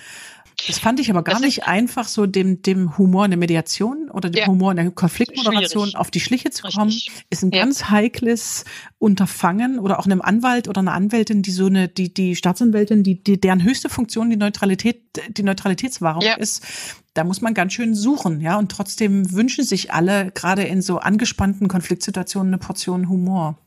Das 0.66 0.78
fand 0.78 1.00
ich 1.00 1.10
aber 1.10 1.22
gar 1.22 1.40
nicht 1.40 1.66
einfach, 1.66 2.08
so 2.08 2.26
dem, 2.26 2.62
dem 2.62 2.96
Humor 2.96 3.24
in 3.24 3.30
der 3.30 3.38
Mediation 3.38 4.10
oder 4.10 4.30
dem 4.30 4.40
ja. 4.40 4.46
Humor 4.46 4.70
in 4.70 4.76
der 4.76 4.90
Konfliktmoderation 4.90 5.88
Schwierig. 5.88 5.96
auf 5.98 6.10
die 6.10 6.20
Schliche 6.20 6.50
zu 6.50 6.62
kommen, 6.62 6.90
Richtig. 6.90 7.12
ist 7.30 7.42
ein 7.42 7.50
ja. 7.50 7.64
ganz 7.64 7.90
heikles 7.90 8.64
Unterfangen 8.98 9.78
oder 9.78 9.98
auch 9.98 10.06
einem 10.06 10.22
Anwalt 10.22 10.68
oder 10.68 10.80
einer 10.80 10.92
Anwältin, 10.92 11.42
die 11.42 11.50
so 11.50 11.66
eine, 11.66 11.88
die, 11.88 12.12
die 12.12 12.36
Staatsanwältin, 12.36 13.02
die, 13.02 13.22
die, 13.22 13.40
deren 13.40 13.62
höchste 13.62 13.88
Funktion 13.88 14.30
die 14.30 14.36
Neutralität, 14.36 15.02
die 15.28 15.42
Neutralitätswahrung 15.42 16.22
ja. 16.22 16.34
ist. 16.34 16.64
Da 17.12 17.24
muss 17.24 17.40
man 17.40 17.54
ganz 17.54 17.72
schön 17.72 17.94
suchen, 17.94 18.40
ja, 18.40 18.58
und 18.58 18.72
trotzdem 18.72 19.32
wünschen 19.32 19.64
sich 19.64 19.92
alle, 19.92 20.32
gerade 20.32 20.64
in 20.64 20.82
so 20.82 20.98
angespannten 20.98 21.68
Konfliktsituationen, 21.68 22.52
eine 22.52 22.58
Portion 22.58 23.08
Humor. 23.08 23.58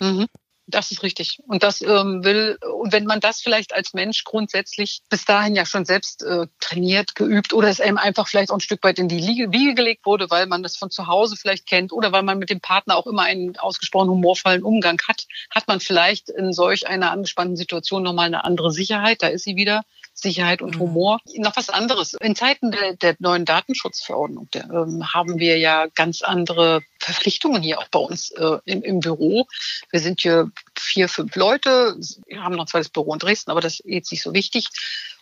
Mhm. 0.00 0.26
Das 0.66 0.90
ist 0.90 1.02
richtig. 1.02 1.40
Und 1.46 1.62
das 1.62 1.82
ähm, 1.82 2.24
will, 2.24 2.56
und 2.74 2.92
wenn 2.92 3.04
man 3.04 3.20
das 3.20 3.42
vielleicht 3.42 3.74
als 3.74 3.92
Mensch 3.92 4.24
grundsätzlich 4.24 5.02
bis 5.10 5.26
dahin 5.26 5.54
ja 5.54 5.66
schon 5.66 5.84
selbst 5.84 6.22
äh, 6.22 6.46
trainiert, 6.58 7.14
geübt 7.14 7.52
oder 7.52 7.68
es 7.68 7.82
einem 7.82 7.98
einfach 7.98 8.26
vielleicht 8.28 8.50
auch 8.50 8.56
ein 8.56 8.60
Stück 8.60 8.82
weit 8.82 8.98
in 8.98 9.08
die 9.08 9.18
Wiege 9.18 9.74
gelegt 9.74 10.06
wurde, 10.06 10.30
weil 10.30 10.46
man 10.46 10.62
das 10.62 10.76
von 10.76 10.90
zu 10.90 11.06
Hause 11.06 11.36
vielleicht 11.36 11.66
kennt 11.66 11.92
oder 11.92 12.12
weil 12.12 12.22
man 12.22 12.38
mit 12.38 12.48
dem 12.48 12.60
Partner 12.60 12.96
auch 12.96 13.06
immer 13.06 13.22
einen 13.22 13.58
ausgesprochen 13.58 14.08
humorvollen 14.08 14.62
Umgang 14.62 14.98
hat, 15.06 15.26
hat 15.50 15.68
man 15.68 15.80
vielleicht 15.80 16.30
in 16.30 16.54
solch 16.54 16.86
einer 16.88 17.10
angespannten 17.10 17.56
Situation 17.56 18.02
nochmal 18.02 18.26
eine 18.26 18.44
andere 18.44 18.70
Sicherheit. 18.70 19.22
Da 19.22 19.28
ist 19.28 19.44
sie 19.44 19.56
wieder 19.56 19.82
Sicherheit 20.14 20.62
und 20.62 20.76
mhm. 20.76 20.80
Humor. 20.80 21.20
Noch 21.36 21.56
was 21.56 21.68
anderes. 21.68 22.14
In 22.14 22.36
Zeiten 22.36 22.70
der, 22.70 22.94
der 22.94 23.16
neuen 23.18 23.44
Datenschutzverordnung 23.44 24.48
der, 24.54 24.64
ähm, 24.70 25.12
haben 25.12 25.38
wir 25.38 25.58
ja 25.58 25.86
ganz 25.94 26.22
andere 26.22 26.82
Verpflichtungen 26.98 27.62
hier 27.62 27.78
auch 27.78 27.88
bei 27.88 27.98
uns 27.98 28.30
äh, 28.30 28.58
im, 28.64 28.82
im, 28.82 29.00
Büro. 29.00 29.46
Wir 29.90 30.00
sind 30.00 30.20
hier 30.20 30.50
vier, 30.78 31.08
fünf 31.08 31.34
Leute. 31.36 31.96
Wir 32.26 32.42
haben 32.42 32.54
noch 32.54 32.64
ein 32.64 32.68
zweites 32.68 32.88
Büro 32.88 33.12
in 33.12 33.18
Dresden, 33.18 33.50
aber 33.50 33.60
das 33.60 33.80
ist 33.80 33.86
jetzt 33.86 34.12
nicht 34.12 34.22
so 34.22 34.32
wichtig. 34.32 34.68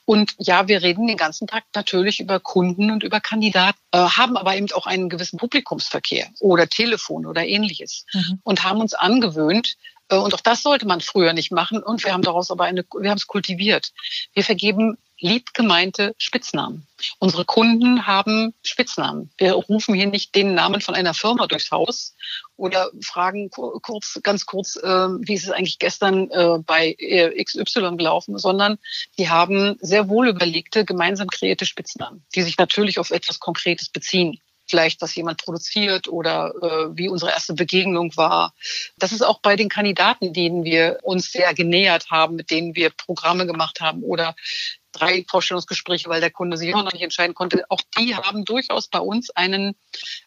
Und 0.05 0.35
ja, 0.39 0.67
wir 0.67 0.83
reden 0.83 1.07
den 1.07 1.17
ganzen 1.17 1.47
Tag 1.47 1.65
natürlich 1.75 2.19
über 2.19 2.41
Kunden 2.41 2.91
und 2.91 3.05
über 3.05 3.21
Kandidaten, 3.21 3.79
äh, 3.93 3.99
haben 3.99 4.37
aber 4.37 4.57
eben 4.57 4.71
auch 4.73 4.87
einen 4.87 5.09
gewissen 5.09 5.39
Publikumsverkehr 5.39 6.29
oder 6.41 6.69
Telefon 6.69 7.25
oder 7.25 7.47
ähnliches 7.47 8.05
mhm. 8.13 8.41
und 8.43 8.65
haben 8.65 8.81
uns 8.81 8.95
angewöhnt, 8.95 9.77
und 10.17 10.35
auch 10.35 10.41
das 10.41 10.63
sollte 10.63 10.87
man 10.87 11.01
früher 11.01 11.33
nicht 11.33 11.53
machen. 11.53 11.83
Und 11.83 12.05
wir 12.05 12.13
haben 12.13 12.23
daraus 12.23 12.51
aber 12.51 12.65
eine, 12.65 12.85
wir 12.99 13.11
haben 13.11 13.19
es 13.19 13.27
kultiviert. 13.27 13.93
Wir 14.35 14.45
vergeben 14.45 14.99
lieb 15.23 15.55
gemeinte 15.55 16.15
Spitznamen. 16.19 16.87
Unsere 17.21 17.45
Kunden 17.45 18.07
haben 18.07 18.55
Spitznamen. 18.63 19.31
Wir 19.39 19.53
rufen 19.53 19.95
hier 19.95 20.09
nicht 20.09 20.35
den 20.35 20.55
Namen 20.55 20.81
von 20.81 20.97
einer 20.97 21.15
Firma 21.15 21.47
durchs 21.47 21.71
Haus 21.71 22.17
oder 22.57 22.91
fragen 23.03 23.49
kurz, 23.51 24.19
ganz 24.23 24.47
kurz, 24.47 24.77
äh, 24.77 24.89
wie 24.89 25.35
ist 25.35 25.45
es 25.45 25.51
eigentlich 25.51 25.79
gestern 25.79 26.29
äh, 26.31 26.59
bei 26.59 26.97
XY 27.43 27.97
gelaufen, 27.97 28.37
sondern 28.37 28.79
die 29.17 29.31
haben 29.31 29.77
sehr 29.81 30.09
wohl 30.09 30.29
überlegte, 30.29 30.85
gemeinsam 30.85 31.29
kreierte 31.29 31.67
Spitznamen, 31.67 32.25
die 32.35 32.43
sich 32.43 32.59
natürlich 32.59 32.99
auf 32.99 33.11
etwas 33.11 33.39
Konkretes 33.39 33.89
beziehen 33.89 34.41
vielleicht, 34.73 35.03
was 35.03 35.15
jemand 35.15 35.45
produziert 35.45 36.09
oder 36.09 36.55
äh, 36.63 36.97
wie 36.97 37.11
unsere 37.11 37.31
erste 37.31 37.53
Begegnung 37.53 38.17
war. 38.17 38.55
Das 38.97 39.13
ist 39.13 39.21
auch 39.21 39.41
bei 39.43 39.55
den 39.55 39.69
Kandidaten, 39.69 40.33
denen 40.33 40.65
wir 40.65 40.99
uns 41.03 41.31
sehr 41.31 41.53
genähert 41.53 42.11
haben, 42.11 42.37
mit 42.37 42.51
denen 42.51 42.75
wir 42.75 42.89
Programme 42.89 43.47
gemacht 43.47 43.83
haben 43.83 44.03
oder 44.03 44.35
drei 44.93 45.27
Vorstellungsgespräche, 45.29 46.09
weil 46.09 46.23
der 46.23 46.31
Kunde 46.31 46.57
sich 46.57 46.75
auch 46.75 46.85
noch 46.85 46.93
nicht 46.93 47.03
entscheiden 47.03 47.35
konnte. 47.35 47.67
Auch 47.69 47.83
die 47.99 48.17
haben 48.17 48.47
durchaus 48.47 48.89
bei 48.89 49.01
uns 49.01 49.29
einen, 49.29 49.75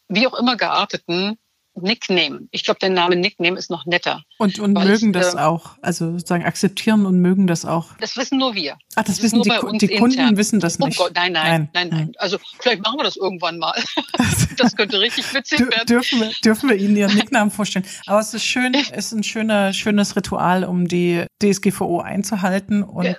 wie 0.07 0.27
auch 0.27 0.35
immer 0.35 0.57
gearteten 0.57 1.39
Nickname. 1.75 2.47
Ich 2.51 2.63
glaube, 2.63 2.79
der 2.79 2.89
Name 2.89 3.15
Nickname 3.15 3.57
ist 3.57 3.69
noch 3.69 3.85
netter. 3.85 4.23
Und, 4.37 4.59
und 4.59 4.73
mögen 4.73 5.07
ich, 5.07 5.13
das 5.13 5.35
äh, 5.35 5.39
auch, 5.39 5.77
also 5.81 6.11
sozusagen 6.11 6.45
akzeptieren 6.45 7.05
und 7.05 7.19
mögen 7.19 7.47
das 7.47 7.65
auch. 7.65 7.89
Das 7.99 8.15
wissen 8.17 8.37
nur 8.37 8.55
wir. 8.55 8.77
Ach, 8.95 9.03
das, 9.03 9.15
das 9.15 9.23
wissen 9.23 9.41
die, 9.41 9.49
die 9.87 9.97
Kunden 9.97 10.19
intern. 10.19 10.37
wissen 10.37 10.59
das 10.59 10.79
nicht. 10.79 10.99
Oh 10.99 11.03
Gott, 11.03 11.15
nein, 11.15 11.33
nein, 11.33 11.69
nein, 11.73 11.89
nein, 11.89 11.89
nein. 11.89 12.11
Also 12.17 12.37
vielleicht 12.59 12.81
machen 12.81 12.99
wir 12.99 13.03
das 13.03 13.17
irgendwann 13.17 13.57
mal. 13.57 13.75
das 14.57 14.75
könnte 14.75 14.99
richtig 14.99 15.33
witzig 15.33 15.59
werden. 15.59 15.85
Dürfen 15.87 16.21
wir, 16.21 16.31
dürfen 16.43 16.69
wir 16.69 16.77
Ihnen 16.77 16.95
Ihren 16.95 17.15
Nicknamen 17.15 17.51
vorstellen. 17.51 17.85
Aber 18.05 18.19
es 18.19 18.33
ist 18.33 18.45
schön, 18.45 18.73
es 18.91 19.07
ist 19.07 19.11
ein 19.13 19.23
schöner, 19.23 19.73
schönes 19.73 20.15
Ritual, 20.15 20.63
um 20.63 20.87
die 20.87 21.25
DSGVO 21.43 21.99
einzuhalten 21.99 22.83
und 22.83 23.05
ja. 23.05 23.15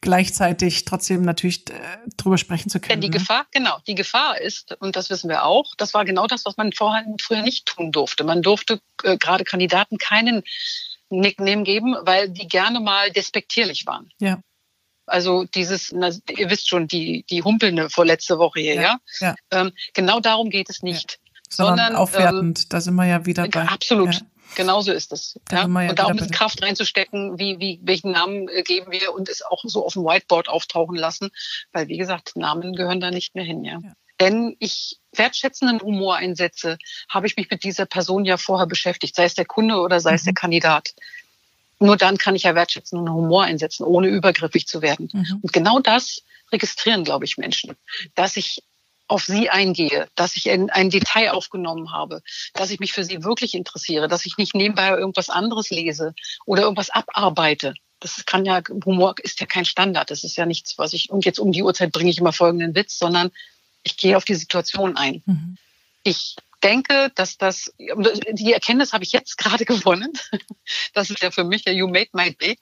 gleichzeitig 0.00 0.84
trotzdem 0.84 1.22
natürlich 1.22 1.68
äh, 1.70 1.74
drüber 2.16 2.38
sprechen 2.38 2.68
zu 2.68 2.80
können. 2.80 3.00
Denn 3.00 3.00
die 3.00 3.08
ne? 3.08 3.18
Gefahr, 3.18 3.46
genau, 3.52 3.78
die 3.86 3.94
Gefahr 3.94 4.40
ist, 4.40 4.76
und 4.80 4.96
das 4.96 5.10
wissen 5.10 5.28
wir 5.28 5.44
auch, 5.44 5.72
das 5.78 5.94
war 5.94 6.04
genau 6.04 6.26
das, 6.26 6.44
was 6.44 6.56
man 6.56 6.72
vorher, 6.72 7.04
früher 7.20 7.42
nicht 7.42 7.66
tun 7.66 7.93
durfte. 7.94 8.24
Man 8.24 8.42
durfte 8.42 8.80
äh, 9.02 9.16
gerade 9.16 9.44
Kandidaten 9.44 9.98
keinen 9.98 10.42
Nickname 11.10 11.62
geben, 11.62 11.96
weil 12.02 12.30
die 12.30 12.48
gerne 12.48 12.80
mal 12.80 13.10
despektierlich 13.10 13.86
waren. 13.86 14.10
Ja. 14.20 14.40
Also 15.06 15.44
dieses, 15.44 15.92
na, 15.92 16.10
ihr 16.30 16.50
wisst 16.50 16.68
schon, 16.68 16.88
die, 16.88 17.24
die 17.28 17.42
Humpelnde 17.42 17.90
vor 17.90 18.06
letzte 18.06 18.38
Woche 18.38 18.60
hier, 18.60 18.74
ja. 18.74 18.82
ja? 18.82 18.98
ja. 19.20 19.34
Ähm, 19.50 19.72
genau 19.92 20.20
darum 20.20 20.50
geht 20.50 20.70
es 20.70 20.82
nicht. 20.82 21.12
Ja. 21.12 21.18
Sondern, 21.50 21.76
sondern 21.76 21.96
aufwertend, 21.96 22.58
ähm, 22.60 22.66
da 22.70 22.80
sind 22.80 22.94
wir 22.94 23.06
ja 23.06 23.26
wieder 23.26 23.46
bei. 23.48 23.62
Absolut. 23.68 24.22
Genauso 24.56 24.92
ist 24.92 25.12
es. 25.12 25.38
Ja? 25.50 25.66
ja 25.66 25.90
und 25.90 25.98
da 25.98 26.04
auch 26.04 26.10
ein 26.10 26.16
bisschen 26.16 26.32
Kraft 26.32 26.62
reinzustecken, 26.62 27.38
wie, 27.38 27.58
wie, 27.60 27.80
welchen 27.82 28.12
Namen 28.12 28.48
äh, 28.48 28.62
geben 28.62 28.92
wir 28.92 29.12
und 29.12 29.28
es 29.28 29.42
auch 29.42 29.62
so 29.64 29.84
auf 29.84 29.94
dem 29.94 30.04
Whiteboard 30.04 30.48
auftauchen 30.48 30.96
lassen. 30.96 31.30
Weil, 31.72 31.88
wie 31.88 31.96
gesagt, 31.96 32.32
Namen 32.36 32.74
gehören 32.74 33.00
da 33.00 33.10
nicht 33.10 33.34
mehr 33.34 33.44
hin, 33.44 33.64
ja. 33.64 33.78
ja. 33.82 33.92
Wenn 34.18 34.56
ich 34.58 34.98
wertschätzenden 35.12 35.80
Humor 35.80 36.16
einsetze, 36.16 36.78
habe 37.08 37.26
ich 37.26 37.36
mich 37.36 37.50
mit 37.50 37.64
dieser 37.64 37.86
Person 37.86 38.24
ja 38.24 38.36
vorher 38.36 38.66
beschäftigt, 38.66 39.16
sei 39.16 39.24
es 39.24 39.34
der 39.34 39.44
Kunde 39.44 39.76
oder 39.76 40.00
sei 40.00 40.10
mhm. 40.10 40.16
es 40.16 40.24
der 40.24 40.34
Kandidat. 40.34 40.94
Nur 41.80 41.96
dann 41.96 42.18
kann 42.18 42.36
ich 42.36 42.44
ja 42.44 42.54
wertschätzenden 42.54 43.12
Humor 43.12 43.44
einsetzen, 43.44 43.84
ohne 43.84 44.08
übergriffig 44.08 44.66
zu 44.66 44.82
werden. 44.82 45.10
Mhm. 45.12 45.40
Und 45.42 45.52
genau 45.52 45.80
das 45.80 46.22
registrieren, 46.52 47.04
glaube 47.04 47.24
ich, 47.24 47.36
Menschen, 47.36 47.76
dass 48.14 48.36
ich 48.36 48.62
auf 49.06 49.24
sie 49.24 49.50
eingehe, 49.50 50.08
dass 50.14 50.36
ich 50.36 50.48
ein, 50.50 50.70
ein 50.70 50.88
Detail 50.90 51.32
aufgenommen 51.32 51.92
habe, 51.92 52.22
dass 52.54 52.70
ich 52.70 52.80
mich 52.80 52.92
für 52.92 53.04
sie 53.04 53.22
wirklich 53.22 53.54
interessiere, 53.54 54.08
dass 54.08 54.24
ich 54.24 54.38
nicht 54.38 54.54
nebenbei 54.54 54.88
irgendwas 54.88 55.28
anderes 55.28 55.70
lese 55.70 56.14
oder 56.46 56.62
irgendwas 56.62 56.90
abarbeite. 56.90 57.74
Das 58.00 58.24
kann 58.26 58.44
ja, 58.44 58.62
Humor 58.84 59.14
ist 59.22 59.40
ja 59.40 59.46
kein 59.46 59.64
Standard. 59.64 60.10
Das 60.10 60.24
ist 60.24 60.36
ja 60.36 60.46
nichts, 60.46 60.78
was 60.78 60.92
ich, 60.92 61.10
und 61.10 61.24
jetzt 61.24 61.38
um 61.38 61.52
die 61.52 61.62
Uhrzeit 61.62 61.92
bringe 61.92 62.10
ich 62.10 62.18
immer 62.18 62.32
folgenden 62.32 62.74
Witz, 62.74 62.98
sondern 62.98 63.30
ich 63.84 63.96
gehe 63.96 64.16
auf 64.16 64.24
die 64.24 64.34
Situation 64.34 64.96
ein. 64.96 65.22
Mhm. 65.24 65.56
Ich 66.02 66.36
denke, 66.62 67.12
dass 67.14 67.38
das, 67.38 67.72
die 67.78 68.52
Erkenntnis 68.52 68.92
habe 68.92 69.04
ich 69.04 69.12
jetzt 69.12 69.38
gerade 69.38 69.64
gewonnen. 69.64 70.12
Das 70.94 71.10
ist 71.10 71.22
ja 71.22 71.30
für 71.30 71.44
mich 71.44 71.64
ja 71.64 71.72
You 71.72 71.86
Made 71.86 72.10
My 72.12 72.34
Day. 72.34 72.58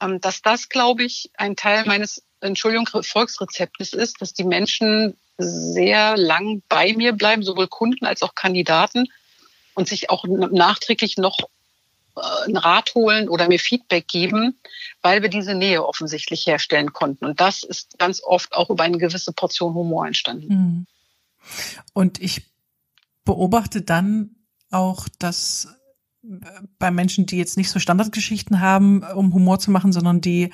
Ähm, 0.00 0.20
dass 0.20 0.40
das, 0.40 0.68
glaube 0.68 1.04
ich, 1.04 1.30
ein 1.34 1.56
Teil 1.56 1.84
meines, 1.84 2.24
Entschuldigung, 2.40 2.88
Volksrezeptes 3.02 3.92
ist, 3.92 4.20
dass 4.20 4.32
die 4.32 4.44
Menschen 4.44 5.16
sehr 5.38 6.16
lang 6.16 6.62
bei 6.68 6.92
mir 6.94 7.12
bleiben, 7.12 7.42
sowohl 7.42 7.68
Kunden 7.68 8.06
als 8.06 8.22
auch 8.22 8.34
Kandidaten 8.34 9.06
und 9.74 9.88
sich 9.88 10.10
auch 10.10 10.24
nachträglich 10.26 11.16
noch 11.16 11.38
einen 12.14 12.56
Rat 12.56 12.94
holen 12.94 13.28
oder 13.28 13.48
mir 13.48 13.58
Feedback 13.58 14.08
geben, 14.08 14.58
weil 15.00 15.22
wir 15.22 15.28
diese 15.28 15.54
Nähe 15.54 15.84
offensichtlich 15.84 16.46
herstellen 16.46 16.92
konnten. 16.92 17.24
Und 17.24 17.40
das 17.40 17.62
ist 17.62 17.98
ganz 17.98 18.22
oft 18.22 18.54
auch 18.54 18.70
über 18.70 18.84
eine 18.84 18.98
gewisse 18.98 19.32
Portion 19.32 19.74
Humor 19.74 20.06
entstanden. 20.06 20.50
Hm. 20.50 20.86
Und 21.92 22.20
ich 22.20 22.42
beobachte 23.24 23.82
dann 23.82 24.36
auch, 24.70 25.08
dass 25.18 25.68
äh, 26.24 26.36
bei 26.78 26.90
Menschen, 26.90 27.26
die 27.26 27.36
jetzt 27.36 27.56
nicht 27.56 27.70
so 27.70 27.78
Standardgeschichten 27.78 28.60
haben, 28.60 29.02
um 29.02 29.32
Humor 29.34 29.58
zu 29.58 29.70
machen, 29.70 29.92
sondern 29.92 30.20
die, 30.20 30.50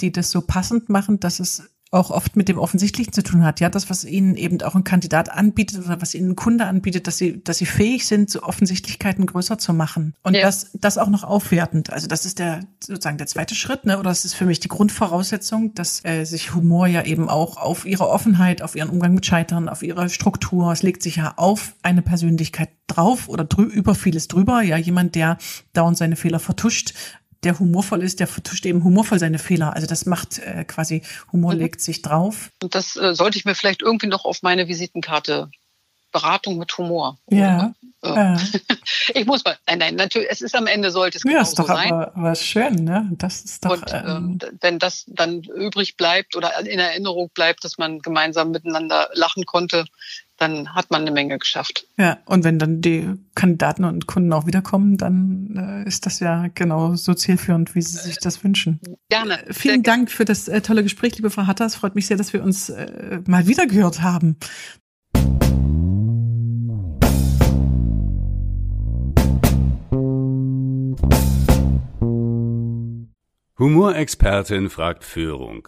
die 0.00 0.12
das 0.12 0.30
so 0.30 0.40
passend 0.40 0.88
machen, 0.88 1.20
dass 1.20 1.40
es 1.40 1.70
auch 1.90 2.10
oft 2.10 2.36
mit 2.36 2.48
dem 2.48 2.58
Offensichtlichen 2.58 3.12
zu 3.12 3.22
tun 3.22 3.44
hat. 3.44 3.60
Ja, 3.60 3.70
das, 3.70 3.88
was 3.88 4.04
ihnen 4.04 4.36
eben 4.36 4.60
auch 4.62 4.74
ein 4.74 4.84
Kandidat 4.84 5.30
anbietet 5.30 5.84
oder 5.84 6.00
was 6.00 6.14
ihnen 6.14 6.30
ein 6.30 6.36
Kunde 6.36 6.66
anbietet, 6.66 7.06
dass 7.06 7.18
sie, 7.18 7.42
dass 7.42 7.58
sie 7.58 7.66
fähig 7.66 8.06
sind, 8.06 8.30
so 8.30 8.42
Offensichtlichkeiten 8.42 9.26
größer 9.26 9.58
zu 9.58 9.72
machen. 9.72 10.14
Und 10.22 10.34
ja. 10.34 10.42
das, 10.42 10.70
das 10.74 10.98
auch 10.98 11.08
noch 11.08 11.24
aufwertend. 11.24 11.90
Also 11.92 12.06
das 12.06 12.26
ist 12.26 12.38
der, 12.38 12.60
sozusagen 12.82 13.18
der 13.18 13.26
zweite 13.26 13.54
Schritt, 13.54 13.86
ne? 13.86 13.98
Oder 13.98 14.10
das 14.10 14.24
ist 14.24 14.34
für 14.34 14.46
mich 14.46 14.60
die 14.60 14.68
Grundvoraussetzung, 14.68 15.74
dass 15.74 16.04
äh, 16.04 16.24
sich 16.24 16.54
Humor 16.54 16.86
ja 16.86 17.04
eben 17.04 17.28
auch 17.28 17.56
auf 17.56 17.86
ihre 17.86 18.08
Offenheit, 18.08 18.62
auf 18.62 18.76
ihren 18.76 18.90
Umgang 18.90 19.14
mit 19.14 19.24
Scheitern, 19.24 19.68
auf 19.68 19.82
ihre 19.82 20.10
Struktur, 20.10 20.72
es 20.72 20.82
legt 20.82 21.02
sich 21.02 21.16
ja 21.16 21.34
auf 21.36 21.74
eine 21.82 22.02
Persönlichkeit 22.02 22.70
drauf 22.88 23.28
oder 23.28 23.44
drü 23.44 23.64
über 23.64 23.94
vieles 23.94 24.28
drüber. 24.28 24.62
Ja, 24.62 24.76
jemand, 24.76 25.14
der 25.14 25.38
dauernd 25.72 25.96
seine 25.96 26.16
Fehler 26.16 26.40
vertuscht, 26.40 26.94
der 27.44 27.58
humorvoll 27.58 28.02
ist, 28.02 28.20
der 28.20 28.26
vertuscht 28.26 28.66
eben 28.66 28.82
humorvoll 28.84 29.18
seine 29.18 29.38
Fehler. 29.38 29.74
Also 29.74 29.86
das 29.86 30.06
macht 30.06 30.38
äh, 30.38 30.64
quasi, 30.64 31.02
Humor 31.32 31.54
mhm. 31.54 31.60
legt 31.60 31.80
sich 31.80 32.02
drauf. 32.02 32.50
Und 32.62 32.74
das 32.74 32.96
äh, 32.96 33.14
sollte 33.14 33.38
ich 33.38 33.44
mir 33.44 33.54
vielleicht 33.54 33.82
irgendwie 33.82 34.08
noch 34.08 34.24
auf 34.24 34.42
meine 34.42 34.68
Visitenkarte 34.68 35.50
Beratung 36.10 36.58
mit 36.58 36.76
Humor. 36.78 37.18
Ja. 37.28 37.74
Ja. 38.02 38.40
ich 39.14 39.26
muss 39.26 39.44
mal, 39.44 39.58
nein, 39.66 39.78
nein, 39.78 39.94
natürlich, 39.96 40.28
es 40.30 40.40
ist 40.40 40.54
am 40.54 40.66
Ende 40.66 40.90
sollte 40.90 41.18
es 41.18 41.24
ja, 41.24 41.40
ist 41.40 41.58
doch 41.58 41.66
sein. 41.66 41.92
Aber, 41.92 42.16
aber 42.16 42.34
schön, 42.36 42.84
ne? 42.84 43.08
Das 43.12 43.42
ist 43.42 43.64
doch. 43.64 43.72
Und 43.72 43.92
ähm, 43.92 44.38
ähm, 44.42 44.58
wenn 44.60 44.78
das 44.78 45.04
dann 45.08 45.42
übrig 45.42 45.96
bleibt 45.96 46.36
oder 46.36 46.58
in 46.60 46.78
Erinnerung 46.78 47.30
bleibt, 47.34 47.64
dass 47.64 47.76
man 47.76 47.98
gemeinsam 47.98 48.52
miteinander 48.52 49.10
lachen 49.14 49.46
konnte, 49.46 49.84
dann 50.38 50.74
hat 50.74 50.90
man 50.90 51.02
eine 51.02 51.10
Menge 51.10 51.38
geschafft. 51.38 51.86
Ja, 51.98 52.18
und 52.24 52.44
wenn 52.44 52.58
dann 52.58 52.80
die 52.80 53.10
Kandidaten 53.34 53.84
und 53.84 54.06
Kunden 54.06 54.32
auch 54.32 54.46
wiederkommen, 54.46 54.96
dann 54.96 55.82
äh, 55.84 55.88
ist 55.88 56.06
das 56.06 56.20
ja 56.20 56.46
genau 56.54 56.94
so 56.94 57.12
zielführend, 57.12 57.74
wie 57.74 57.82
Sie 57.82 57.98
sich 57.98 58.18
das 58.18 58.42
wünschen. 58.44 58.80
Gerne. 59.10 59.46
Äh, 59.46 59.52
vielen 59.52 59.82
Dank 59.82 60.10
für 60.10 60.24
das 60.24 60.48
äh, 60.48 60.60
tolle 60.60 60.82
Gespräch, 60.82 61.16
liebe 61.16 61.30
Frau 61.30 61.46
Hatter. 61.46 61.66
Es 61.66 61.74
freut 61.74 61.94
mich 61.94 62.06
sehr, 62.06 62.16
dass 62.16 62.32
wir 62.32 62.42
uns 62.42 62.70
äh, 62.70 63.20
mal 63.26 63.46
wieder 63.46 63.66
gehört 63.66 64.00
haben. 64.00 64.36
Humorexpertin 73.58 74.70
fragt 74.70 75.02
Führung. 75.02 75.66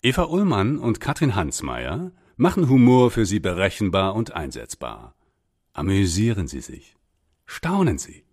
Eva 0.00 0.24
Ullmann 0.24 0.78
und 0.78 1.00
Katrin 1.00 1.34
Hansmeier 1.34 2.12
machen 2.36 2.68
Humor 2.68 3.10
für 3.10 3.26
Sie 3.26 3.40
berechenbar 3.40 4.14
und 4.14 4.32
einsetzbar. 4.32 5.14
Amüsieren 5.72 6.48
Sie 6.48 6.60
sich, 6.60 6.96
staunen 7.46 7.98
Sie 7.98 8.24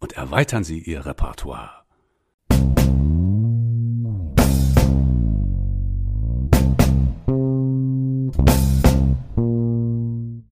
und 0.00 0.12
erweitern 0.12 0.64
Sie 0.64 0.80
Ihr 0.80 1.06
Repertoire. 1.06 1.77